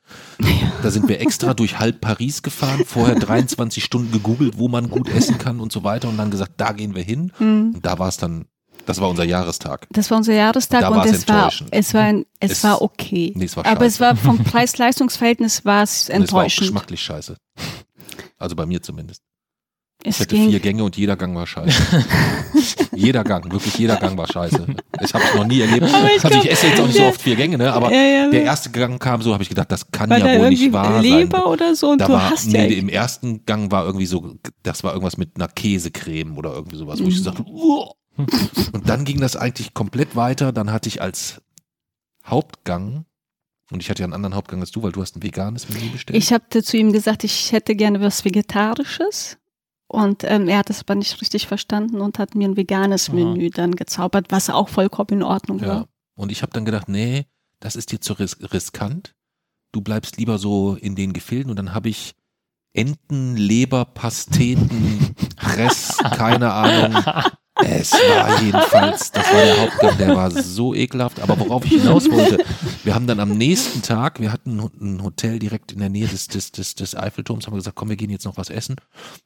[0.84, 5.08] Da sind wir extra durch halb Paris gefahren, vorher 23 Stunden gegoogelt, wo man gut
[5.08, 7.32] essen kann und so weiter und dann gesagt, da gehen wir hin.
[7.40, 7.72] Mhm.
[7.74, 8.44] Und da war es dann,
[8.90, 9.86] das war unser Jahrestag.
[9.90, 11.68] Das war unser Jahrestag Da und es war, enttäuschend.
[11.72, 13.32] es war, ein, es, Es- war okay.
[13.34, 16.66] Nee, es war Aber es war vom Preis-Leistungs-Verhältnis war es Und es war auch enttäuschend.
[16.68, 17.36] geschmacklich scheiße.
[18.38, 19.22] Also bei mir zumindest.
[20.02, 22.04] Es Ich hatte ging, vier Gänge und jeder Gang war scheiße.
[22.94, 24.66] jeder Gang, wirklich jeder Gang war scheiße.
[24.98, 25.82] Das habe ich noch nie erlebt.
[25.92, 27.72] Aber ich also ich esse jetzt auch nicht so oft vier Gänge, ne?
[27.72, 30.32] aber ja, ja, der erste Gang kam so, habe ich gedacht, das kann war da
[30.32, 31.46] ja wohl nicht wahr Leber sein.
[31.46, 34.34] oder so und Da du war, hast nee, ja im ersten Gang war irgendwie so,
[34.62, 37.18] das war irgendwas mit einer Käsecreme oder irgendwie sowas, wo ich Mhm.
[37.18, 37.92] gesagt habe, "Uah."
[38.72, 40.52] und dann ging das eigentlich komplett weiter.
[40.52, 41.40] Dann hatte ich als
[42.26, 43.04] Hauptgang,
[43.70, 45.88] und ich hatte ja einen anderen Hauptgang als du, weil du hast ein veganes Menü
[45.90, 46.18] bestellt.
[46.18, 49.38] Ich habe zu ihm gesagt, ich hätte gerne was Vegetarisches.
[49.92, 53.16] Und ähm, er hat das aber nicht richtig verstanden und hat mir ein veganes Aha.
[53.16, 55.66] Menü dann gezaubert, was auch vollkommen in Ordnung Ja.
[55.66, 55.88] war.
[56.14, 57.26] Und ich habe dann gedacht, nee,
[57.58, 59.16] das ist dir zu ris riskant.
[59.72, 62.14] Du bleibst lieber so in den Gefilden und dann habe ich
[62.72, 65.12] Enten, Leber, Pasteten,
[65.56, 67.02] Rest, keine Ahnung.
[67.64, 71.20] Es war jedenfalls, das war der Hauptgang, der war so ekelhaft.
[71.20, 72.38] Aber worauf ich hinaus wollte,
[72.84, 76.28] wir haben dann am nächsten Tag, wir hatten ein Hotel direkt in der Nähe des,
[76.28, 78.76] des, des, des Eiffelturms, haben wir gesagt, komm, wir gehen jetzt noch was essen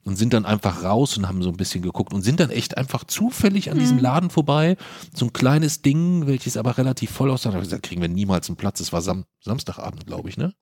[0.04, 2.76] und sind dann einfach raus und haben so ein bisschen geguckt und sind dann echt
[2.76, 4.02] einfach zufällig an diesem Mhm.
[4.02, 4.76] Laden vorbei.
[5.14, 7.50] So ein kleines Ding, welches aber relativ voll aussah.
[7.50, 8.80] Da habe ich gesagt, kriegen wir niemals einen Platz.
[8.80, 10.54] Es war Sam Samstagabend, glaube ich, ne?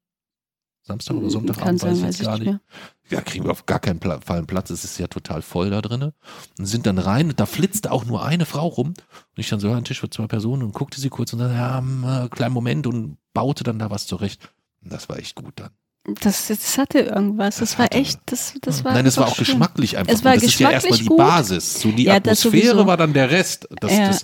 [0.84, 2.60] Samstag oder Kann Sonntagabend, sein, weiß weiß jetzt ich gar nicht mehr.
[3.10, 4.70] Ja, kriegen wir auf gar keinen Fall einen Platz.
[4.70, 6.12] Es ist ja total voll da drinne.
[6.58, 8.88] Und sind dann rein und da flitzte auch nur eine Frau rum.
[8.88, 8.96] Und
[9.36, 11.52] ich dann so, ja, ein Tisch für zwei Personen und guckte sie kurz und dann,
[11.54, 14.40] ja, hm, äh, kleinen Moment und baute dann da was zurecht.
[14.82, 15.70] Und das war echt gut dann.
[16.20, 17.58] Das, das hatte irgendwas.
[17.58, 19.44] Das, Das war hatte- echt, das, das war Nein, es war auch schön.
[19.44, 20.12] geschmacklich einfach.
[20.12, 21.16] Es war das ist ja erstmal geschmacklich die gut.
[21.18, 21.80] Basis.
[21.80, 23.68] So die Ja, Atmosphäre war dann der Rest.
[23.80, 24.08] Das, Ja.
[24.08, 24.22] das,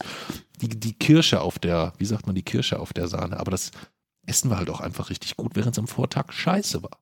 [0.60, 3.38] die, die Kirsche auf der, wie sagt man, die Kirsche auf der Sahne.
[3.38, 3.70] Aber das
[4.28, 6.98] Essen war halt auch einfach richtig gut, während es am Vortag scheiße war.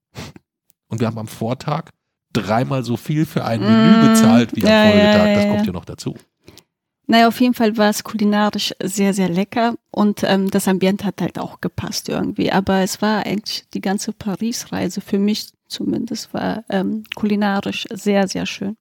[0.89, 1.90] Und wir haben am Vortag
[2.32, 5.27] dreimal so viel für ein Menü Mm, bezahlt wie am ja, Folgetag.
[5.27, 5.73] ja, das kommt ja.
[5.73, 6.16] noch dazu.
[7.09, 11.20] Naja, auf jeden Fall war es kulinarisch sehr, sehr lecker und ähm, das Ambiente hat
[11.20, 12.51] halt auch gepasst irgendwie.
[12.51, 18.44] Aber es war eigentlich die ganze Paris-Reise für mich zumindest war ähm, kulinarisch sehr, sehr
[18.47, 18.77] schön.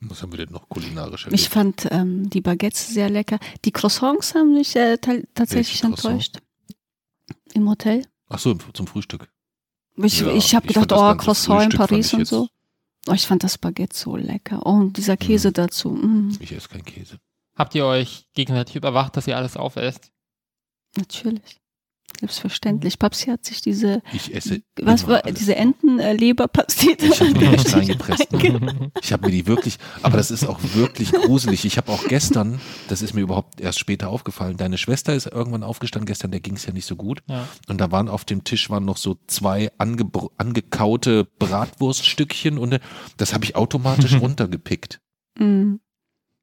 [0.00, 1.52] Was haben wir denn noch kulinarisch Ich erlebt?
[1.52, 3.38] fand ähm, die Baguettes sehr lecker.
[3.64, 6.38] Die Croissants haben mich äh, ta- tatsächlich enttäuscht.
[7.54, 8.06] Im Hotel.
[8.28, 9.28] Ach so, zum Frühstück.
[9.96, 12.48] Ich, Ja, ich habe gedacht, fand das oh, Croissant in Paris und so.
[13.08, 14.60] Oh, ich fand das Baguette so lecker.
[14.66, 15.52] Oh, und dieser Käse Mhm.
[15.54, 15.90] dazu.
[15.90, 17.18] Mm, Ich esse keinen Käse.
[17.56, 20.12] Habt ihr euch gegenseitig überwacht, dass ihr alles aufesst?
[20.96, 21.58] natürlich.
[22.20, 22.98] Selbstverständlich.
[22.98, 24.62] Papsi hat sich diese, Ich esse.
[24.82, 25.38] was war, alles.
[25.38, 27.06] diese Entenleberpastete.
[27.06, 28.32] Ich hab mir echt reingepresst.
[28.32, 31.64] reinge- Ich habe mir die wirklich, aber das ist auch wirklich gruselig.
[31.64, 35.62] Ich habe auch gestern, das ist mir überhaupt erst später aufgefallen, deine Schwester ist irgendwann
[35.62, 37.22] aufgestanden gestern, der ging es ja nicht so gut.
[37.28, 37.46] Ja.
[37.68, 42.80] Und da waren auf dem Tisch waren noch so zwei angebr- angekaute Bratwurststückchen und äh,
[43.16, 45.00] das habe ich automatisch runtergepickt.
[45.38, 45.74] Mm.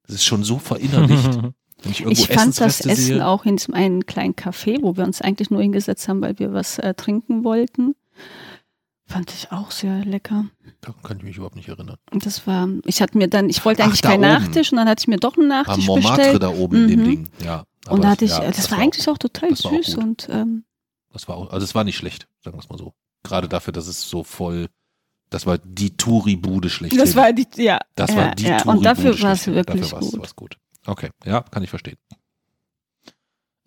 [0.08, 1.40] Das ist schon so verinnerlicht.
[1.84, 4.96] Wenn ich irgendwo Ich fand das Essen sehe, auch in diesem einen kleinen Café, wo
[4.98, 7.96] wir uns eigentlich nur hingesetzt haben, weil wir was äh, trinken wollten.
[9.08, 10.46] Fand ich auch sehr lecker.
[10.82, 11.98] daran kann ich mich überhaupt nicht erinnern.
[12.12, 14.34] Und das war, ich hatte mir dann, ich wollte Ach, eigentlich da keinen oben.
[14.46, 16.44] Nachtisch und dann hatte ich mir doch einen Am Nachtisch Montmartre bestellt.
[16.44, 17.06] da oben in dem Mhm.
[17.06, 17.66] Ding, ja.
[17.88, 20.04] Und da hatte ich, ja, das, war eigentlich auch total das war auch süß gut.
[20.04, 20.64] und ähm,
[21.14, 22.94] Das war auch, also es war nicht schlecht, sagen wir es mal so.
[23.22, 24.70] Gerade dafür, dass es so voll,
[25.30, 26.98] das war die Touri-Bude schlecht.
[27.00, 27.78] das war die, ja.
[27.94, 28.58] das war die ja.
[28.58, 30.20] Touri-Bude Und dafür war es wirklich dafür gut.
[30.20, 30.58] war's gut.
[30.86, 31.98] Okay, ja, kann ich verstehen.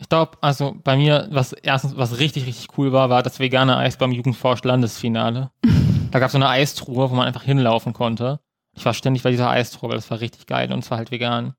[0.01, 3.75] Ich glaube, also bei mir, was erstens, was richtig, richtig cool war, war das vegane
[3.75, 5.51] Eis beim Jugendforsch Landesfinale.
[6.11, 8.39] da gab es so eine Eistruhe, wo man einfach hinlaufen konnte.
[8.75, 11.11] Ich war ständig bei dieser Eistruhe, weil das war richtig geil und es war halt
[11.11, 11.53] vegan.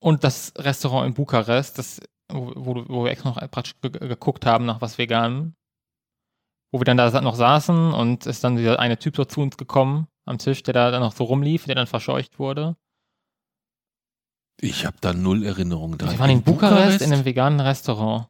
[0.00, 2.00] Und das Restaurant in Bukarest, das,
[2.30, 5.54] wo, wo, wir extra noch praktisch ge geguckt haben nach was Veganem,
[6.72, 9.56] wo wir dann da noch saßen und ist dann dieser eine Typ so zu uns
[9.56, 12.76] gekommen am Tisch, der da dann noch so rumlief, der dann verscheucht wurde.
[14.60, 16.10] Ich habe da null Erinnerungen dran.
[16.12, 18.28] Wir waren in Bukarest in einem veganen Restaurant.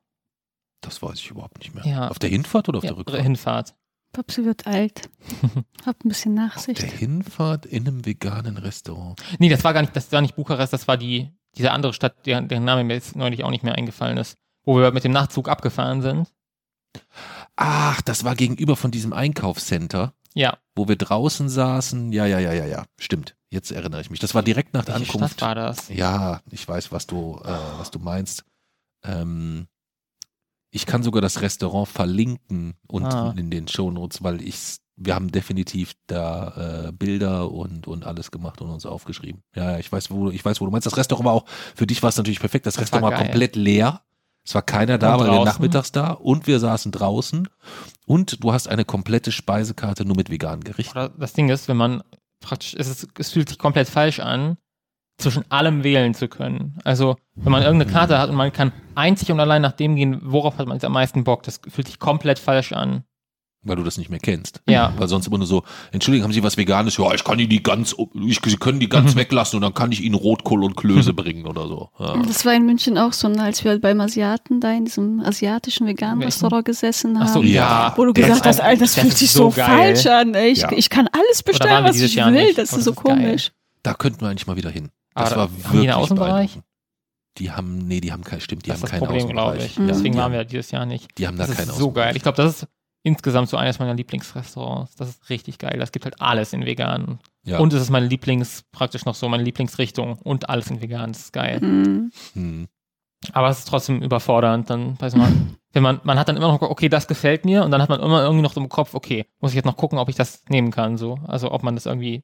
[0.80, 1.84] Das weiß ich überhaupt nicht mehr.
[1.86, 2.08] Ja.
[2.08, 3.22] Auf der Hinfahrt oder auf Ja, der Rückfahrt?
[3.22, 3.74] Hinfahrt.
[4.12, 5.08] Papsi wird alt.
[5.86, 6.82] Hab ein bisschen Auf Nachsicht.
[6.82, 9.20] der Hinfahrt in einem veganen Restaurant.
[9.38, 12.26] Nee, das war gar nicht, das war nicht Bukarest, das war die, diese andere Stadt,
[12.26, 15.12] deren, deren Name mir jetzt neulich auch nicht mehr eingefallen ist, wo wir mit dem
[15.12, 16.28] Nachtzug abgefahren sind.
[17.56, 22.12] Ach, das war gegenüber von diesem Einkaufscenter, Ja, wo wir draußen saßen.
[22.12, 22.84] Ja, ja, ja, ja, ja.
[22.98, 23.36] Stimmt.
[23.50, 24.20] Jetzt erinnere ich mich.
[24.20, 25.34] Das war direkt nach der welche Ankunft.
[25.34, 25.88] Stadt war das?
[25.88, 27.48] Ja, ich weiß, was du, äh,
[27.78, 28.44] was du meinst.
[29.04, 29.66] Ähm,
[30.72, 33.34] ich kann sogar das Restaurant verlinken unten Ah.
[33.36, 38.60] in den Shownotes, weil ich wir haben definitiv da äh, Bilder und, und alles gemacht
[38.60, 39.42] und uns aufgeschrieben.
[39.56, 40.84] Ja, ich weiß, wo, ich weiß, wo du meinst.
[40.86, 42.66] Das Restaurant war auch, für dich war es natürlich perfekt.
[42.66, 44.02] Das, Das Restaurant war war komplett leer.
[44.44, 47.48] Es war keiner da, weil wir nachmittags da und wir saßen draußen
[48.06, 50.98] und du hast eine komplette Speisekarte nur mit veganen Gerichten.
[50.98, 52.02] Oder das Ding ist, wenn man
[52.40, 54.56] praktisch, es, ist, es fühlt sich komplett falsch an,
[55.18, 56.78] zwischen allem wählen zu können.
[56.82, 60.20] Also, wenn man irgendeine Karte hat und man kann einzig und allein nach dem gehen,
[60.22, 63.04] worauf hat man jetzt am meisten Bock, das fühlt sich komplett falsch an.
[63.62, 64.62] Weil du das nicht mehr kennst.
[64.66, 64.94] Ja.
[64.96, 66.96] Weil sonst immer nur so, Entschuldigung, haben Sie was Veganes?
[66.96, 67.94] Ja, ich kann Ihnen die ganz,
[68.26, 69.18] ich, Sie können die ganz Mhm.
[69.18, 71.90] weglassen und dann kann ich Ihnen Rotkohl und Klöße bringen oder so.
[71.98, 72.16] Ja.
[72.26, 76.22] Das war in München auch so, als wir beim Asiaten da in diesem asiatischen veganen?
[76.22, 77.26] Restaurant gesessen haben.
[77.28, 77.88] Ach so, Ja.
[77.88, 77.92] ja.
[77.96, 79.66] Wo du Das gesagt hast, Alter, das, das fühlt sich so so, geil.
[79.94, 80.34] falsch an.
[80.34, 80.52] ey.
[80.52, 80.72] Ich, Ja.
[80.72, 82.30] ich kann alles bestellen, was ich will.
[82.30, 83.52] nicht, Das aber ist so das ist komisch.
[83.82, 84.88] Da könnten wir eigentlich mal wieder hin.
[85.14, 86.58] Das Aber war haben die wirklich einen Außenbereich?
[87.36, 89.48] Die haben, nee, die haben kein, stimmt, die das ist haben das keinen Problem, glaube
[89.50, 89.70] Außenbereich.
[89.72, 89.78] ich.
[89.78, 89.86] Mhm.
[89.86, 91.08] Deswegen waren haben, wir dieses Jahr nicht.
[91.18, 92.04] Die haben da Das keinen ist so geil.
[92.08, 92.16] Außenbereich.
[92.16, 92.68] Ich glaube, das ist
[93.02, 94.96] insgesamt so eines meiner Lieblingsrestaurants.
[94.96, 95.78] Das ist richtig geil.
[95.78, 97.18] Das gibt halt alles in vegan.
[97.44, 97.58] Ja.
[97.58, 101.12] Und es ist meine Lieblings, praktisch noch so meine Lieblingsrichtung und alles in vegan.
[101.12, 101.60] Das ist geil.
[101.60, 102.12] Mhm.
[102.34, 102.68] Hm.
[103.32, 104.68] Aber es ist trotzdem überfordernd.
[104.70, 107.70] Dann weiß man, wenn man, man hat dann immer noch, okay, das gefällt mir und
[107.70, 109.98] dann hat man immer irgendwie noch so im Kopf, okay, muss ich jetzt noch gucken,
[109.98, 111.18] ob ich das nehmen kann, so.
[111.26, 112.22] Also ob man das irgendwie.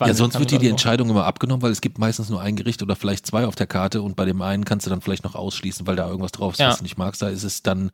[0.00, 0.70] Ja, sonst wird dir die so.
[0.70, 3.66] Entscheidung immer abgenommen, weil es gibt meistens nur ein Gericht oder vielleicht zwei auf der
[3.66, 6.54] Karte und bei dem einen kannst du dann vielleicht noch ausschließen, weil da irgendwas drauf
[6.54, 6.68] ist, Ja.
[6.70, 7.20] was du nicht magst.
[7.20, 7.90] Da ist es dann,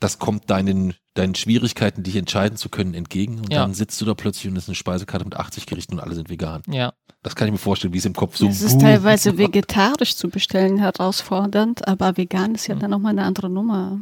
[0.00, 3.60] das kommt deinen, deinen Schwierigkeiten, dich entscheiden zu können, entgegen und Ja.
[3.62, 6.14] dann sitzt du da plötzlich und es ist eine Speisekarte mit 80 Gerichten und alle
[6.14, 6.62] sind vegan.
[6.68, 6.92] Ja.
[7.22, 10.28] Das kann ich mir vorstellen, wie es im Kopf so Es ist teilweise vegetarisch zu
[10.30, 12.80] bestellen herausfordernd, aber vegan ist ja Mhm.
[12.80, 14.00] dann nochmal eine andere Nummer.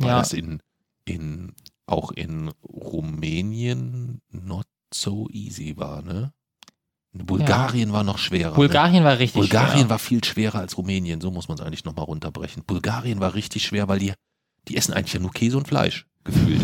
[0.00, 0.18] War Ja.
[0.18, 0.60] das in,
[1.04, 1.54] in,
[1.86, 6.32] auch in Rumänien not so easy war, ne?
[7.12, 8.50] Bulgarien war noch schwerer.
[8.50, 8.56] ne?
[8.56, 9.90] Bulgarien war richtig Bulgarien schwer.
[9.90, 12.62] war viel schwerer als Rumänien, so muss man es eigentlich nochmal runterbrechen.
[12.64, 14.12] Bulgarien war richtig schwer, weil die,
[14.68, 16.60] die essen eigentlich ja nur Käse und Fleisch, gefühlt.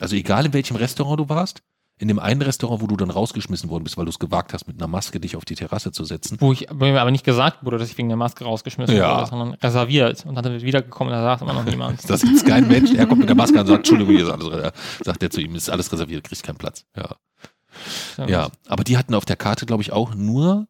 [0.00, 1.62] Also egal in welchem Restaurant du warst,
[1.98, 4.66] in dem einen Restaurant, wo du dann rausgeschmissen worden bist, weil du es gewagt hast,
[4.68, 6.36] mit einer Maske dich auf die Terrasse zu setzen.
[6.40, 9.16] Wo ich, mir aber nicht gesagt wurde, dass ich wegen der Maske rausgeschmissen Ja.
[9.16, 10.26] wurde, sondern reserviert.
[10.26, 12.00] Und dann wird wiedergekommen und da saß immer noch niemand.
[12.08, 14.46] Da sitzt kein Mensch, er kommt mit der Maske und sagt, Entschuldigung, hier ist alles,
[14.50, 14.72] re-
[15.02, 16.84] sagt er zu ihm, ist alles reserviert, kriegst keinen Platz.
[16.94, 17.16] Ja.
[18.26, 20.66] Ja, aber die hatten auf der Karte, glaube ich, auch nur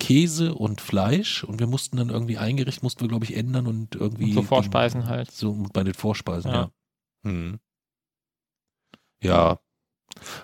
[0.00, 3.68] Käse und Fleisch und wir mussten dann irgendwie ein Gericht, mussten wir, glaube ich, ändern
[3.68, 4.30] und irgendwie.
[4.30, 5.30] Und so Vorspeisen halt.
[5.30, 6.62] So bei den Vorspeisen, ja.
[6.62, 6.70] Ja.
[7.22, 7.60] Hm.
[9.22, 9.60] Ja.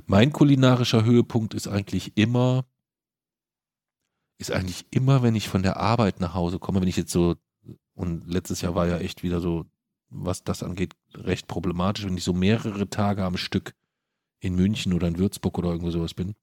[0.06, 2.66] Mein kulinarischer Höhepunkt ist eigentlich immer,
[4.38, 7.34] ist eigentlich immer, wenn ich von der Arbeit nach Hause komme, wenn ich jetzt so,
[7.94, 9.64] und letztes Jahr war ja echt wieder so,
[10.08, 13.74] was das angeht, recht problematisch, wenn ich so mehrere Tage am Stück
[14.38, 16.34] in München oder in Würzburg oder irgendwo sowas bin,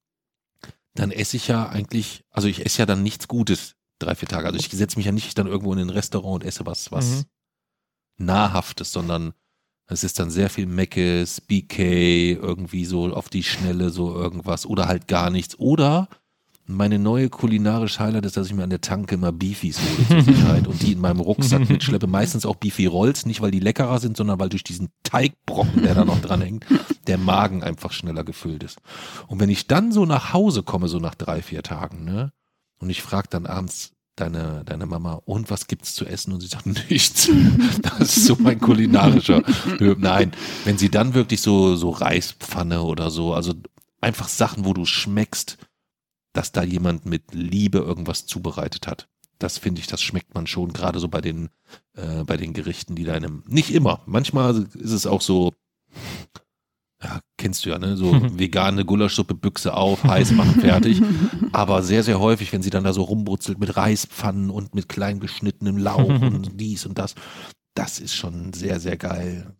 [0.94, 4.46] dann esse ich ja eigentlich, also ich esse ja dann nichts Gutes drei, vier Tage.
[4.46, 7.26] Also ich setze mich ja nicht dann irgendwo in ein Restaurant und esse was, was
[8.16, 9.34] Nahrhaftes, sondern
[9.86, 14.88] es ist dann sehr viel Meckes, BK, irgendwie so auf die Schnelle so irgendwas oder
[14.88, 15.58] halt gar nichts.
[15.58, 16.08] Oder
[16.66, 20.82] meine neue kulinarische Highlight ist, dass ich mir an der Tanke immer Beefies hole und
[20.82, 22.06] die in meinem Rucksack mitschleppe.
[22.06, 25.94] Meistens auch Beefy Rolls, nicht weil die leckerer sind, sondern weil durch diesen Teigbrocken, der
[25.94, 26.64] da noch dran hängt,
[27.06, 28.78] der Magen einfach schneller gefüllt ist.
[29.26, 32.32] Und wenn ich dann so nach Hause komme, so nach drei, vier Tagen, ne,
[32.78, 36.32] und ich frage dann abends deine, deine Mama, und was gibt's zu essen?
[36.32, 37.28] Und sie sagt, nichts.
[37.82, 39.42] Das ist so mein kulinarischer.
[39.98, 40.32] Nein,
[40.64, 43.52] wenn sie dann wirklich so, so Reispfanne oder so, also
[44.00, 45.58] einfach Sachen, wo du schmeckst,
[46.34, 49.08] dass da jemand mit Liebe irgendwas zubereitet hat.
[49.38, 51.48] Das finde ich, das schmeckt man schon, gerade so bei den,
[51.94, 55.52] äh, bei den Gerichten, die deinem, nicht immer, manchmal ist es auch so,
[57.02, 61.02] ja, kennst du ja, ne, so vegane Gulaschsuppe, Büchse auf, heiß machen, fertig.
[61.52, 65.20] Aber sehr, sehr häufig, wenn sie dann da so rumbrutzelt mit Reispfannen und mit klein
[65.20, 67.14] geschnittenem Lauch und dies und das,
[67.74, 69.54] das ist schon sehr, sehr geil.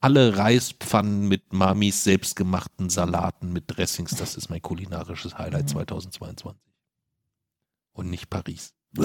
[0.00, 6.58] Alle Reispfannen mit Mamis selbstgemachten Salaten mit Dressings, das ist mein kulinarisches Highlight 2022.
[7.92, 8.72] Und nicht Paris.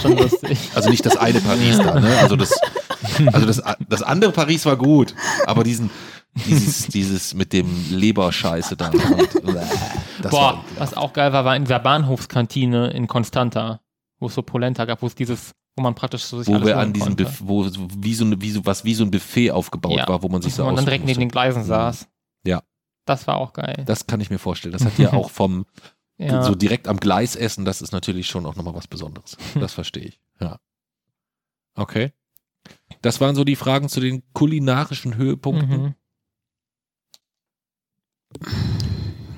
[0.00, 0.70] Schon lustig.
[0.74, 2.18] Also nicht das eine Paris da, ne?
[2.18, 2.58] Also das,
[3.32, 5.14] also das, das andere Paris war gut,
[5.46, 5.90] aber diesen,
[6.46, 8.88] dieses, dieses mit dem Leberscheiße da.
[8.90, 13.80] Und, Boah, was auch geil war, war in der Bahnhofskantine in Constanta,
[14.18, 16.78] wo es so Polenta gab, wo es dieses, wo man praktisch so sich wo wir
[16.78, 17.16] an diesem.
[17.16, 20.08] Buff, wo so- wie so, eine, wie so was wie so ein Buffet aufgebaut Ja.
[20.08, 21.28] war, wo man sich so wo man dann direkt neben den.
[21.30, 21.66] Gleisen Mhm.
[21.66, 22.08] saß.
[22.46, 22.62] Ja.
[23.06, 23.82] Das war auch geil.
[23.86, 24.72] Das kann ich mir vorstellen.
[24.72, 25.66] Das hat ja auch vom
[26.16, 26.42] ja.
[26.42, 29.36] so direkt am Gleis essen, das ist natürlich schon auch nochmal was Besonderes.
[29.60, 30.20] Das verstehe ich.
[30.40, 30.58] Ja.
[31.74, 32.12] Okay.
[33.02, 35.82] Das waren so die Fragen zu den kulinarischen Höhepunkten.
[35.82, 35.94] Mhm.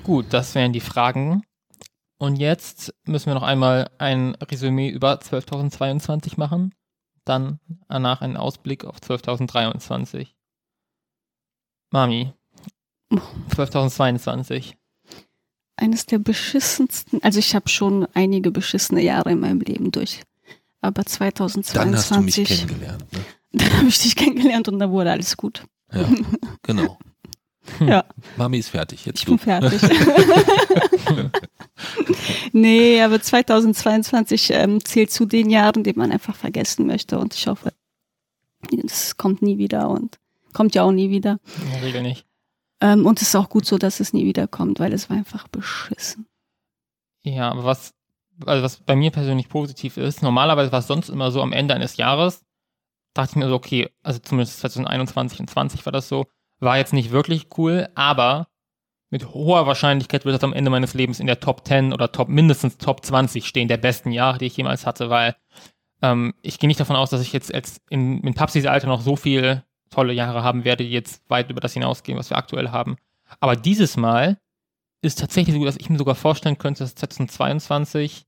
[0.03, 1.43] Gut, das wären die Fragen.
[2.19, 6.73] Und jetzt müssen wir noch einmal ein Resümee über 12.022 machen.
[7.25, 10.29] Dann danach einen Ausblick auf 12.023.
[11.91, 12.33] Mami.
[13.11, 14.73] 12.022.
[15.75, 20.23] Eines der beschissensten, also ich habe schon einige beschissene Jahre in meinem Leben durch.
[20.81, 21.73] Aber 2022.
[21.73, 23.13] Dann hast du mich kennengelernt.
[23.13, 23.19] Ne?
[23.51, 25.65] Dann habe ich dich kennengelernt und dann wurde alles gut.
[25.91, 26.07] Ja,
[26.63, 26.99] genau.
[27.85, 28.05] Ja.
[28.37, 29.05] Mami ist fertig.
[29.05, 29.31] Jetzt Ich du.
[29.31, 29.81] bin fertig.
[32.53, 37.47] nee, aber 2022 ähm, zählt zu den Jahren, die man einfach vergessen möchte und ich
[37.47, 37.73] hoffe,
[38.85, 40.17] es kommt nie wieder und
[40.53, 41.39] kommt ja auch nie wieder.
[41.65, 42.25] In der Regel nicht.
[42.81, 45.17] Ähm, und es ist auch gut so, dass es nie wieder kommt, weil es war
[45.17, 46.27] einfach beschissen.
[47.23, 47.93] Ja, aber was,
[48.45, 51.73] also was bei mir persönlich positiv ist, normalerweise war es sonst immer so am Ende
[51.73, 52.43] eines Jahres,
[53.13, 56.25] dachte ich mir so, okay, also zumindest 2021 und 20 war das so,
[56.59, 58.47] war jetzt nicht wirklich cool, aber
[59.09, 62.27] mit hoher Wahrscheinlichkeit wird das am Ende meines Lebens in der Top 10 oder Top,
[62.27, 65.35] mindestens Top 20 stehen, der besten Jahre, die ich jemals hatte, weil
[66.01, 69.01] ähm, ich gehe nicht davon aus, dass ich jetzt, jetzt in, in Papsis Alter noch
[69.01, 72.69] so viele tolle Jahre haben werde, die jetzt weit über das hinausgehen, was wir aktuell
[72.69, 72.97] haben.
[73.39, 74.37] Aber dieses Mal
[75.01, 78.25] ist tatsächlich so, dass ich mir sogar vorstellen könnte, dass 2022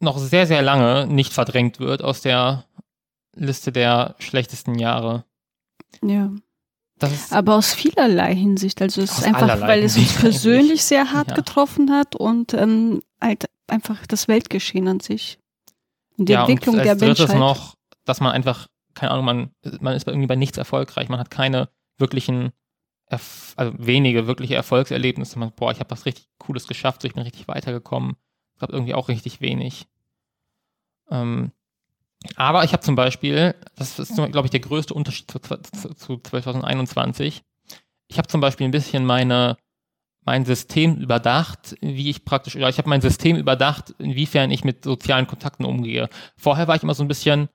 [0.00, 2.64] noch sehr, sehr lange nicht verdrängt wird aus der
[3.34, 5.24] Liste der schlechtesten Jahre.
[6.02, 6.30] Ja.
[7.30, 8.80] Aber aus vielerlei Hinsicht.
[8.80, 11.34] Also es ist einfach, weil es uns persönlich sehr hart Ja.
[11.34, 15.38] getroffen hat und ähm, halt einfach das Weltgeschehen an sich.
[16.16, 17.38] Und die ja, Entwicklung und der als drittes Menschheit.
[17.38, 17.74] noch,
[18.04, 19.50] dass man einfach, keine Ahnung, man,
[19.80, 21.08] man ist irgendwie bei nichts erfolgreich.
[21.08, 22.52] Man hat keine wirklichen,
[23.06, 25.38] Erf also wenige wirkliche Erfolgserlebnisse.
[25.38, 28.16] Man, boah, ich habe was richtig Cooles geschafft, so ich bin richtig weitergekommen.
[28.52, 29.86] Ich glaube irgendwie auch richtig wenig.
[31.10, 31.50] Ähm,
[32.36, 36.18] aber ich habe zum Beispiel, das ist, glaube ich, der größte Unterschied zu, zu, zu
[36.18, 37.42] 2021.
[38.08, 39.56] Ich habe zum Beispiel ein bisschen meine,
[40.24, 44.84] mein System überdacht, wie ich praktisch, oder ich habe mein System überdacht, inwiefern ich mit
[44.84, 46.08] sozialen Kontakten umgehe.
[46.36, 47.48] Vorher war ich immer so ein bisschen,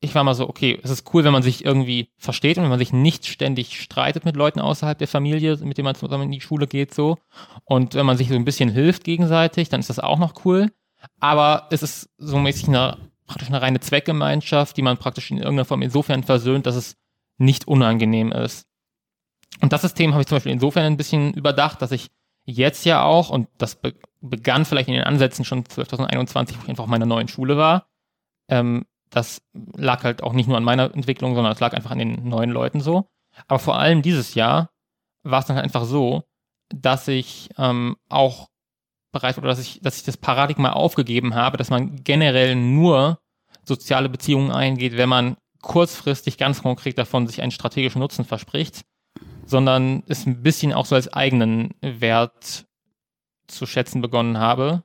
[0.00, 2.70] ich war mal so, okay, es ist cool, wenn man sich irgendwie versteht und wenn
[2.70, 6.32] man sich nicht ständig streitet mit Leuten außerhalb der Familie, mit denen man zusammen in
[6.32, 7.18] die Schule geht, so.
[7.64, 10.72] Und wenn man sich so ein bisschen hilft gegenseitig, dann ist das auch noch cool.
[11.20, 12.96] Aber es ist so mäßig eine,
[13.30, 16.96] praktisch eine reine Zweckgemeinschaft, die man praktisch in irgendeiner Form insofern versöhnt, dass es
[17.38, 18.66] nicht unangenehm ist.
[19.60, 22.10] Und das System habe ich zum Beispiel insofern ein bisschen überdacht, dass ich
[22.44, 26.68] jetzt ja auch, und das be begann vielleicht in den Ansätzen schon 2021, wo ich
[26.68, 27.86] einfach auf meiner neuen Schule war,
[28.50, 31.98] ähm, das lag halt auch nicht nur an meiner Entwicklung, sondern es lag einfach an
[31.98, 33.08] den neuen Leuten so.
[33.48, 34.70] Aber vor allem dieses Jahr
[35.22, 36.24] war es dann halt einfach so,
[36.68, 38.48] dass ich ähm, auch
[39.12, 43.19] bereit oder dass ich, dass ich das Paradigma aufgegeben habe, dass man generell nur
[43.70, 48.82] soziale Beziehungen eingeht, wenn man kurzfristig ganz konkret davon sich einen strategischen Nutzen verspricht,
[49.46, 52.66] sondern es ein bisschen auch so als eigenen Wert
[53.46, 54.82] zu schätzen begonnen habe.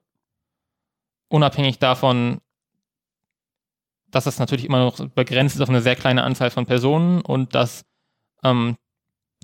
[1.29, 2.41] Unabhängig davon,
[4.07, 7.55] dass das natürlich immer noch begrenzt ist auf eine sehr kleine Anzahl von Personen und
[7.55, 7.85] dass
[8.43, 8.77] ähm,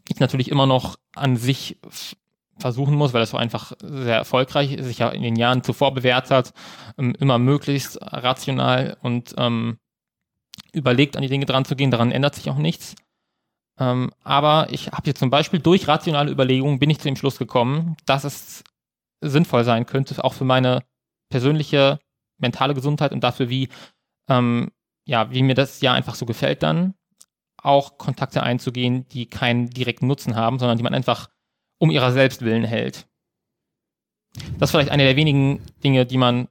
[0.07, 1.79] ich natürlich immer noch an sich
[2.61, 6.31] versuchen muss, weil das so einfach sehr erfolgreich sich ja in den Jahren zuvor bewährt
[6.31, 6.53] hat,
[6.97, 9.77] ähm, immer möglichst rational und ähm,
[10.73, 11.91] überlegt an die Dinge dran zu gehen.
[11.91, 12.95] Daran ändert sich auch nichts.
[13.79, 17.37] Ähm, aber ich habe jetzt zum Beispiel durch rationale Überlegungen bin ich zu dem Schluss
[17.37, 18.63] gekommen, dass es
[19.21, 20.83] sinnvoll sein könnte, auch für meine
[21.29, 21.99] persönliche
[22.37, 23.69] mentale Gesundheit und dafür, wie,
[24.29, 24.71] ähm,
[25.05, 26.95] ja, wie mir das ja einfach so gefällt dann,
[27.61, 31.29] auch Kontakte einzugehen, die keinen direkten Nutzen haben, sondern die man einfach
[31.81, 33.07] um ihrer selbst willen hält.
[34.59, 36.47] Das ist vielleicht eine der wenigen Dinge, die man,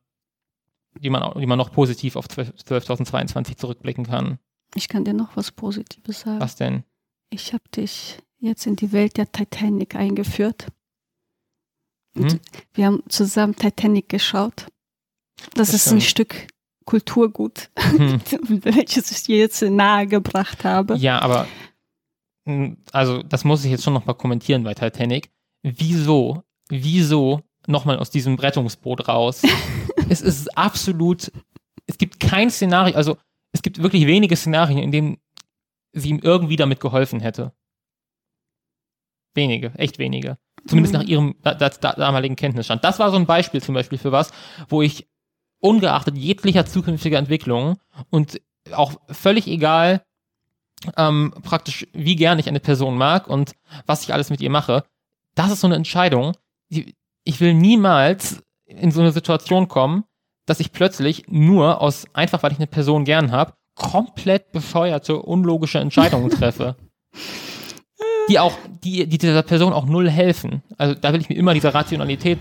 [0.98, 4.38] die man, die man noch positiv auf 12 12.022 zurückblicken kann.
[4.74, 6.40] Ich kann dir noch was Positives sagen.
[6.40, 6.82] Was denn?
[7.30, 10.66] Ich habe dich jetzt in die Welt der Titanic eingeführt.
[12.16, 12.40] Hm?
[12.74, 14.66] wir haben zusammen Titanic geschaut.
[15.54, 16.32] Das, Das ist ein stimmt.
[16.32, 16.46] Stück
[16.86, 18.20] Kulturgut, Hm.
[18.64, 20.96] welches ich dir jetzt nahegebracht habe.
[20.96, 21.46] Ja, aber
[22.92, 25.30] also das muss ich jetzt schon nochmal kommentieren bei Titanic.
[25.62, 29.42] Wieso, wieso nochmal aus diesem Rettungsboot raus?
[30.08, 31.30] es ist absolut,
[31.86, 33.16] es gibt kein Szenario, also
[33.52, 35.18] es gibt wirklich wenige Szenarien, in denen
[35.92, 37.52] sie ihm irgendwie damit geholfen hätte.
[39.34, 40.38] Wenige, echt wenige.
[40.66, 41.00] Zumindest Mhm.
[41.00, 42.84] nach ihrem da, da, da, damaligen Kenntnisstand.
[42.84, 44.32] Das war so ein Beispiel zum Beispiel für was,
[44.68, 45.08] wo ich
[45.60, 47.78] ungeachtet jeglicher zukünftiger Entwicklung
[48.10, 48.40] und
[48.72, 50.02] auch völlig egal,
[50.96, 53.52] ähm, praktisch, wie gern ich eine Person mag und
[53.86, 54.84] was ich alles mit ihr mache,
[55.34, 56.36] das ist so eine Entscheidung.
[56.70, 56.94] Die,
[57.24, 60.04] ich will niemals in so eine Situation kommen,
[60.46, 65.78] dass ich plötzlich nur aus, einfach weil ich eine Person gern habe, komplett bescheuerte, unlogische
[65.78, 66.76] Entscheidungen treffe.
[68.28, 70.62] Die auch, die, die dieser Person auch null helfen.
[70.78, 72.38] Also da will ich mir immer diese Rationalität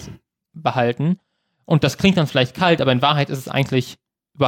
[0.53, 1.19] behalten.
[1.65, 3.97] Und das klingt dann vielleicht kalt, aber in Wahrheit ist es eigentlich,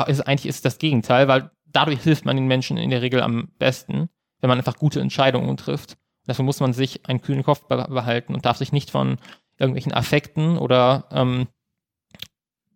[0.07, 3.21] ist, eigentlich ist es das Gegenteil, weil dadurch hilft man den Menschen in der Regel
[3.21, 5.97] am besten, wenn man einfach gute Entscheidungen trifft.
[6.25, 9.17] Dafür muss man sich einen kühlen Kopf behalten und darf sich nicht von
[9.57, 11.47] irgendwelchen Affekten oder ähm,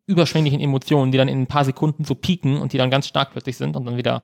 [0.07, 3.31] überschwänglichen Emotionen, die dann in ein paar Sekunden so pieken und die dann ganz stark
[3.31, 4.23] plötzlich sind und dann wieder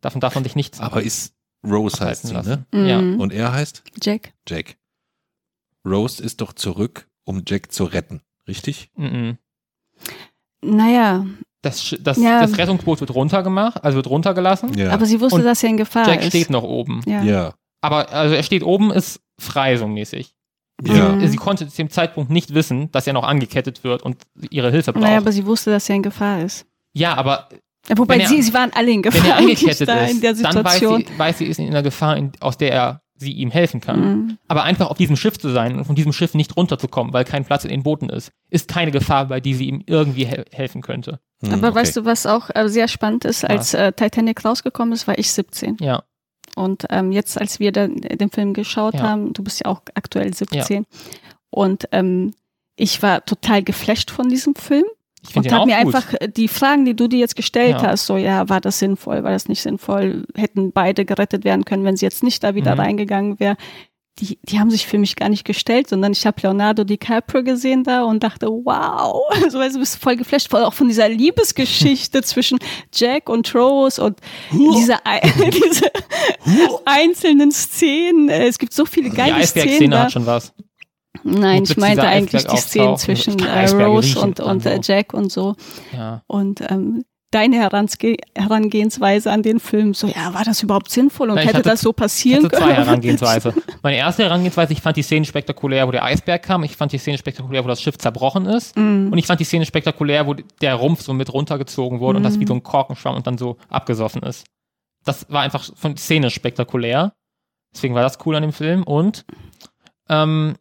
[0.00, 0.80] davon darf man sich nichts.
[0.80, 1.34] Aber ist
[1.64, 2.66] Rose heißt sie, ne?
[2.72, 2.86] Mhm.
[2.86, 2.98] Ja.
[2.98, 4.34] Und er heißt Jack.
[4.48, 4.76] Jack.
[5.84, 8.90] Rose ist doch zurück, um Jack zu retten, richtig?
[8.96, 9.38] Mhm.
[10.60, 11.26] Naja,
[11.62, 12.40] Das, das, Ja.
[12.42, 14.76] das Rettungsboot wird runtergemacht, also wird runtergelassen.
[14.76, 14.90] Ja.
[14.90, 16.28] aber sie wusste, Und dass er in Gefahr Jack ist.
[16.28, 17.00] steht noch oben.
[17.06, 17.22] ja.
[17.22, 17.54] ja.
[17.80, 20.34] Aber also er steht oben, ist frei so mäßig.
[20.84, 21.10] Ja.
[21.10, 21.26] Mhm.
[21.28, 24.92] Sie konnte zu dem Zeitpunkt nicht wissen, dass er noch angekettet wird und ihre Hilfe
[24.92, 25.02] braucht.
[25.04, 26.66] Naja, aber sie wusste, dass er in Gefahr ist.
[26.94, 27.48] ja, aber
[27.88, 30.10] Ja, wobei Wenn er- sie, sie waren alle in wenn Gefahr er eigentlich angekettet ist,
[30.14, 31.04] in der dann weiß Situation.
[31.06, 34.00] sie, weiß sie, ist in einer Gefahr, in, aus der er sie ihm helfen kann.
[34.00, 34.38] Mhm.
[34.48, 37.44] Aber einfach auf diesem Schiff zu sein und von diesem Schiff nicht runterzukommen, weil kein
[37.44, 40.82] Platz in den Booten ist, ist keine Gefahr, bei die sie ihm irgendwie hel helfen
[40.82, 41.20] könnte.
[41.42, 41.76] Hm, Aber okay.
[41.78, 45.32] weißt du, was auch äh, sehr spannend ist, als äh, Titanic rausgekommen ist, war ich
[45.32, 45.78] 17.
[45.80, 46.02] Ja.
[46.54, 49.02] Und ähm, jetzt, als wir dann den Film geschaut Ja.
[49.02, 50.84] haben, du bist ja auch aktuell 17.
[51.50, 52.34] Und ähm,
[52.76, 54.84] ich war total geflasht von diesem Film
[55.28, 55.94] Ich und habe mir gut.
[55.94, 57.88] einfach äh, die Fragen, die du dir jetzt gestellt Ja.
[57.88, 61.84] hast, so ja, war das sinnvoll, war das nicht sinnvoll, hätten beide gerettet werden können,
[61.84, 62.80] wenn sie jetzt nicht da wieder Mhm.
[62.80, 63.56] reingegangen wäre.
[64.18, 67.82] Die, die haben sich für mich gar nicht gestellt, sondern ich habe Leonardo DiCaprio gesehen
[67.82, 72.20] da und dachte, wow, so also, du bist voll geflasht, voll auch von dieser Liebesgeschichte
[72.22, 72.58] zwischen
[72.94, 74.18] Jack und Rose und
[74.52, 74.98] diese,
[75.52, 75.90] diese
[76.84, 78.28] einzelnen Szenen.
[78.28, 80.02] Es gibt so viele Die geile Szenen Eisbergszene da.
[80.04, 80.52] hat schon was.
[81.24, 84.80] Nein, ich meinte eigentlich Eisberg die Szenen und zwischen äh, Rose und, und äh.
[84.82, 85.54] Jack und so.
[85.96, 86.22] Ja.
[86.26, 87.88] Und ähm, deine Herange
[88.36, 91.80] Herangehensweise an den Film, so ja, war das überhaupt sinnvoll und Nein, hätte hatte- das
[91.80, 92.84] so Ich passieren hatte zwei können?
[92.84, 93.54] Herangehensweise.
[93.82, 96.62] Meine erste Herangehensweise, ich fand die Szene spektakulär, wo der Eisberg kam.
[96.64, 98.76] Ich fand die Szene spektakulär, wo das Schiff zerbrochen ist.
[98.76, 99.08] Mhm.
[99.12, 102.36] Und ich fand die Szene spektakulär, wo der Rumpf so mit runtergezogen wurde und das
[102.36, 102.40] Mhm.
[102.40, 104.44] wie so ein Korkenschwamm und dann so abgesoffen ist.
[105.04, 107.12] Das war einfach von Szene spektakulär.
[107.74, 108.82] Deswegen war das cool an dem Film.
[108.82, 109.24] Und
[110.10, 110.54] ähm,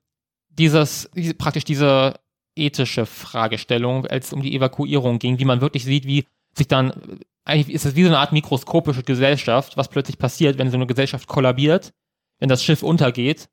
[0.57, 2.15] dieses, diese, praktisch diese
[2.55, 7.19] ethische Fragestellung, als es um die Evakuierung ging, wie man wirklich sieht, wie sich dann,
[7.45, 10.87] eigentlich ist es wie so eine Art mikroskopische Gesellschaft, was plötzlich passiert, wenn so eine
[10.87, 11.93] Gesellschaft kollabiert,
[12.39, 13.47] wenn das Schiff untergeht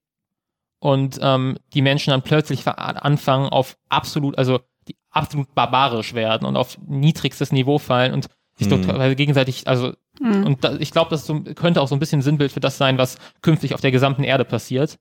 [0.80, 6.56] und ähm, die Menschen dann plötzlich anfangen auf absolut, also die absolut barbarisch werden und
[6.56, 8.82] auf niedrigstes Niveau fallen und sich Mhm.
[8.82, 10.44] total gegenseitig, also Mhm.
[10.44, 12.98] und da, ich glaube, das so, könnte auch so ein bisschen Sinnbild für das sein,
[12.98, 14.98] was künftig auf der gesamten Erde passiert,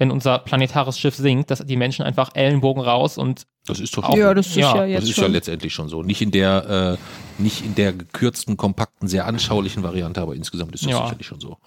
[0.00, 4.04] wenn unser planetares Schiff sinkt, dass die Menschen einfach Ellenbogen raus und Das ist doch
[4.08, 5.32] Auch- ja, das ist ja, ja, Das jetzt ist ja schon.
[5.32, 6.02] letztendlich schon so.
[6.02, 6.98] Nicht in der,
[7.38, 11.04] äh, nicht in der gekürzten, kompakten, sehr anschaulichen Variante, aber insgesamt ist das Ja.
[11.04, 11.58] sicherlich schon so.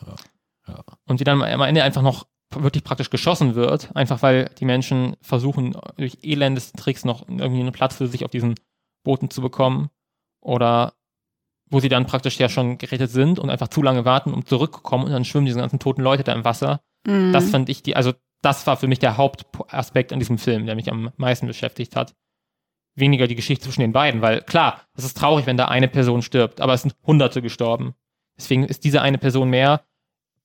[0.67, 0.83] Ja.
[1.07, 5.15] und die dann am Ende einfach noch wirklich praktisch geschossen wird, einfach weil die Menschen
[5.21, 8.55] versuchen, durch elendesten Tricks noch irgendwie einen Platz für sich auf diesen
[9.03, 9.89] Booten zu bekommen
[10.41, 10.93] oder
[11.69, 15.05] wo sie dann praktisch ja schon gerettet sind und einfach zu lange warten, um zurückzukommen
[15.05, 16.81] und dann schwimmen diese ganzen toten Leute da im Wasser.
[17.05, 17.33] Mhm.
[17.33, 20.75] Das fand ich die, also das war für mich der Hauptaspekt an diesem Film, der
[20.75, 22.13] mich am meisten beschäftigt hat.
[22.95, 26.21] Weniger die Geschichte zwischen den beiden, weil klar, es ist traurig, wenn da eine Person
[26.21, 27.95] stirbt, aber es sind Hunderte gestorben.
[28.37, 29.81] Deswegen ist diese eine Person mehr,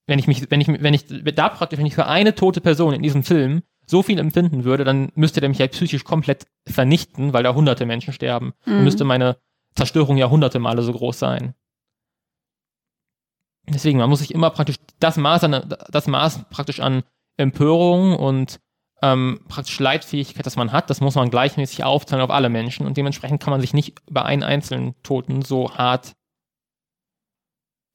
[0.06, 1.04] wenn ich mich, wenn ich, wenn ich
[1.34, 4.84] da praktisch, wenn ich für eine tote Person in diesem Film so viel empfinden würde,
[4.84, 8.54] dann müsste der mich ja psychisch komplett vernichten, weil da hunderte Menschen sterben.
[8.64, 8.84] Dann Mhm.
[8.84, 9.36] müsste meine
[9.74, 11.54] Zerstörung ja hunderte Male so groß sein.
[13.68, 17.02] Deswegen, man muss sich immer praktisch das Maß an, das Maß praktisch an
[17.38, 18.60] Empörung und
[19.00, 22.96] ähm, praktisch Leitfähigkeit, das man hat, das muss man gleichmäßig aufteilen auf alle Menschen und
[22.96, 26.14] dementsprechend kann man sich nicht über einen einzelnen Toten so hart.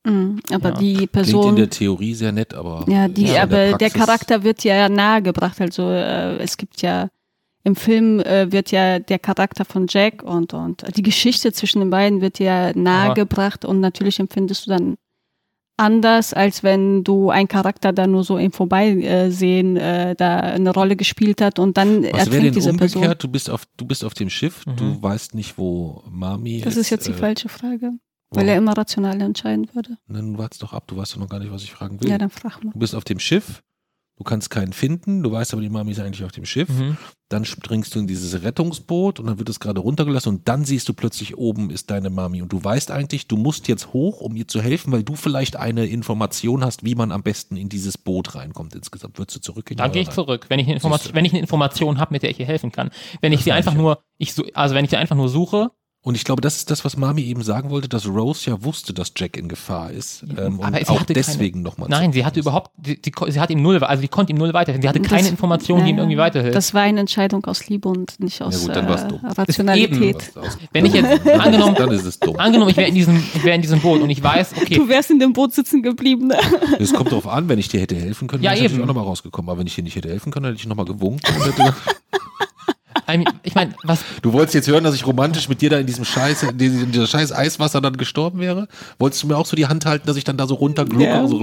[0.05, 0.39] Mhm.
[0.51, 0.75] Aber Ja.
[0.75, 1.55] die Klingt in Person.
[1.55, 2.85] der Theorie sehr nett, aber.
[2.89, 5.59] Ja, die, in aber der, Praxis- Charakter wird ja nahegebracht.
[5.61, 7.09] Also äh, es gibt ja
[7.65, 11.89] im Film äh, wird ja der Charakter von Jack und und die Geschichte zwischen den
[11.89, 14.95] beiden wird ja nahegebracht und natürlich empfindest du dann
[15.83, 20.95] anders, als wenn du einen Charakter da nur so im Vorbeisehen äh, da eine Rolle
[20.95, 22.93] gespielt hat und dann Was wäre denn ertrinkt diese umgekehrt?
[23.01, 23.15] Person.
[23.19, 24.75] Du bist auf, du bist auf dem Schiff, Mhm.
[24.77, 27.91] du weißt nicht, wo Mami Das ist jetzt die äh, falsche Frage,
[28.31, 29.97] weil er immer rational entscheiden würde.
[30.07, 32.09] Dann wart's doch ab, du weißt doch noch gar nicht, was ich fragen will.
[32.09, 32.71] Ja, dann frag mal.
[32.71, 33.61] Du bist auf dem Schiff,
[34.23, 36.69] du kannst keinen finden, du weißt aber, die Mami ist eigentlich auf dem Schiff.
[36.69, 36.97] Mhm.
[37.27, 40.87] Dann springst du in dieses Rettungsboot und dann wird es gerade runtergelassen und dann siehst
[40.87, 44.35] du plötzlich oben ist deine Mami und du weißt eigentlich, du musst jetzt hoch, um
[44.35, 47.97] ihr zu helfen, weil du vielleicht eine Information hast, wie man am besten in dieses
[47.97, 48.75] Boot reinkommt.
[48.75, 49.77] Insgesamt würdest du zurückgehen.
[49.77, 52.29] Dann gehe ich zurück, wenn ich, eine Information, wenn ich eine Information habe, mit der
[52.29, 52.91] ich ihr helfen kann.
[53.19, 53.81] Wenn ich Das sie meine einfach ich ja.
[53.81, 55.71] nur, ich, also wenn ich sie einfach nur suche
[56.05, 58.93] Und ich glaube, das ist das, was Mami eben sagen wollte, dass Rose ja wusste,
[58.93, 60.23] dass Jack in Gefahr ist.
[60.37, 61.87] Ähm, Aber und sie auch hatte deswegen nochmal.
[61.87, 64.53] Nein, sie hatte überhaupt, sie, sie, sie hat ihm null, also sie konnte ihm null
[64.53, 64.81] weiterhelfen.
[64.81, 66.55] Sie hatte keine Das- Information, die ihm Ja, irgendwie weiterhilft.
[66.57, 69.19] Das war eine Entscheidung aus Liebe und nicht aus gut, dann war's äh, dumm.
[69.23, 70.33] Rationalität.
[70.73, 72.35] Wenn ich jetzt angenommen, Dann ist es dumm.
[72.37, 74.89] angenommen, ich wäre in diesem, ich wäre in diesem Boot und ich weiß, okay, Du
[74.89, 76.27] wärst in dem Boot sitzen geblieben.
[76.27, 76.37] Ne?
[76.79, 79.05] Es kommt darauf an, wenn ich dir hätte helfen können, Ja, wäre ich auch nochmal
[79.05, 79.49] rausgekommen.
[79.49, 81.21] Aber wenn ich dir nicht hätte helfen können, hätte ich nochmal gewunken.
[81.33, 81.73] Und hätte,
[83.43, 86.05] ich meine, was, du wolltest jetzt hören, dass ich romantisch mit dir da in diesem
[86.05, 88.67] Scheiß, in diesem in dieser scheiß Eiswasser dann gestorben wäre?
[88.99, 91.03] Wolltest du mir auch so die Hand halten, dass ich dann da so runterglucke?
[91.05, 91.27] Ja.
[91.27, 91.39] So,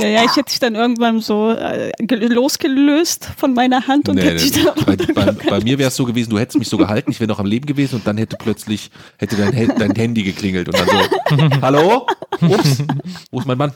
[0.00, 4.16] Ja, ja, ich hätte dich dann irgendwann so äh, ge- losgelöst von meiner Hand und
[4.16, 4.62] Nee, hätte dich nee.
[4.64, 7.20] dann Bei, bei, bei mir wäre es so gewesen, du hättest mich so gehalten, ich
[7.20, 10.78] wäre noch am Leben gewesen und dann hätte plötzlich hätte dein, dein Handy geklingelt und
[10.78, 12.06] dann so, hallo?
[12.40, 12.82] Ups,
[13.30, 13.72] wo ist mein Mann?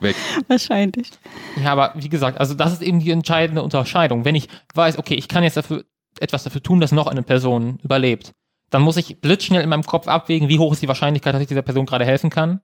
[0.00, 0.14] Weg.
[0.48, 1.10] wahrscheinlich.
[1.62, 4.26] ja, aber wie gesagt, also das ist eben die entscheidende Unterscheidung.
[4.26, 5.84] Wenn ich weiß, okay, ich kann jetzt dafür
[6.20, 8.32] etwas dafür tun, dass noch eine Person überlebt,
[8.70, 11.48] dann muss ich blitzschnell in meinem Kopf abwägen, wie hoch ist die Wahrscheinlichkeit, dass ich
[11.48, 12.60] dieser Person gerade helfen kann.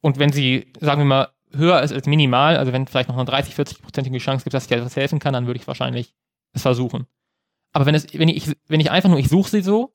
[0.00, 3.24] Und wenn sie, sagen wir mal, höher ist als minimal, also wenn vielleicht noch eine
[3.24, 6.14] 30, 40-prozentige Chance gibt, dass ich dir etwas helfen kann, dann würde ich wahrscheinlich
[6.52, 7.06] es versuchen.
[7.72, 9.94] Aber wenn es, wenn ich, wenn ich einfach nur, ich suche sie so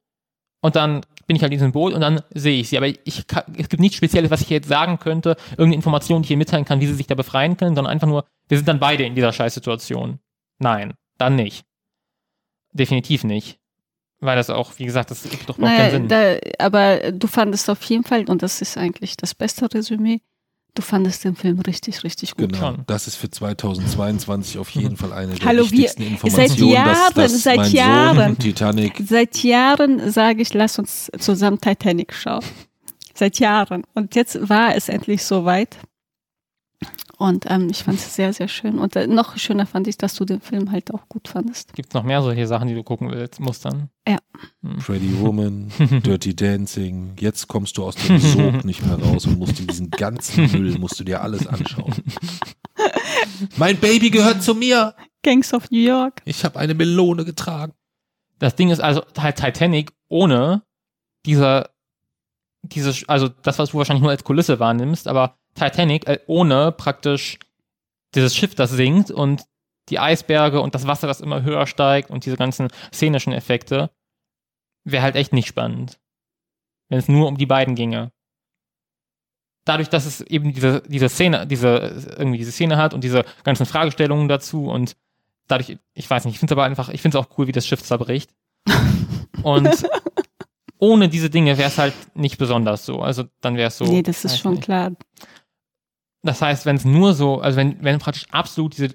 [0.61, 2.77] und dann bin ich halt in diesem Boot und dann sehe ich sie.
[2.77, 6.25] Aber ich kann, es gibt nichts Spezielles, was ich jetzt sagen könnte, irgendeine Information, die
[6.25, 8.67] ich hier mitteilen kann, wie sie sich da befreien können, sondern einfach nur, wir sind
[8.67, 10.19] dann beide in dieser Scheißsituation.
[10.57, 11.65] Nein, dann nicht.
[12.73, 13.57] Definitiv nicht.
[14.21, 16.39] Weil das auch, wie gesagt, das gibt doch überhaupt Naja, keinen Sinn.
[16.59, 20.19] da, aber du fandest auf jeden Fall, und das ist eigentlich das beste Resümee,
[20.75, 22.51] du fandest den Film richtig, richtig gut.
[22.51, 22.75] Genau.
[22.85, 27.13] Das ist für 2022 auf jeden Fall eine der Hallo, wir- wichtigsten Informationen, seit Jahren,
[27.15, 28.17] dass, dass seit mein Jahren.
[28.17, 32.43] Sohn Titanic Seit Jahren sage ich, lass uns zusammen Titanic schauen.
[33.13, 33.83] Seit Jahren.
[33.95, 35.77] Und jetzt war es endlich soweit.
[37.19, 38.79] Und ähm, ich fand es sehr, sehr schön.
[38.79, 41.73] Und äh, noch schöner fand ich, dass du den Film halt auch gut fandest.
[41.73, 43.89] Gibt es noch mehr solche Sachen, die du gucken willst, Mustern?
[44.79, 45.69] Pretty Woman,
[46.05, 49.91] Dirty Dancing, jetzt kommst du aus dem Sog nicht mehr raus und musst dir diesen
[49.91, 51.93] ganzen Müll, musst du dir alles anschauen.
[53.57, 54.95] Mein Baby gehört zu mir.
[55.21, 56.21] Gangs of New York.
[56.23, 57.73] Ich habe eine Melone getragen.
[58.39, 60.63] Das Ding ist also halt Titanic ohne
[61.25, 61.71] dieser,
[62.61, 67.37] diese, also das, was du wahrscheinlich nur als Kulisse wahrnimmst, aber Titanic äh, ohne praktisch
[68.15, 69.43] dieses Schiff, das sinkt und
[69.89, 73.91] die Eisberge und das Wasser, das immer höher steigt und diese ganzen szenischen Effekte,
[74.83, 75.99] wäre halt echt nicht spannend.
[76.89, 78.11] Wenn es nur um die beiden ginge.
[79.65, 83.65] Dadurch, dass es eben diese, diese Szene, diese, irgendwie diese Szene hat und diese ganzen
[83.65, 84.95] Fragestellungen dazu und
[85.47, 87.51] dadurch, ich weiß nicht, ich finde es aber einfach, ich finde es auch cool, wie
[87.51, 88.31] das Schiff zerbricht.
[89.43, 89.87] Und
[90.79, 93.01] ohne diese Dinge wäre es halt nicht besonders so.
[93.01, 93.85] Also dann wäre es so.
[93.85, 94.63] nee, das ist schon nicht.
[94.63, 94.91] klar.
[96.23, 98.89] Das heißt, wenn es nur so, also wenn, wenn praktisch absolut diese,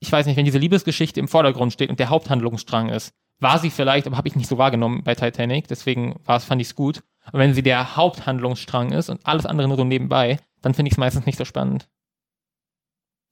[0.00, 3.70] ich weiß nicht, wenn diese Liebesgeschichte im Vordergrund steht und der Haupthandlungsstrang ist, war sie
[3.70, 7.02] vielleicht, aber habe ich nicht so wahrgenommen bei Titanic, deswegen fand ich es gut.
[7.32, 10.94] Und wenn sie der Haupthandlungsstrang ist und alles andere nur so nebenbei, dann finde ich
[10.94, 11.88] es meistens nicht so spannend.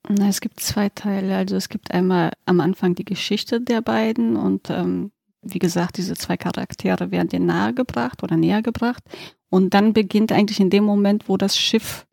[0.08, 1.36] Na, es gibt zwei Teile.
[1.36, 5.12] Also es gibt einmal am Anfang die Geschichte der beiden und ähm,
[5.42, 9.02] wie gesagt, diese zwei Charaktere werden dir nahegebracht oder näher gebracht.
[9.50, 12.06] Und dann beginnt eigentlich in dem Moment, wo das Schiff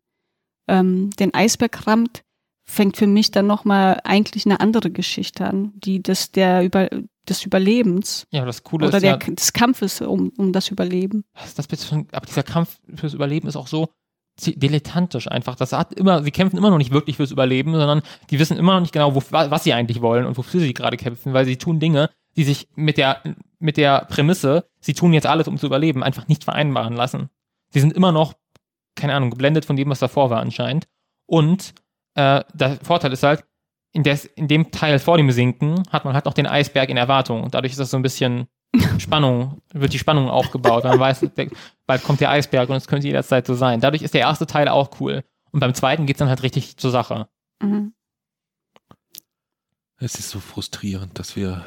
[0.70, 2.22] ähm, den Eisberg rammt,
[2.64, 6.88] fängt für mich dann nochmal eigentlich eine andere Geschichte an, die des, der über,
[7.28, 11.24] des Überlebens Ja, das Coole oder ist der, ja, des Kampfes um, um das Überleben.
[11.56, 13.88] das für ein, aber dieser Kampf fürs Überleben ist auch so
[14.46, 15.56] dilettantisch einfach.
[15.56, 18.74] Das hat immer, sie kämpfen immer noch nicht wirklich fürs Überleben, sondern die wissen immer
[18.74, 21.44] noch nicht genau, wo, wa- was sie eigentlich wollen und wofür sie gerade kämpfen, weil
[21.44, 23.22] sie tun Dinge, die sich mit der,
[23.58, 27.28] mit der Prämisse, sie tun jetzt alles, um zu überleben, einfach nicht vereinbaren lassen.
[27.70, 28.34] Sie sind immer noch,
[28.96, 30.88] keine Ahnung, geblendet von dem, was davor war anscheinend.
[31.26, 31.74] Und
[32.14, 33.44] äh, der Vorteil ist halt,
[33.92, 36.96] in, des, in dem Teil vor dem Sinken hat man halt noch den Eisberg in
[36.96, 37.42] Erwartung.
[37.42, 38.46] Und dadurch ist das so ein bisschen
[38.98, 40.84] Spannung, wird die Spannung aufgebaut.
[40.84, 41.48] Man weiß, der,
[41.86, 43.80] bald kommt der Eisberg und es könnte jederzeit so sein.
[43.80, 45.24] Dadurch ist der erste Teil auch cool.
[45.50, 47.28] Und beim zweiten geht es dann halt richtig zur Sache.
[47.60, 47.94] Mhm.
[49.96, 51.64] Es ist so frustrierend, dass wir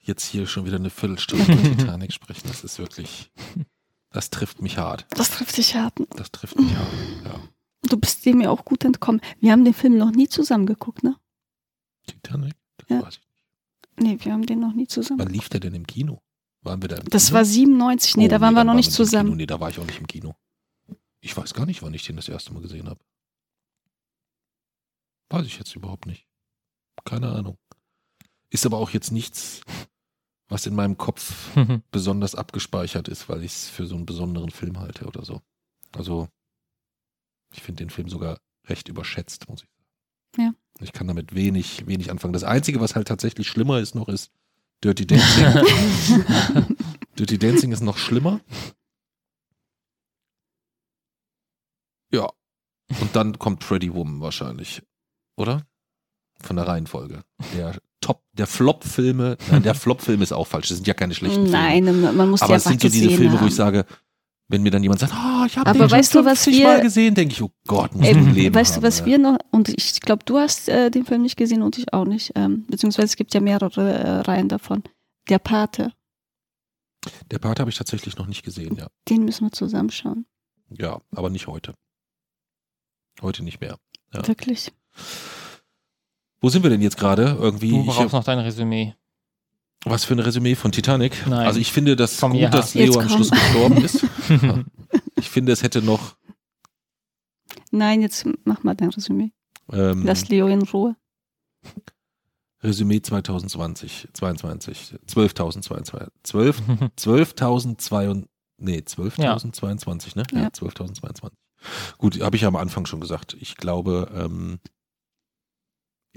[0.00, 2.48] jetzt hier schon wieder eine Viertelstunde über Titanic sprechen.
[2.48, 3.30] Das ist wirklich,
[4.16, 5.06] das trifft mich hart.
[5.10, 5.92] Das trifft dich hart.
[6.16, 6.92] Das trifft mich hart.
[7.24, 7.40] Ja.
[7.82, 9.20] Du bist dem ja auch gut entkommen.
[9.40, 11.16] Wir haben den Film noch nie zusammen geguckt, ne?
[12.06, 12.54] Titanic?
[12.78, 13.02] Das Ja.
[13.02, 14.02] weiß ich.
[14.02, 15.20] Nee, wir haben den noch nie zusammen.
[15.20, 16.22] Wann lief der denn im Kino?
[16.62, 17.36] Waren wir da im Das Kino?
[17.36, 19.06] war 97, nee, Oh, da waren wir dann noch nicht wir im Kino.
[19.06, 19.36] zusammen.
[19.36, 20.34] Nee, da war ich auch nicht im Kino.
[21.20, 23.00] Ich weiß gar nicht, wann ich den das erste Mal gesehen habe.
[25.28, 26.26] Weiß ich jetzt überhaupt nicht.
[27.04, 27.58] Keine Ahnung.
[28.48, 29.60] Ist aber auch jetzt nichts,
[30.48, 31.50] was in meinem Kopf
[31.90, 35.42] besonders abgespeichert ist, weil ich es für so einen besonderen Film halte oder so.
[35.92, 36.28] Also,
[37.52, 40.48] ich finde den Film sogar recht überschätzt, muss ich sagen.
[40.48, 40.54] Ja.
[40.80, 42.34] Ich kann damit wenig, wenig anfangen.
[42.34, 44.30] Das Einzige, was halt tatsächlich schlimmer ist noch, ist
[44.84, 46.76] Dirty Dancing.
[47.18, 48.40] Dirty Dancing ist noch schlimmer.
[52.12, 52.30] Ja.
[53.00, 54.82] Und dann kommt Pretty Woman wahrscheinlich.
[55.36, 55.66] Oder?
[56.40, 57.24] Von der Reihenfolge.
[57.54, 60.68] Der Top, der Flop-Filme, nein, der Flop-Film ist auch falsch.
[60.68, 61.50] Das sind ja keine schlechten Filme.
[61.50, 63.48] Nein, man muss Aber ja es sind so diese Filme, wo haben.
[63.48, 63.84] ich sage,
[64.48, 66.54] wenn mir dann jemand sagt, ah, ich habe Aber den schon weißt du, was 50
[66.60, 68.86] wir- Mal gesehen, denke ich, oh Gott, muss Ey, ich ein Leben weißt haben, du,
[68.86, 69.06] was ja.
[69.06, 72.04] wir noch, und ich glaube, du hast äh, den Film nicht gesehen und ich auch
[72.04, 74.84] nicht, ähm, beziehungsweise es gibt ja mehrere äh, Reihen davon.
[75.28, 75.92] Der Pate,
[77.32, 78.86] Der Part habe ich tatsächlich noch nicht gesehen, ja.
[79.08, 80.26] den müssen wir zusammenschauen.
[80.70, 81.74] Ja, aber nicht heute.
[83.22, 83.78] Heute nicht mehr.
[84.14, 84.26] Ja.
[84.28, 84.70] Wirklich.
[86.40, 87.36] Wo sind wir denn jetzt gerade?
[87.40, 87.70] Irgendwie.
[87.70, 88.94] Du Ich, brauchst noch dein Resümee.
[89.84, 91.26] was für ein Resümee von Titanic?
[91.26, 91.46] Nein.
[91.46, 92.50] Also ich finde das Komm, gut, ja.
[92.50, 93.12] dass Leo Jetzt am komm.
[93.16, 94.06] Schluss gestorben ist.
[95.18, 96.16] Ich finde, es hätte noch
[97.70, 99.30] Nein, jetzt mach mal dein Resümee.
[99.72, 100.94] ähm, Lass Leo in Ruhe.
[102.62, 106.62] Resümee 2020, 22, 12.022, 12,
[106.98, 108.24] 12.022,
[108.58, 110.22] nee, 12.022, ne?
[110.32, 110.48] Ja, Ja.
[110.48, 111.30] 12.022.
[111.98, 113.36] Gut, habe ich ja am Anfang schon gesagt.
[113.40, 114.58] Ich glaube, ähm,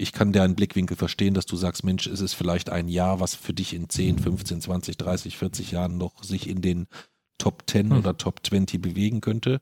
[0.00, 3.34] ich kann deinen Blickwinkel verstehen, dass du sagst, Mensch, es ist vielleicht ein Jahr, was
[3.34, 6.86] für dich in 10, 15, 20, 30, 40 Jahren noch sich in den
[7.36, 7.98] Top 10 Hm.
[7.98, 9.60] oder Top 20 bewegen könnte.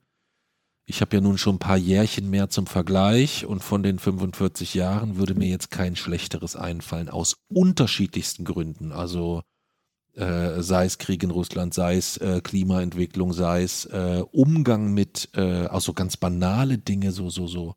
[0.87, 4.75] Ich habe ja nun schon ein paar Jährchen mehr zum Vergleich und von den 45
[4.75, 8.93] Jahren würde mir jetzt kein schlechteres einfallen, aus unterschiedlichsten Gründen.
[8.93, 9.43] Also
[10.15, 15.31] äh, sei es Krieg in Russland, sei es äh, Klimaentwicklung, sei es äh, Umgang mit,
[15.35, 17.75] also ganz banale Dinge, so, so, so,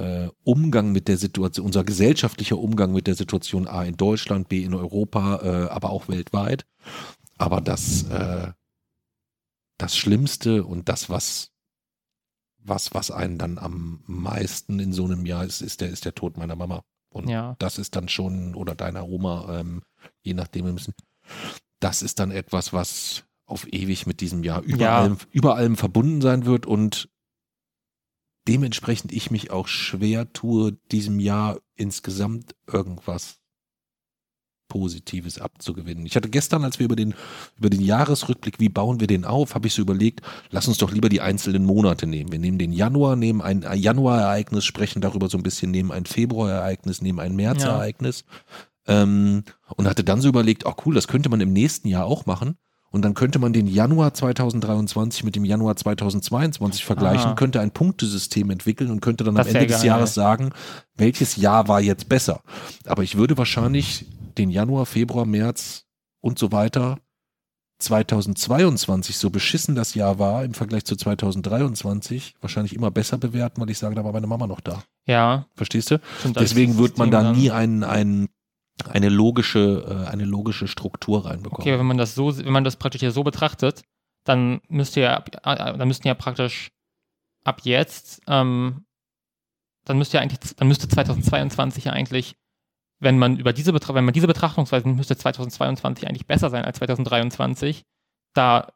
[0.00, 4.62] äh, Umgang mit der Situation, unser gesellschaftlicher Umgang mit der Situation A in Deutschland, B
[4.62, 6.66] in Europa, äh, aber auch weltweit.
[7.38, 8.52] Aber das, äh,
[9.78, 11.50] das Schlimmste und das, was,
[12.58, 16.14] was, was einen dann am meisten in so einem Jahr ist, ist der, ist der
[16.14, 16.82] Tod meiner Mama.
[17.12, 17.56] Und ja.
[17.58, 19.82] das ist dann schon, oder deiner Oma, ähm,
[20.22, 20.94] je nachdem, wir müssen,
[21.80, 25.00] das ist dann etwas, was auf ewig mit diesem Jahr über, Ja.
[25.00, 27.08] allem, über allem verbunden sein wird und
[28.48, 33.40] dementsprechend ich mich auch schwer tue, diesem Jahr insgesamt irgendwas
[34.70, 36.06] Positives abzugewinnen.
[36.06, 37.14] Ich hatte gestern, als wir über den,
[37.58, 40.92] über den Jahresrückblick, wie bauen wir den auf, habe ich so überlegt, lass uns doch
[40.92, 42.32] lieber die einzelnen Monate nehmen.
[42.32, 47.02] Wir nehmen den Januar, nehmen ein Januarereignis, sprechen darüber so ein bisschen, nehmen ein Februarereignis,
[47.02, 48.24] nehmen ein Märzereignis.
[48.86, 49.44] Ähm,
[49.76, 52.56] und hatte dann so überlegt, oh cool, das könnte man im nächsten Jahr auch machen.
[52.92, 57.34] Und dann könnte man den Januar 2023 mit dem Januar 2022 vergleichen, Ah.
[57.34, 59.86] könnte ein Punktesystem entwickeln und könnte dann Das am Ende des geil.
[59.86, 60.50] Jahres sagen,
[60.96, 62.40] welches Jahr war jetzt besser.
[62.86, 64.06] Aber ich würde wahrscheinlich
[64.38, 65.84] den Januar, Februar, März
[66.20, 66.98] und so weiter
[67.78, 73.70] 2022, so beschissen das Jahr war im Vergleich zu 2023, wahrscheinlich immer besser bewerten, weil
[73.70, 74.82] ich sage, da war meine Mama noch da.
[75.06, 75.46] Ja.
[75.54, 76.00] Verstehst du?
[76.18, 78.28] stimmt, als Deswegen wird man da nie ein, ein,
[78.88, 81.60] eine logische, äh, eine logische Struktur reinbekommen.
[81.62, 83.82] Okay, wenn man das so, wenn man das praktisch ja so betrachtet,
[84.24, 86.70] dann müsste ja, ab- äh, dann müssten ja praktisch
[87.44, 88.84] ab jetzt, ähm,
[89.84, 92.36] dann müsste ja eigentlich, dann müsste 2022 ja eigentlich,
[93.00, 96.64] wenn man über diese Betra wenn man diese Betrachtungsweise nimmt, müsste 2022 eigentlich besser sein
[96.64, 97.82] als 2023,
[98.34, 98.68] da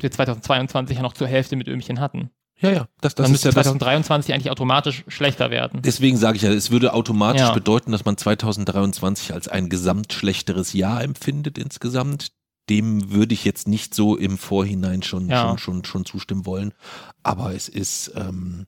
[0.00, 2.30] wir 2022 ja noch zur Hälfte mit Ömchen hatten.
[2.60, 3.64] Ja, ja, das, das dann müsste ja das.
[3.66, 5.80] 2023 eigentlich automatisch schlechter werden.
[5.82, 7.52] Deswegen sage ich ja, es würde automatisch Ja.
[7.52, 12.32] bedeuten, dass man 2023 als ein gesamt schlechteres Jahr empfindet insgesamt.
[12.68, 15.42] Dem würde ich jetzt nicht so im Vorhinein schon, Ja.
[15.48, 16.74] schon, schon, schon zustimmen wollen.
[17.22, 18.66] Aber es ist, ähm,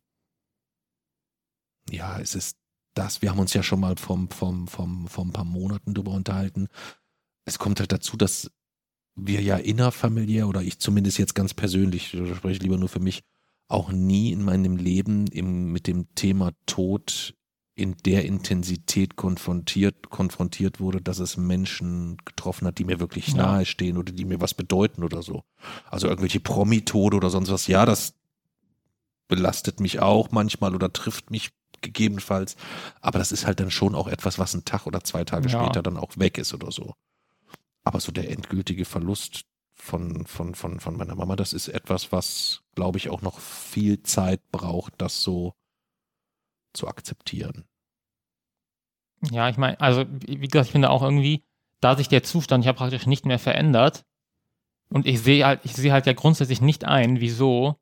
[1.90, 2.56] ja, es ist
[2.94, 6.12] das, wir haben uns ja schon mal vom, vom, vom, vor ein paar Monaten drüber
[6.12, 6.68] unterhalten.
[7.46, 8.50] Es kommt halt dazu, dass
[9.14, 13.00] wir ja innerfamiliär oder ich zumindest jetzt ganz persönlich, da spreche ich lieber nur für
[13.00, 13.22] mich,
[13.72, 17.34] auch nie in meinem Leben im, mit dem Thema Tod
[17.74, 23.36] in der Intensität konfrontiert, konfrontiert wurde, dass es Menschen getroffen hat, die mir wirklich Ja.
[23.36, 25.42] nahe stehen oder die mir was bedeuten oder so.
[25.90, 27.66] Also irgendwelche Promi-Tode oder sonst was.
[27.66, 28.14] Ja, das
[29.28, 31.50] belastet mich auch manchmal oder trifft mich
[31.80, 32.56] gegebenenfalls.
[33.00, 35.62] Aber das ist halt dann schon auch etwas, was einen Tag oder zwei Tage Ja.
[35.62, 36.94] später dann auch weg ist oder so.
[37.84, 39.44] Aber so der endgültige Verlust
[39.82, 44.00] von, von, von, von meiner Mama, das ist etwas, was, glaube ich, auch noch viel
[44.04, 45.54] Zeit braucht, das so
[46.72, 47.64] zu akzeptieren.
[49.30, 51.44] Ja, ich meine, also wie gesagt, ich finde auch irgendwie,
[51.80, 54.04] da sich der Zustand ja praktisch nicht mehr verändert
[54.88, 57.74] und ich sehe halt, ich sehe halt ja grundsätzlich nicht ein, wieso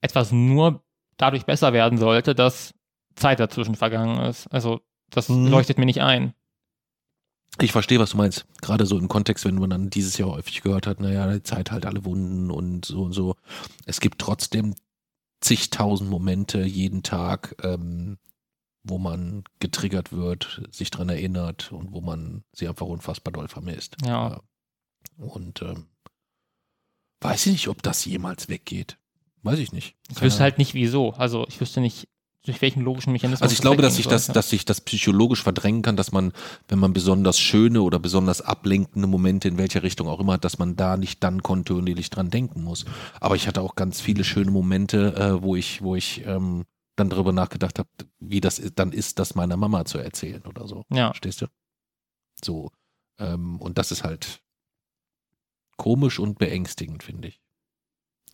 [0.00, 0.84] etwas nur
[1.16, 2.74] dadurch besser werden sollte, dass
[3.14, 4.48] Zeit dazwischen vergangen ist.
[4.48, 5.46] Also das Mhm.
[5.46, 6.34] leuchtet mir nicht ein.
[7.60, 8.46] Ich verstehe, was du meinst.
[8.60, 11.70] Gerade so im Kontext, wenn man dann dieses Jahr häufig gehört hat, naja, die Zeit
[11.70, 13.36] halt alle Wunden und so und so.
[13.86, 14.74] Es gibt trotzdem
[15.40, 18.18] zigtausend Momente jeden Tag, ähm,
[18.82, 23.96] wo man getriggert wird, sich dran erinnert und wo man sie einfach unfassbar doll vermisst.
[24.04, 24.40] Ja.
[25.16, 25.86] Und ähm,
[27.20, 28.98] weiß ich nicht, ob das jemals weggeht.
[29.42, 29.96] Weiß ich nicht.
[30.10, 31.12] Ich wüsste halt nicht wieso.
[31.12, 32.08] Also ich wüsste nicht,
[32.46, 33.42] durch welchen logischen Mechanismus.
[33.42, 36.32] Also ich glaube, dass sich das, dass sich das psychologisch verdrängen kann, dass man,
[36.68, 40.58] wenn man besonders schöne oder besonders ablenkende Momente in welcher Richtung auch immer hat, dass
[40.58, 42.84] man da nicht dann kontinuierlich dran denken muss.
[43.20, 46.64] Aber ich hatte auch ganz viele schöne Momente, äh, wo ich, wo ich ähm,
[46.96, 50.84] dann darüber nachgedacht habe, wie das dann ist, das meiner Mama zu erzählen oder so.
[50.90, 51.08] Ja.
[51.08, 51.46] Verstehst du?
[52.42, 52.70] So.
[53.18, 54.40] Ähm, und das ist halt
[55.76, 57.40] komisch und beängstigend, finde ich.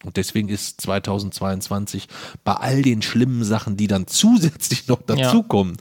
[0.05, 2.09] Und deswegen ist 2022
[2.45, 5.77] bei all den schlimmen Sachen, die dann zusätzlich noch dazukommen,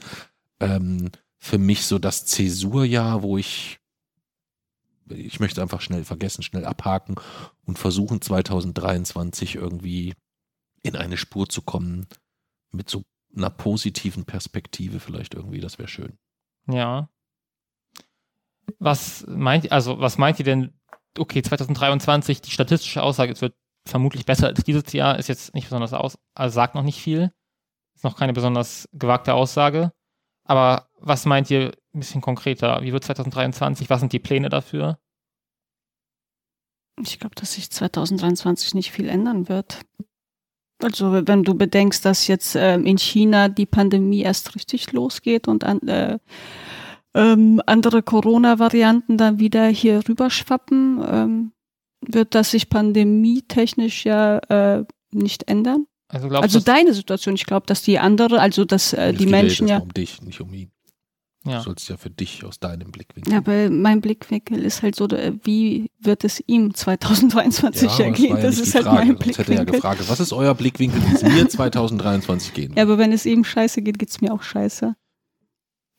[0.61, 0.75] ja.
[0.75, 3.79] ähm, für mich so das Zäsurjahr, wo ich,
[5.09, 7.15] ich möchte einfach schnell vergessen, schnell abhaken
[7.65, 10.13] und versuchen 2023 irgendwie
[10.83, 12.07] in eine Spur zu kommen
[12.71, 13.03] mit so
[13.35, 16.17] einer positiven Perspektive vielleicht irgendwie, das wäre schön.
[16.67, 17.09] Ja.
[18.79, 20.73] Was meint, also was meint ihr denn,
[21.17, 25.65] okay, 2023, die statistische Aussage, es wird vermutlich besser als dieses Jahr, ist jetzt nicht
[25.65, 27.31] besonders aus, also sagt noch nicht viel.
[27.95, 29.91] Ist noch keine besonders gewagte Aussage.
[30.43, 32.81] Aber was meint ihr ein bisschen konkreter?
[32.81, 33.89] Wie wird 2023?
[33.89, 34.99] Was sind die Pläne dafür?
[36.99, 39.79] Ich glaube, dass sich 2023 nicht viel ändern wird.
[40.83, 45.63] Also wenn du bedenkst, dass jetzt äh, in China die Pandemie erst richtig losgeht und
[45.63, 46.17] an, äh,
[47.13, 51.51] ähm, andere Corona-Varianten dann wieder hier rüberschwappen, ähm,
[52.01, 55.85] wird das sich pandemietechnisch ja äh, nicht ändern.
[56.07, 59.67] Also, glaubst, also deine Situation, ich glaube, dass die andere, also dass äh, die Menschen
[59.67, 59.77] ja.
[59.77, 60.71] um dich, nicht um ihn.
[61.45, 61.57] Ja.
[61.57, 63.33] Du sollst ja für dich aus deinem Blickwinkel.
[63.33, 68.35] Ja, aber mein Blickwinkel ist halt so, wie wird es ihm 2023 ja, ergehen?
[68.35, 68.97] Das, das ja ist halt Frage.
[68.97, 69.35] mein Blickwinkel.
[69.37, 72.77] Das hätte ja gefragt, was ist euer Blickwinkel, wie es mir 2023 gehen wird?
[72.77, 74.95] Ja, aber wenn es ihm scheiße geht, geht es mir auch scheiße.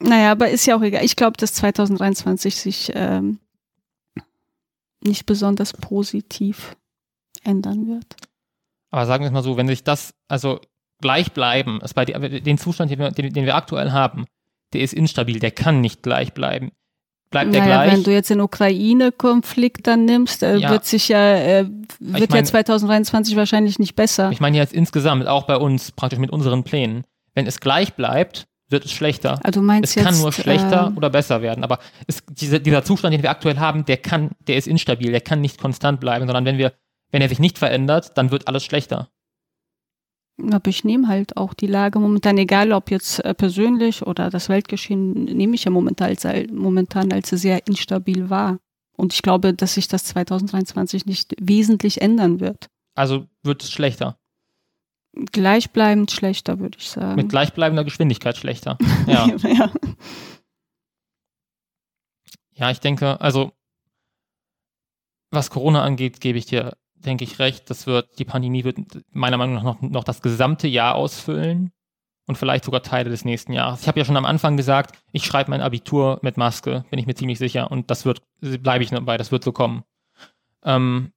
[0.00, 1.04] Naja, aber ist ja auch egal.
[1.04, 3.40] Ich glaube, dass 2023 sich ähm,
[5.04, 6.76] nicht besonders positiv
[7.44, 8.16] ändern wird.
[8.90, 10.60] Aber sagen wir es mal so, wenn sich das, also
[11.00, 14.26] gleich bleiben, ist bei den Zustand, den wir, den, den wir aktuell haben,
[14.72, 16.72] der ist instabil, der kann nicht gleich bleiben.
[17.30, 17.92] Bleibt naja, der gleich?
[17.92, 20.70] Wenn du jetzt den Ukraine-Konflikt dann nimmst, äh, ja.
[20.70, 21.66] wird sich ja, äh,
[21.98, 24.30] wird mein, ja 2023 wahrscheinlich nicht besser.
[24.30, 27.04] Ich meine jetzt insgesamt, auch bei uns, praktisch mit unseren Plänen.
[27.34, 29.38] Wenn es gleich bleibt, wird es schlechter.
[29.44, 31.62] Also meinst es kann jetzt, nur schlechter äh, oder besser werden.
[31.62, 35.20] Aber es, diese, dieser Zustand, den wir aktuell haben, der kann, der ist instabil, der
[35.20, 36.72] kann nicht konstant bleiben, sondern wenn wir,
[37.10, 39.08] wenn er sich nicht verändert, dann wird alles schlechter.
[40.50, 44.48] Aber ich nehme halt auch die Lage momentan, egal ob jetzt äh, persönlich oder das
[44.48, 48.58] Weltgeschehen, nehme ich ja momentan als, momentan als sehr instabil wahr.
[48.96, 52.68] Und ich glaube, dass sich das 2023 nicht wesentlich ändern wird.
[52.94, 54.18] Also wird es schlechter.
[55.14, 57.16] Gleichbleibend schlechter, würde ich sagen.
[57.16, 58.78] Mit gleichbleibender Geschwindigkeit schlechter.
[59.06, 59.26] Ja.
[59.26, 59.72] ja.
[62.54, 63.52] ja, ich denke, also
[65.30, 67.68] was Corona angeht, gebe ich dir, denke ich, recht.
[67.68, 68.78] Das wird, die Pandemie wird
[69.10, 71.72] meiner Meinung nach noch, noch das gesamte Jahr ausfüllen
[72.26, 73.82] und vielleicht sogar Teile des nächsten Jahres.
[73.82, 77.06] Ich habe ja schon am Anfang gesagt, ich schreibe mein Abitur mit Maske, bin ich
[77.06, 77.70] mir ziemlich sicher.
[77.70, 79.82] Und das wird, bleibe ich dabei, das wird so kommen.
[80.64, 81.12] Ähm,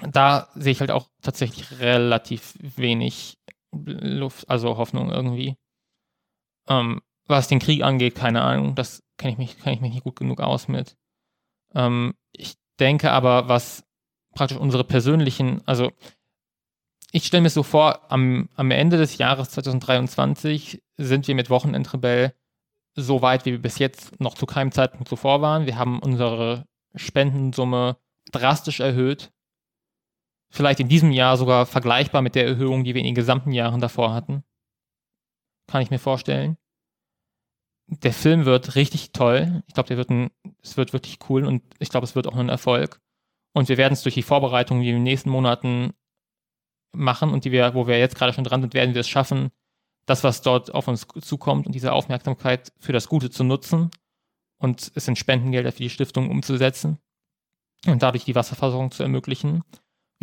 [0.00, 3.38] da sehe ich halt auch tatsächlich relativ wenig
[3.72, 5.56] Luft, also Hoffnung irgendwie.
[6.68, 10.04] Ähm, was den Krieg angeht, keine Ahnung, das kenne ich mich, kenne ich mich nicht
[10.04, 10.96] gut genug aus mit.
[11.74, 13.84] Ähm, ich denke aber, was
[14.34, 15.92] praktisch unsere persönlichen, also
[17.12, 22.34] ich stelle mir so vor, am, am Ende des Jahres 2023 sind wir mit Wochenendrebell
[22.94, 25.66] so weit, wie wir bis jetzt noch zu keinem Zeitpunkt zuvor waren.
[25.66, 27.96] Wir haben unsere Spendensumme
[28.30, 29.32] drastisch erhöht
[30.52, 33.80] vielleicht in diesem Jahr sogar vergleichbar mit der Erhöhung, die wir in den gesamten Jahren
[33.80, 34.44] davor hatten.
[35.66, 36.58] Kann ich mir vorstellen.
[37.86, 39.62] Der Film wird richtig toll.
[39.66, 40.30] Ich glaube, der wird ein,
[40.62, 43.00] es wird wirklich cool und ich glaube, es wird auch ein Erfolg.
[43.54, 45.92] Und wir werden es durch die Vorbereitungen, die wir in den nächsten Monaten
[46.94, 49.50] machen und die wir, wo wir jetzt gerade schon dran sind, werden wir es schaffen,
[50.06, 53.90] das, was dort auf uns zukommt und diese Aufmerksamkeit für das Gute zu nutzen
[54.58, 56.98] und es in Spendengelder für die Stiftung umzusetzen
[57.86, 59.62] und dadurch die Wasserversorgung zu ermöglichen.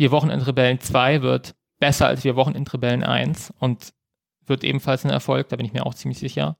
[0.00, 3.92] Wir Wochenendrebellen 2 wird besser als Wir Wochenendrebellen 1 und
[4.46, 6.56] wird ebenfalls ein Erfolg, da bin ich mir auch ziemlich sicher.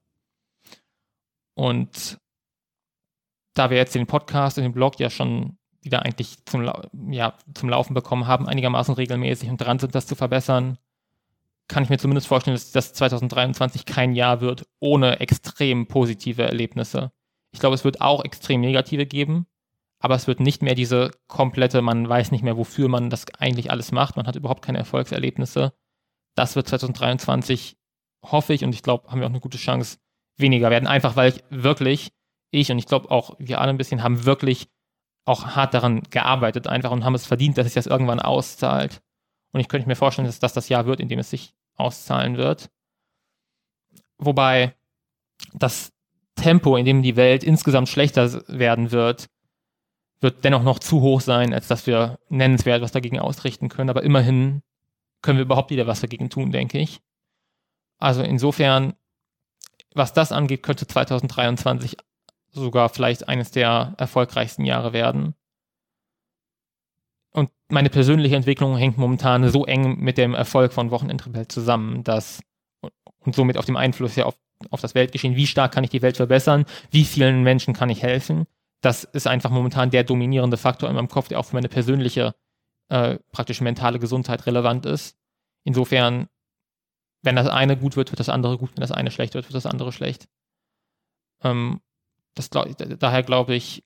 [1.55, 2.19] Und
[3.55, 6.71] da wir jetzt den Podcast und den Blog ja schon wieder eigentlich zum,
[7.09, 10.77] ja, zum Laufen bekommen haben, einigermaßen regelmäßig und dran sind, das zu verbessern,
[11.67, 17.11] kann ich mir zumindest vorstellen, dass das 2023 kein Jahr wird ohne extrem positive Erlebnisse.
[17.53, 19.47] Ich glaube, es wird auch extrem negative geben,
[20.01, 23.69] aber es wird nicht mehr diese komplette, man weiß nicht mehr, wofür man das eigentlich
[23.69, 25.73] alles macht, man hat überhaupt keine Erfolgserlebnisse.
[26.35, 27.77] Das wird 2023,
[28.23, 29.99] hoffe ich, und ich glaube, haben wir auch eine gute Chance,
[30.37, 30.87] weniger werden.
[30.87, 32.11] Einfach weil ich wirklich,
[32.49, 34.69] ich und ich glaube auch wir alle ein bisschen, haben wirklich
[35.25, 39.01] auch hart daran gearbeitet einfach und haben es verdient, dass sich das irgendwann auszahlt.
[39.53, 42.37] Und ich könnte mir vorstellen, dass das das Jahr wird, in dem es sich auszahlen
[42.37, 42.71] wird.
[44.17, 44.75] Wobei
[45.53, 45.91] das
[46.35, 49.27] Tempo, in dem die Welt insgesamt schlechter werden wird,
[50.21, 53.89] wird dennoch noch zu hoch sein, als dass wir nennenswert was dagegen ausrichten können.
[53.89, 54.61] Aber immerhin
[55.21, 57.01] können wir überhaupt wieder was dagegen tun, denke ich.
[57.97, 58.93] Also insofern,
[59.93, 61.97] was das angeht, könnte 2023
[62.51, 65.35] sogar vielleicht eines der erfolgreichsten Jahre werden.
[67.31, 72.41] Und meine persönliche Entwicklung hängt momentan so eng mit dem Erfolg von Wochenendrebell zusammen, dass
[73.19, 74.37] und somit auf dem Einfluss ja auf,
[74.69, 78.01] auf das Weltgeschehen, wie stark kann ich die Welt verbessern, wie vielen Menschen kann ich
[78.01, 78.47] helfen.
[78.81, 82.35] Das ist einfach momentan der dominierende Faktor in meinem Kopf, der auch für meine persönliche,
[82.89, 85.17] äh, praktisch mentale Gesundheit relevant ist.
[85.63, 86.27] Insofern,
[87.21, 89.55] wenn das eine gut wird, wird das andere gut, wenn das eine schlecht wird, wird
[89.55, 90.27] das andere schlecht.
[91.43, 91.81] Ähm,
[92.33, 93.83] das glaub, daher glaube ich,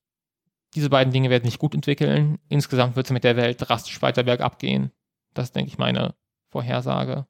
[0.75, 2.39] diese beiden Dinge werden sich gut entwickeln.
[2.49, 4.91] Insgesamt wird es mit der Welt drastisch weiter bergab gehen.
[5.33, 6.15] Das ist, denke ich, meine
[6.51, 7.27] Vorhersage.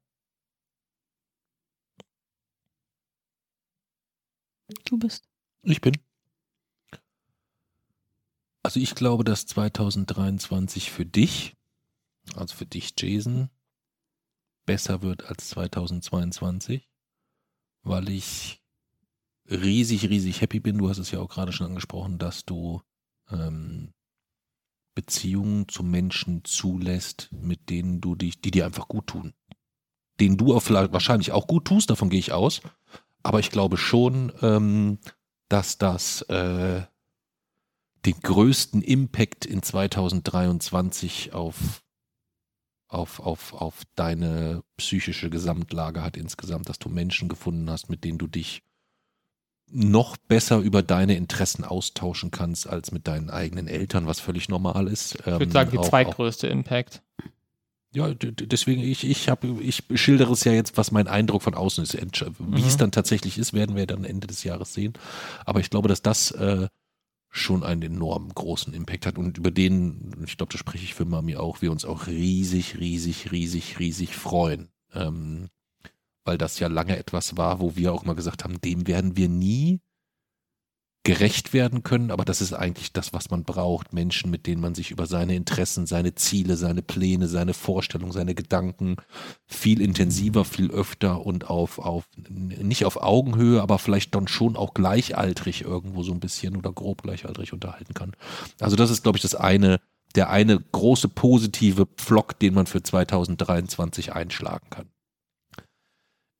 [4.85, 5.27] Du bist.
[5.63, 5.93] Ich bin.
[8.75, 11.55] Also ich glaube, dass 2023 für dich,
[12.35, 13.49] also für dich, Jason,
[14.65, 16.89] besser wird als 2022,
[17.83, 18.61] weil ich
[19.49, 20.77] riesig, riesig happy bin.
[20.77, 22.81] Du hast es ja auch gerade schon angesprochen, dass du
[23.31, 23.93] ähm,
[24.93, 29.33] Beziehungen zu Menschen zulässt, mit denen du dich, die dir einfach gut tun.
[30.19, 32.59] Denen du auch wahrscheinlich auch gut tust, davon gehe ich aus.
[33.23, 34.99] Aber ich glaube schon, ähm,
[35.47, 36.81] dass das äh,
[38.05, 41.83] den größten Impact in 2023 auf,
[42.87, 48.17] auf, auf, auf deine psychische Gesamtlage hat insgesamt, dass du Menschen gefunden hast, mit denen
[48.17, 48.61] du dich
[49.67, 54.87] noch besser über deine Interessen austauschen kannst als mit deinen eigenen Eltern, was völlig normal
[54.87, 55.15] ist.
[55.15, 57.01] Ich würde sagen, die ähm, auch, zweitgrößte auch, Impact.
[57.91, 61.83] Ja, deswegen, ich, ich, hab, ich schildere es ja jetzt, was mein Eindruck von außen
[61.83, 61.93] ist.
[61.93, 62.67] Wie mhm.
[62.67, 64.93] es dann tatsächlich ist, werden wir dann Ende des Jahres sehen.
[65.45, 66.67] Aber ich glaube, dass das äh,
[67.35, 71.03] schon einen enorm großen Impact hat und über den, ich glaube, da spreche ich für
[71.03, 74.69] Mami auch, wir uns auch riesig, riesig, riesig, riesig freuen.
[74.93, 75.49] Ähm,
[76.23, 79.27] weil das ja lange etwas war, wo wir auch mal gesagt haben, dem werden wir
[79.27, 79.81] nie
[81.05, 83.93] gerecht werden können, aber das ist eigentlich das, was man braucht.
[83.93, 88.33] Menschen, mit denen man sich über seine Interessen, seine Ziele, seine Pläne, seine Vorstellungen, seine
[88.33, 88.97] Gedanken
[89.45, 94.73] viel intensiver, viel öfter und auf, auf, nicht auf Augenhöhe, aber vielleicht dann schon auch
[94.73, 98.13] gleichaltrig irgendwo so ein bisschen oder grob gleichaltrig unterhalten kann.
[98.59, 99.79] Also das ist, glaube ich, das eine,
[100.15, 104.89] der eine große positive Pflock, den man für 2023 einschlagen kann.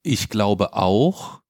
[0.01, 1.41] Ich glaube auch,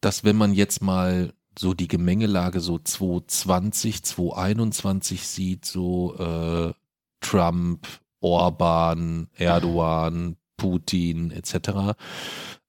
[0.00, 6.72] dass wenn man jetzt mal so die Gemengelage so 2020, 2021 sieht, so äh,
[7.20, 7.86] Trump,
[8.20, 11.96] Orban, Erdogan, Putin etc.,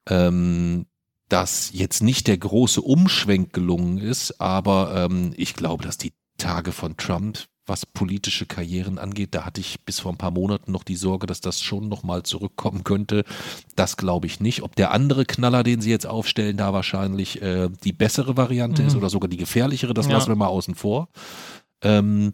[0.10, 0.86] ähm,
[1.28, 6.72] dass jetzt nicht der große Umschwenk gelungen ist, aber ähm, ich glaube, dass die Tage
[6.72, 9.34] von Trump was politische Karrieren angeht.
[9.34, 12.24] Da hatte ich bis vor ein paar Monaten noch die Sorge, dass das schon nochmal
[12.24, 13.24] zurückkommen könnte.
[13.76, 14.64] Das glaube ich nicht.
[14.64, 18.88] Ob der andere Knaller, den sie jetzt aufstellen, da wahrscheinlich äh, die bessere Variante mhm.
[18.88, 20.14] ist oder sogar die gefährlichere, das ja.
[20.14, 21.10] lassen wir mal außen vor.
[21.82, 22.34] Ähm,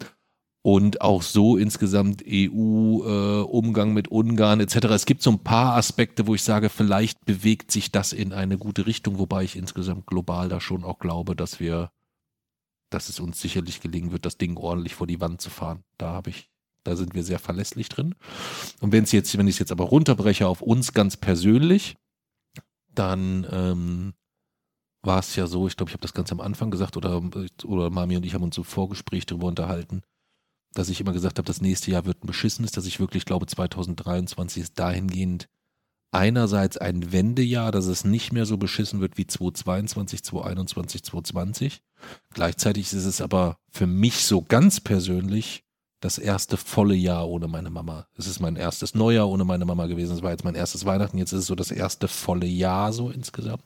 [0.66, 4.78] und auch so insgesamt EU-Umgang äh, mit Ungarn etc.
[4.86, 8.58] Es gibt so ein paar Aspekte, wo ich sage, vielleicht bewegt sich das in eine
[8.58, 11.92] gute Richtung, wobei ich insgesamt global da schon auch glaube, dass wir
[12.96, 15.84] dass es uns sicherlich gelingen wird, das Ding ordentlich vor die Wand zu fahren.
[15.98, 16.50] Da habe ich,
[16.86, 18.16] da sind wir sehr verlässlich drin.
[18.80, 21.98] Und wenn es jetzt, wenn ich es jetzt aber runterbreche auf uns ganz persönlich,
[22.88, 24.14] dann ähm,
[25.02, 27.22] war es ja so, ich glaube, ich habe das ganz am Anfang gesagt oder,
[27.66, 30.02] oder Mami und ich haben uns so Vorgespräch darüber unterhalten,
[30.74, 33.46] dass ich immer gesagt habe, das nächste Jahr wird ein beschissenes, dass ich wirklich glaube,
[33.46, 35.50] 2023 ist dahingehend
[36.16, 41.82] einerseits ein Wendejahr, dass es nicht mehr so beschissen wird wie 2022, 2021, 2020.
[42.34, 45.64] Gleichzeitig ist es aber für mich so ganz persönlich
[46.00, 48.08] das erste volle Jahr ohne meine Mama.
[48.16, 50.16] Es ist mein erstes Neujahr ohne meine Mama gewesen.
[50.16, 51.18] Es war jetzt mein erstes Weihnachten.
[51.18, 53.64] Jetzt ist es so das erste volle Jahr so insgesamt,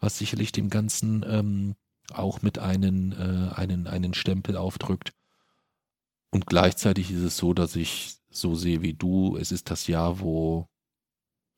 [0.00, 1.74] was sicherlich dem Ganzen ähm,
[2.12, 5.12] auch mit einen, äh, einen, einen Stempel aufdrückt.
[6.30, 9.36] Und gleichzeitig ist es so, dass ich so sehe wie du.
[9.36, 10.69] Es ist das Jahr, wo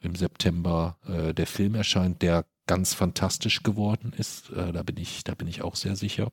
[0.03, 4.51] im September äh, der Film erscheint, der ganz fantastisch geworden ist.
[4.51, 6.31] Äh, da bin ich, da bin ich auch sehr sicher.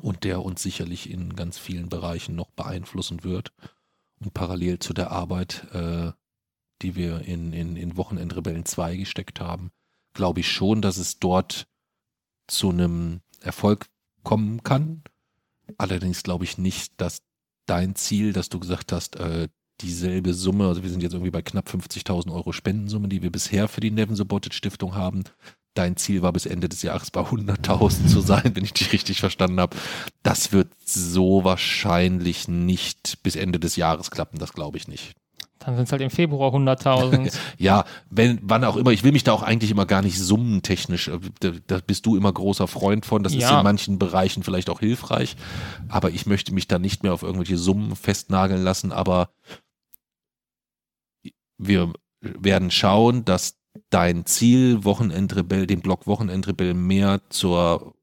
[0.00, 3.52] Und der uns sicherlich in ganz vielen Bereichen noch beeinflussen wird.
[4.20, 6.12] Und parallel zu der Arbeit, äh,
[6.82, 9.70] die wir in, in, in Wochenendrebellen 2 gesteckt haben,
[10.14, 11.66] glaube ich schon, dass es dort
[12.46, 13.88] zu einem Erfolg
[14.22, 15.02] kommen kann.
[15.78, 17.22] allerdings glaube ich nicht, dass
[17.64, 19.48] dein Ziel, dass du gesagt hast, äh,
[19.80, 23.68] dieselbe Summe, also wir sind jetzt irgendwie bei knapp 50.000 Euro Spendensumme, die wir bisher
[23.68, 25.24] für die Neven Subotic Stiftung haben.
[25.74, 29.20] Dein Ziel war bis Ende des Jahres bei 100.000 zu sein, wenn ich dich richtig
[29.20, 29.76] verstanden habe.
[30.22, 35.14] Das wird so wahrscheinlich nicht bis Ende des Jahres klappen, das glaube ich nicht.
[35.60, 37.34] Dann sind es halt im Februar 100.000.
[37.58, 38.92] ja, wenn, wann auch immer.
[38.92, 41.08] Ich will mich da auch eigentlich immer gar nicht summentechnisch.
[41.08, 43.22] äh, Da, da bist du immer großer Freund von.
[43.22, 43.58] Das ist Ja.
[43.58, 45.36] in manchen Bereichen vielleicht auch hilfreich.
[45.88, 48.90] Aber ich möchte mich da nicht mehr auf irgendwelche Summen festnageln lassen.
[48.90, 49.28] Aber
[51.60, 53.58] wir werden schauen, dass
[53.90, 57.94] dein Ziel, Wochenendrebell, den Blog Wochenendrebell mehr zur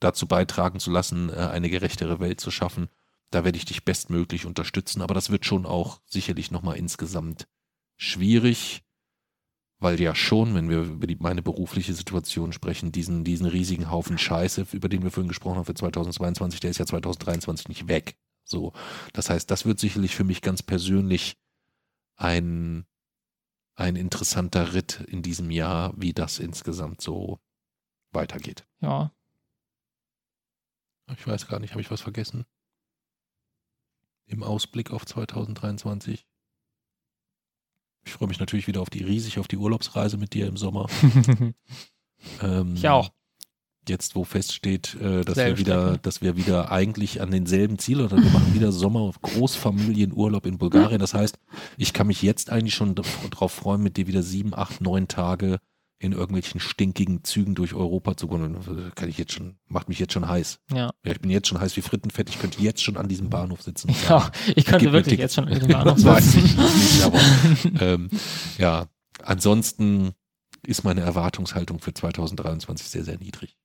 [0.00, 2.88] dazu beitragen zu lassen, äh, eine gerechtere Welt zu schaffen.
[3.30, 7.46] Da werde ich dich bestmöglich unterstützen, aber das wird schon auch sicherlich nochmal insgesamt
[7.96, 8.82] schwierig,
[9.78, 14.18] weil ja schon, wenn wir über die, meine berufliche Situation sprechen, diesen, diesen riesigen Haufen
[14.18, 18.16] Scheiße, über den wir vorhin gesprochen haben für 2022, der ist ja 2023 nicht weg.
[18.42, 18.72] So,
[19.12, 21.36] das heißt, das wird sicherlich für mich ganz persönlich
[22.20, 22.86] ein,
[23.76, 27.38] ein interessanter Ritt in diesem Jahr, wie das insgesamt so
[28.12, 28.66] weitergeht.
[28.80, 29.12] ja.
[31.16, 32.46] Ich weiß gar nicht, habe ich was vergessen?
[34.26, 36.24] Im Ausblick auf 2023.
[38.04, 40.86] Ich freue mich natürlich wieder auf die riesig auf die Urlaubsreise mit dir im Sommer.
[42.42, 43.10] Ähm, ich auch.
[43.88, 45.98] Jetzt, wo feststeht, äh, dass wir Selbe wieder, Strecke.
[46.02, 51.00] dass wir wieder eigentlich an denselben Ziel oder wir machen wieder Sommer Großfamilienurlaub in Bulgarien.
[51.00, 51.38] Das heißt,
[51.76, 55.58] ich kann mich jetzt eigentlich schon darauf freuen, mit dir wieder sieben, acht, neun Tage
[55.98, 58.54] in irgendwelchen stinkigen Zügen durch Europa zu kommen.
[58.54, 60.58] Das Kann ich jetzt schon, macht mich jetzt schon heiß.
[60.72, 60.92] Ja.
[61.04, 62.30] Ja, ich bin jetzt schon heiß wie Frittenfett.
[62.30, 63.94] Ich könnte jetzt schon an diesem Bahnhof sitzen.
[64.08, 64.30] ja.
[64.56, 66.56] Ich könnte wirklich jetzt schon in den Bahnhof sitzen.
[66.56, 67.20] nicht, aber
[67.80, 68.08] ähm,
[68.56, 68.86] ja,
[69.22, 70.12] ansonsten
[70.66, 73.56] ist meine Erwartungshaltung für 2023 sehr, sehr niedrig.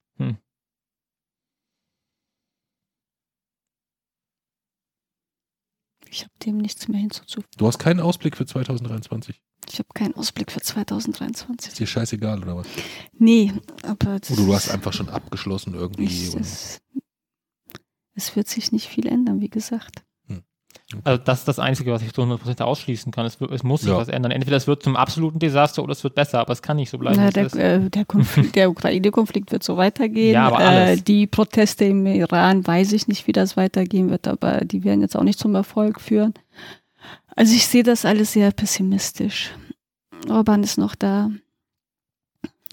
[6.16, 7.50] Ich habe dem nichts mehr hinzuzufügen.
[7.58, 9.42] Du hast keinen Ausblick für 2023?
[9.70, 11.74] Ich habe keinen Ausblick für Ist 2023.
[11.74, 12.68] dir scheißegal oder was?
[13.12, 13.52] Nee,
[13.84, 16.06] aber das Oder du hast einfach schon abgeschlossen irgendwie.
[16.40, 16.80] es,
[18.14, 20.06] es wird sich nicht viel ändern, wie gesagt.
[21.04, 23.26] Also das ist das Einzige, was ich zu 100% ausschließen kann.
[23.26, 23.98] Es, es muss sich Ja.
[23.98, 24.32] was ändern.
[24.32, 26.98] Entweder es wird zum absoluten Desaster oder es wird besser, aber es kann nicht so
[26.98, 27.18] bleiben.
[27.18, 30.34] Na, der äh, der, Konflikt, der Ukraine-Konflikt wird so weitergehen.
[30.34, 31.04] Ja, aber äh, alles.
[31.04, 35.16] die Proteste im Iran weiß ich nicht, wie das weitergehen wird, aber die werden jetzt
[35.18, 36.34] auch nicht zum Erfolg führen.
[37.36, 39.52] Also ich sehe das alles sehr pessimistisch.
[40.30, 41.30] Orban ist noch da.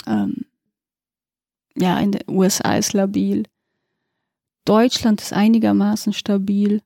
[0.06, 0.44] Ähm,
[1.76, 3.44] ja, in den USA ist labil.
[4.64, 6.82] Deutschland ist einigermaßen stabil.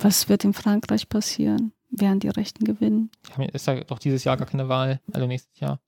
[0.00, 1.72] Was wird in Frankreich passieren?
[1.90, 3.10] Werden die Rechten gewinnen?
[3.52, 5.80] Ist ja doch dieses Jahr gar keine Wahl, also nächstes Jahr.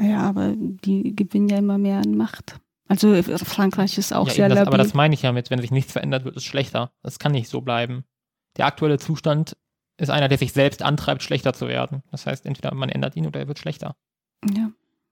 [0.00, 2.58] Ja, aber die gewinnen ja immer mehr an Macht.
[2.88, 4.68] Also äh, Frankreich ist auch ja, sehr das, labil.
[4.68, 6.92] aber das meine ich ja mit, wenn sich nichts verändert, wird es schlechter.
[7.02, 8.04] Das kann nicht so bleiben.
[8.56, 9.56] Der aktuelle Zustand
[9.96, 12.02] ist einer, der sich selbst antreibt, schlechter zu werden.
[12.10, 13.96] Das heißt, entweder man ändert ihn oder er wird schlechter.
[14.54, 14.70] ja.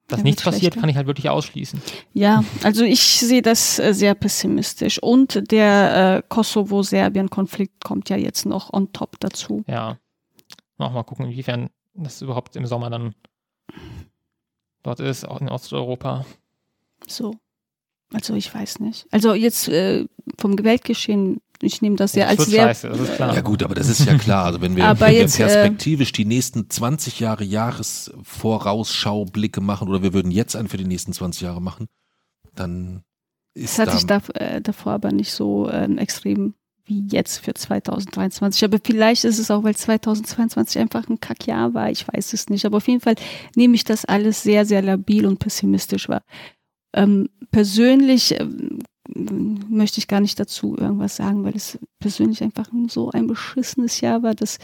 [0.08, 1.80] Dass nichts passiert, kann ich halt wirklich ausschließen.
[2.12, 5.02] ja, also ich sehe das äh, sehr pessimistisch.
[5.02, 9.64] Und der äh, Kosovo-Serbien-Konflikt kommt ja jetzt noch on top dazu.
[9.66, 9.98] Ja.
[10.76, 13.14] Noch mal gucken, inwiefern das überhaupt im Sommer dann
[14.82, 16.26] dort ist, auch in Osteuropa.
[17.06, 17.36] So.
[18.12, 19.06] Also ich weiß nicht.
[19.10, 20.06] Also jetzt äh,
[20.38, 23.34] vom Weltgeschehen, ich nehme das ja das als sehr scheiße, das ist klar.
[23.34, 24.44] ja gut, aber das ist ja klar.
[24.46, 29.88] Also wenn wir, Aber wenn wir jetzt, äh, perspektivisch die nächsten 20 Jahre Jahresvorausschaublicke machen
[29.88, 31.86] oder wir würden jetzt einen für die nächsten 20 Jahre machen,
[32.54, 33.02] dann
[33.54, 36.54] Es ist hat da, sich da, äh, davor aber nicht so ähm, extrem
[36.86, 38.64] wie jetzt für 2023.
[38.64, 41.90] Aber vielleicht ist es auch, weil 2022 einfach ein Kackjahr war.
[41.90, 42.66] Ich weiß es nicht.
[42.66, 43.14] Aber auf jeden Fall
[43.56, 46.22] nehme ich das alles sehr, sehr labil und pessimistisch wahr.
[46.94, 53.10] Ähm, persönlich ähm, möchte ich gar nicht dazu irgendwas sagen, weil es persönlich einfach so
[53.10, 54.58] ein beschissenes Jahr war, dass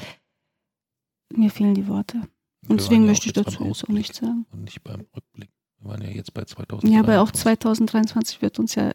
[1.33, 2.19] mir fehlen die Worte.
[2.63, 4.47] wir Und deswegen waren ja möchte ich dazu auch nichts sagen.
[4.51, 5.51] Und nicht beim Rückblick.
[5.79, 6.93] Wir waren ja jetzt bei 2000.
[6.93, 8.93] Ja, aber auch 2023 wird uns ja,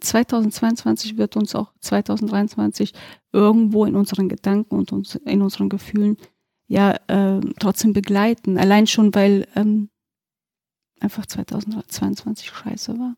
[0.00, 2.92] 2022 wird uns auch 2023
[3.32, 6.16] irgendwo in unseren Gedanken und uns, in unseren Gefühlen
[6.68, 8.58] ja ähm, trotzdem begleiten.
[8.58, 9.90] Allein schon, weil ähm,
[11.00, 13.16] einfach 2022 scheiße war.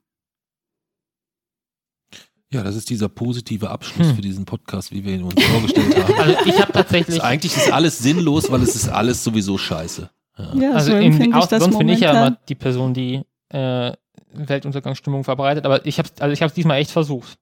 [2.54, 4.14] Ja, das ist dieser positive Abschluss Hm.
[4.16, 6.14] für diesen Podcast, wie wir ihn uns vorgestellt haben.
[6.18, 10.08] Also ich habe tatsächlich, Also eigentlich ist alles sinnlos, weil es ist alles sowieso scheiße.
[10.38, 10.54] Ja.
[10.54, 13.92] Ja, also so in, aus, das sonst bin ich ja immer die Person, die äh,
[14.32, 17.36] Weltuntergangsstimmung verbreitet, aber ich habe also ich habe es diesmal echt versucht.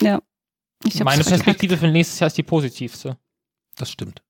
[0.00, 0.24] Ich hab's
[0.84, 1.28] Meine verkackt.
[1.44, 3.16] Perspektive für nächstes Jahr ist die positivste.
[3.76, 4.22] Das stimmt.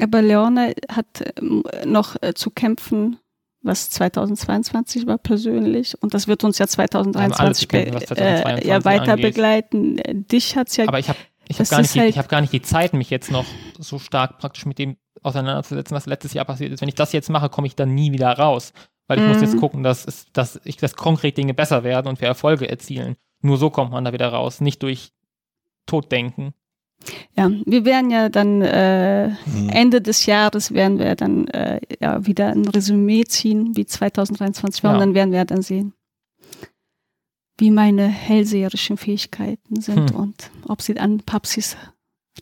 [0.00, 1.06] Aber Leone hat
[1.40, 3.18] ähm, noch äh, zu kämpfen
[3.62, 6.00] was 2022 war persönlich.
[6.02, 9.22] Und das wird uns ja 2023 spenden, was be- 2022 äh, ja weiter angeht.
[9.26, 10.00] begleiten.
[10.30, 11.18] Dich hat's ja Aber ich habe
[11.48, 13.10] ich hab Das gar, nicht ist die- halt- ich hab gar nicht die Zeit, mich
[13.10, 13.44] jetzt noch
[13.78, 16.80] so stark praktisch mit dem auseinanderzusetzen, was letztes Jahr passiert ist.
[16.80, 18.72] Wenn ich das jetzt mache, komme ich dann nie wieder raus.
[19.08, 19.42] Weil ich muss Mhm.
[19.42, 23.16] jetzt gucken, dass, es, dass, ich, dass konkret Dinge besser werden und wir Erfolge erzielen.
[23.42, 25.12] Nur so kommt man da wieder raus, nicht durch
[25.86, 26.54] Toddenken.
[27.36, 29.68] Ja, wir werden ja dann äh, Hm.
[29.70, 34.90] Ende des Jahres werden wir dann äh, ja wieder ein Resümee ziehen, wie 2023 war,
[34.92, 34.94] Ja.
[34.96, 35.94] und dann werden wir dann sehen,
[37.58, 40.16] wie meine hellseherischen Fähigkeiten sind Hm.
[40.16, 41.76] und ob sie an Papsis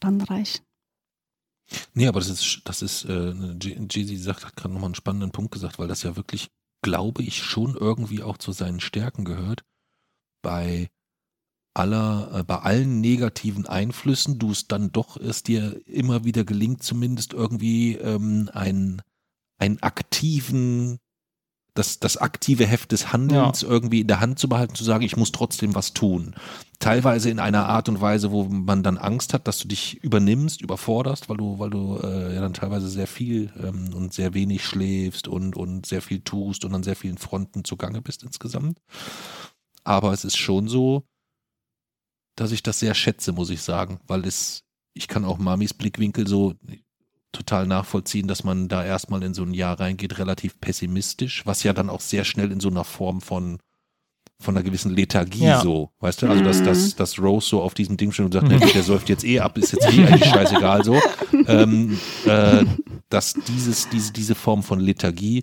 [0.02, 0.64] ranreichen.
[1.94, 5.52] Nee, aber das ist, das ist, äh, Jay-Z sagt, hat gerade nochmal einen spannenden Punkt
[5.52, 6.48] gesagt, weil das ja wirklich,
[6.82, 9.62] glaube ich, schon irgendwie auch zu seinen Stärken gehört.
[10.42, 10.88] Bei
[11.78, 16.82] aller, äh, bei allen negativen Einflüssen, du es dann doch es dir immer wieder gelingt,
[16.82, 19.02] zumindest irgendwie ähm, einen,
[19.58, 20.98] einen aktiven,
[21.74, 25.16] das, das aktive Heft des Handelns irgendwie in der Hand zu behalten, zu sagen, ich
[25.16, 26.34] muss trotzdem was tun.
[26.80, 30.60] Teilweise in einer Art und Weise, wo man dann Angst hat, dass du dich übernimmst,
[30.60, 34.64] überforderst, weil du, weil du äh, ja dann teilweise sehr viel ähm, und sehr wenig
[34.64, 38.80] schläfst und, und sehr viel tust und an sehr vielen Fronten zugange bist insgesamt.
[39.84, 41.04] Aber es ist schon so,
[42.40, 44.62] dass ich das sehr schätze, muss ich sagen, weil es,
[44.94, 46.54] ich kann auch Mamis Blickwinkel so
[47.32, 51.72] total nachvollziehen, dass man da erstmal in so ein Jahr reingeht, relativ pessimistisch, was ja
[51.72, 53.58] dann auch sehr schnell in so einer Form von
[54.40, 55.60] von einer gewissen Lethargie Ja.
[55.60, 56.64] so, weißt du, also dass, Mhm.
[56.66, 58.58] dass, dass Rose so auf diesem Ding steht und sagt, Mhm.
[58.58, 61.00] nee, der säuft jetzt eh ab, ist jetzt eh eigentlich scheißegal so,
[61.48, 62.64] ähm, äh,
[63.08, 65.42] dass dieses, diese, diese Form von Lethargie,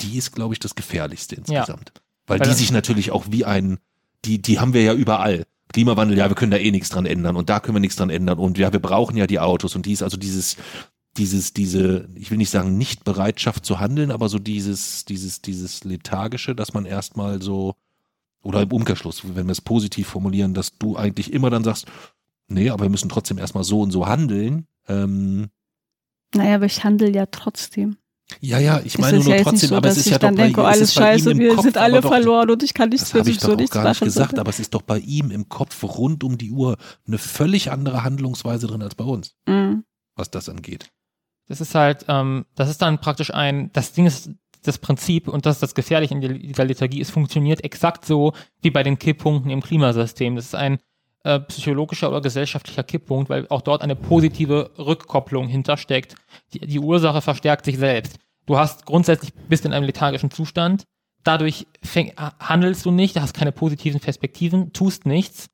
[0.00, 1.92] die ist, glaube ich, das Gefährlichste insgesamt.
[2.26, 3.78] Weil, Weil die sich natürlich auch wie ein,
[4.24, 5.46] die, die haben wir ja überall.
[5.72, 8.10] Klimawandel, ja, wir können da eh nichts dran ändern und da können wir nichts dran
[8.10, 10.56] ändern und ja, wir brauchen ja die Autos und dies, also dieses,
[11.16, 16.54] dieses, diese, ich will nicht sagen Nicht-Bereitschaft zu handeln, aber so dieses, dieses, dieses Lethargische,
[16.54, 17.74] dass man erstmal so,
[18.42, 21.86] oder im Umkehrschluss, wenn wir es positiv formulieren, dass du eigentlich immer dann sagst,
[22.48, 24.66] nee, aber wir müssen trotzdem erstmal so und so handeln.
[24.88, 25.50] Ähm,
[26.34, 27.96] Naja, aber ich handle ja trotzdem.
[28.40, 30.34] Ja, ja, ich meine nur ja trotzdem, nicht so, aber es ist ja doch dann
[30.36, 32.08] bei, denke, oh, es alles ist bei ihm scheiße, im wir Kopf, sind alle doch,
[32.10, 34.04] verloren und ich kann nichts für habe ich sich doch so nichts gar nicht machen.
[34.04, 36.76] gesagt, aber es ist doch bei ihm im Kopf rund um die Uhr
[37.06, 39.84] eine völlig andere Handlungsweise drin als bei uns, Mhm.
[40.16, 40.90] was das angeht.
[41.48, 44.30] Das ist halt, ähm, das ist dann praktisch ein, das Ding ist,
[44.62, 48.34] das Prinzip, und das ist das Gefährliche in der- dieser Lethargie, es funktioniert exakt so
[48.62, 50.36] wie bei den Kipppunkten im Klimasystem.
[50.36, 50.78] Das ist ein
[51.24, 56.14] äh, psychologischer oder gesellschaftlicher Kipppunkt, weil auch dort eine positive Rückkopplung hintersteckt.
[56.52, 58.18] Die, die Ursache verstärkt sich selbst.
[58.46, 60.84] Du hast grundsätzlich bist in einem lethargischen Zustand,
[61.22, 65.50] dadurch fäng, handelst du nicht, hast keine positiven Perspektiven, tust nichts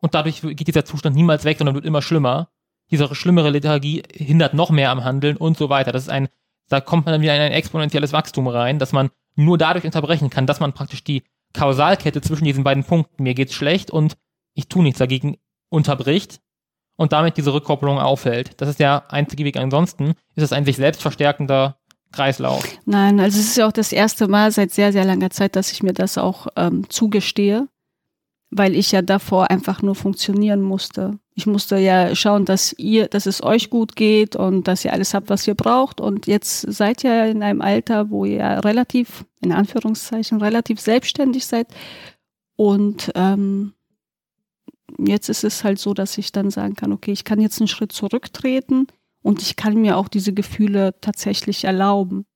[0.00, 2.48] und dadurch geht dieser Zustand niemals weg, sondern wird immer schlimmer
[2.90, 5.92] diese schlimmere Lethargie hindert noch mehr am Handeln und so weiter.
[5.92, 6.28] Das ist ein,
[6.68, 10.30] da kommt man dann wieder in ein exponentielles Wachstum rein, dass man nur dadurch unterbrechen
[10.30, 14.16] kann, dass man praktisch die Kausalkette zwischen diesen beiden Punkten, mir geht's schlecht und
[14.54, 15.36] ich tue nichts dagegen,
[15.68, 16.40] unterbricht
[16.96, 18.60] und damit diese Rückkopplung aufhält.
[18.60, 19.56] Das ist der einzige Weg.
[19.56, 21.76] Ansonsten ist es ein sich selbst verstärkender
[22.12, 22.64] Kreislauf.
[22.84, 25.72] Nein, also es ist ja auch das erste Mal seit sehr, sehr langer Zeit, dass
[25.72, 27.68] ich mir das auch ähm, zugestehe,
[28.50, 31.18] weil ich ja davor einfach nur funktionieren musste.
[31.34, 35.14] Ich musste ja schauen, dass ihr, dass es euch gut geht und dass ihr alles
[35.14, 36.00] habt, was ihr braucht.
[36.00, 41.66] Und jetzt seid ihr in einem Alter, wo ihr relativ, in Anführungszeichen, relativ selbstständig seid.
[42.54, 43.72] Und ähm,
[44.98, 47.68] jetzt ist es halt so, dass ich dann sagen kann, okay, ich kann jetzt einen
[47.68, 48.86] Schritt zurücktreten
[49.22, 52.26] und ich kann mir auch diese Gefühle tatsächlich erlauben.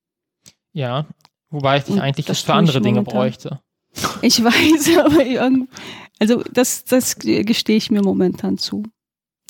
[0.72, 1.06] Ja,
[1.50, 3.14] wobei ich dich Und eigentlich das für andere Dinge momentan.
[3.14, 3.60] bräuchte.
[4.22, 5.68] Ich weiß, aber irgend,
[6.18, 8.84] also das, das gestehe ich mir momentan zu.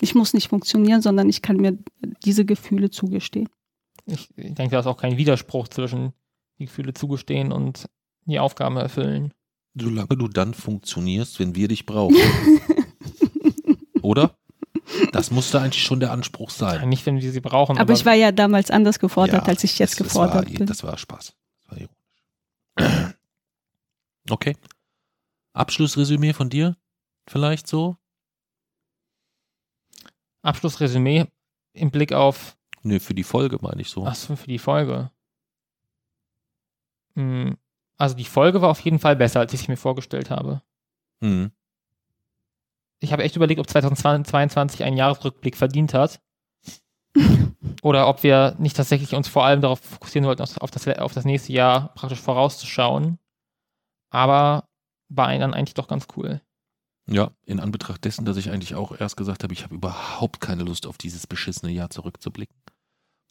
[0.00, 1.76] Ich muss nicht funktionieren, sondern ich kann mir
[2.24, 3.48] diese Gefühle zugestehen.
[4.06, 6.12] Ich, ich denke, da ist auch kein Widerspruch zwischen
[6.58, 7.86] die Gefühle zugestehen und
[8.26, 9.32] die Aufgaben erfüllen.
[9.74, 12.16] Solange du dann funktionierst, wenn wir dich brauchen.
[14.08, 14.34] Oder?
[15.12, 16.88] Das musste eigentlich schon der Anspruch sein.
[16.88, 17.76] Nicht, wenn wir sie brauchen.
[17.76, 20.58] Aber ich war ja damals anders gefordert, Ja, als ich jetzt das, gefordert das war,
[20.58, 20.66] bin.
[20.66, 21.34] Das war Spaß.
[21.60, 23.14] Das war ironisch.
[24.30, 24.56] Okay.
[25.54, 26.76] Abschlussresümee von dir?
[27.26, 27.96] Vielleicht so?
[30.42, 31.26] Abschlussresümee
[31.72, 34.06] im Blick auf Nö, für die Folge meine ich so.
[34.06, 35.10] Ach so, für die Folge.
[37.14, 37.56] Hm,
[37.96, 40.62] Also die Folge war auf jeden Fall besser, als ich es mir vorgestellt habe.
[41.22, 41.50] Hm.
[43.00, 46.20] Ich habe echt überlegt, ob 2022 einen Jahresrückblick verdient hat.
[47.82, 51.24] Oder ob wir nicht tatsächlich uns vor allem darauf fokussieren wollten, auf das, auf das
[51.24, 53.18] nächste Jahr praktisch vorauszuschauen.
[54.10, 54.68] Aber
[55.08, 56.40] war dann eigentlich doch ganz cool.
[57.10, 60.62] Ja, in Anbetracht dessen, dass ich eigentlich auch erst gesagt habe, ich habe überhaupt keine
[60.62, 62.56] Lust auf dieses beschissene Jahr zurückzublicken,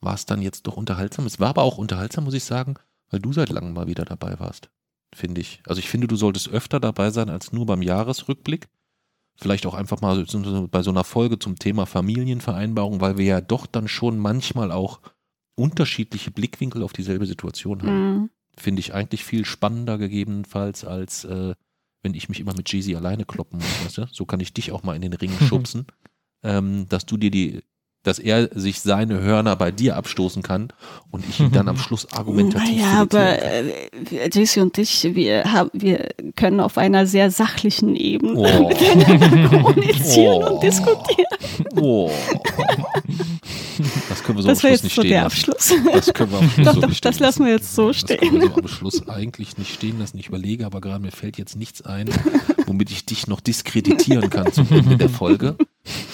[0.02, 1.28] war es dann jetzt doch unterhaltsam.
[1.28, 2.76] Es war aber auch unterhaltsam, muss ich sagen,
[3.12, 4.70] weil du seit langem mal wieder dabei warst,
[5.14, 5.62] finde ich.
[5.68, 8.68] Also ich finde, du solltest öfter dabei sein als nur beim Jahresrückblick.
[9.40, 10.26] Vielleicht auch einfach mal
[10.72, 15.00] bei so einer Folge zum Thema Familienvereinbarung, weil wir ja doch dann schon manchmal auch
[15.56, 18.14] unterschiedliche Blickwinkel auf dieselbe Situation haben.
[18.14, 18.30] Mhm.
[18.58, 21.54] Finde ich eigentlich viel spannender gegebenenfalls, als äh,
[22.02, 23.86] wenn ich mich immer mit Jeezy alleine kloppen muss.
[23.86, 24.08] Weißt du?
[24.12, 25.86] So kann ich dich auch mal in den Ring schubsen,
[26.44, 27.62] ähm, dass du dir die,
[28.08, 30.70] dass er sich seine Hörner bei dir abstoßen kann
[31.12, 33.72] und ich ihn dann am Schluss argumentativ Naja, aber äh,
[34.34, 38.70] Jesse und ich, wir, haben, wir können auf einer sehr sachlichen Ebene Oh.
[39.50, 40.54] kommunizieren Oh.
[40.54, 41.28] und diskutieren.
[41.76, 42.12] Oh.
[44.10, 45.52] Das können wir so Das am Schluss jetzt nicht so stehen der lassen.
[45.52, 45.74] Abschluss.
[45.94, 47.92] Das können wir am Schluss Doch, so doch, nicht stehen das lassen wir jetzt so
[47.92, 48.42] Das können stehen.
[48.42, 50.18] wir so am Schluss eigentlich nicht stehen lassen.
[50.18, 52.10] Ich überlege aber gerade, mir fällt jetzt nichts ein,
[52.66, 55.58] womit ich dich noch diskreditieren kann zum Ende der Folge.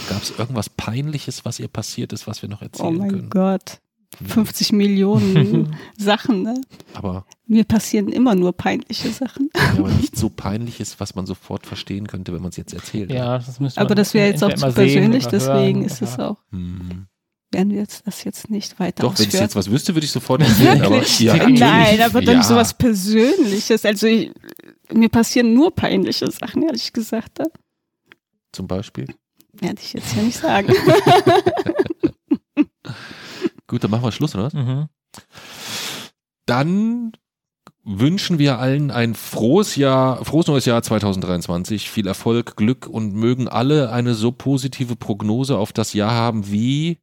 [0.10, 3.30] Gab es irgendwas Peinliches, was ihr passiert ist, was wir noch Oh erzählen mein können?
[3.30, 3.80] Gott.
[4.28, 6.62] 50 Millionen Sachen, ne?
[6.94, 9.50] Aber, Mir passieren immer nur peinliche Sachen.
[9.56, 13.12] ja, aber nicht so Peinliches, was man sofort verstehen könnte, wenn man es jetzt erzählt.
[13.12, 16.38] Ja, das müsste Aber das wäre jetzt auch zu persönlich, deswegen hören ist es auch,
[16.52, 17.08] Hm.
[17.52, 19.44] werden wir jetzt das jetzt nicht weiter Doch, wenn ich ausführen.
[19.46, 20.82] jetzt was wüsste, würde ich sofort erzählen.
[20.84, 21.20] aber, Wirklich?
[21.22, 21.60] ja, natürlich.
[21.60, 22.44] Nein, aber dann ja.
[22.44, 23.84] sowas Persönliches.
[23.84, 24.32] Also ich,
[24.94, 27.40] mir passieren nur peinliche Sachen, ehrlich gesagt.
[28.52, 29.08] Zum Beispiel.
[29.64, 30.68] Werde ich jetzt ja nicht sagen.
[33.68, 34.46] Gut, dann machen wir Schluss, oder?
[34.46, 34.54] was?
[34.54, 34.88] Mhm.
[36.46, 37.14] Dann
[37.84, 41.90] wünschen wir allen ein frohes Jahr, frohes neues Jahr 2023.
[41.90, 47.00] Viel Erfolg, Glück und mögen alle eine so positive Prognose auf das Jahr haben wie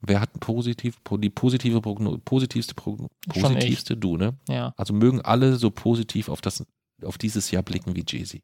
[0.00, 4.38] wer hat ein positiv, die positive Progno, positivste Progno, Schon positivste du, ne?
[4.48, 4.74] Ja.
[4.76, 6.64] Also mögen alle so positiv auf das
[7.02, 8.40] auf dieses Jahr blicken wie Jay-Z.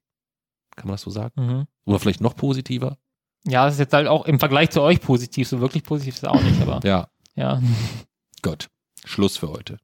[0.77, 1.33] Kann man das so sagen?
[1.37, 1.67] Mhm.
[1.85, 2.99] Oder vielleicht noch positiver?
[3.47, 5.49] Ja, das ist jetzt halt auch im Vergleich zu euch positiv.
[5.49, 7.61] So wirklich positiv ist es auch nicht, aber Ja, ja.
[8.43, 8.69] Gott.
[9.05, 9.79] Schluss für heute.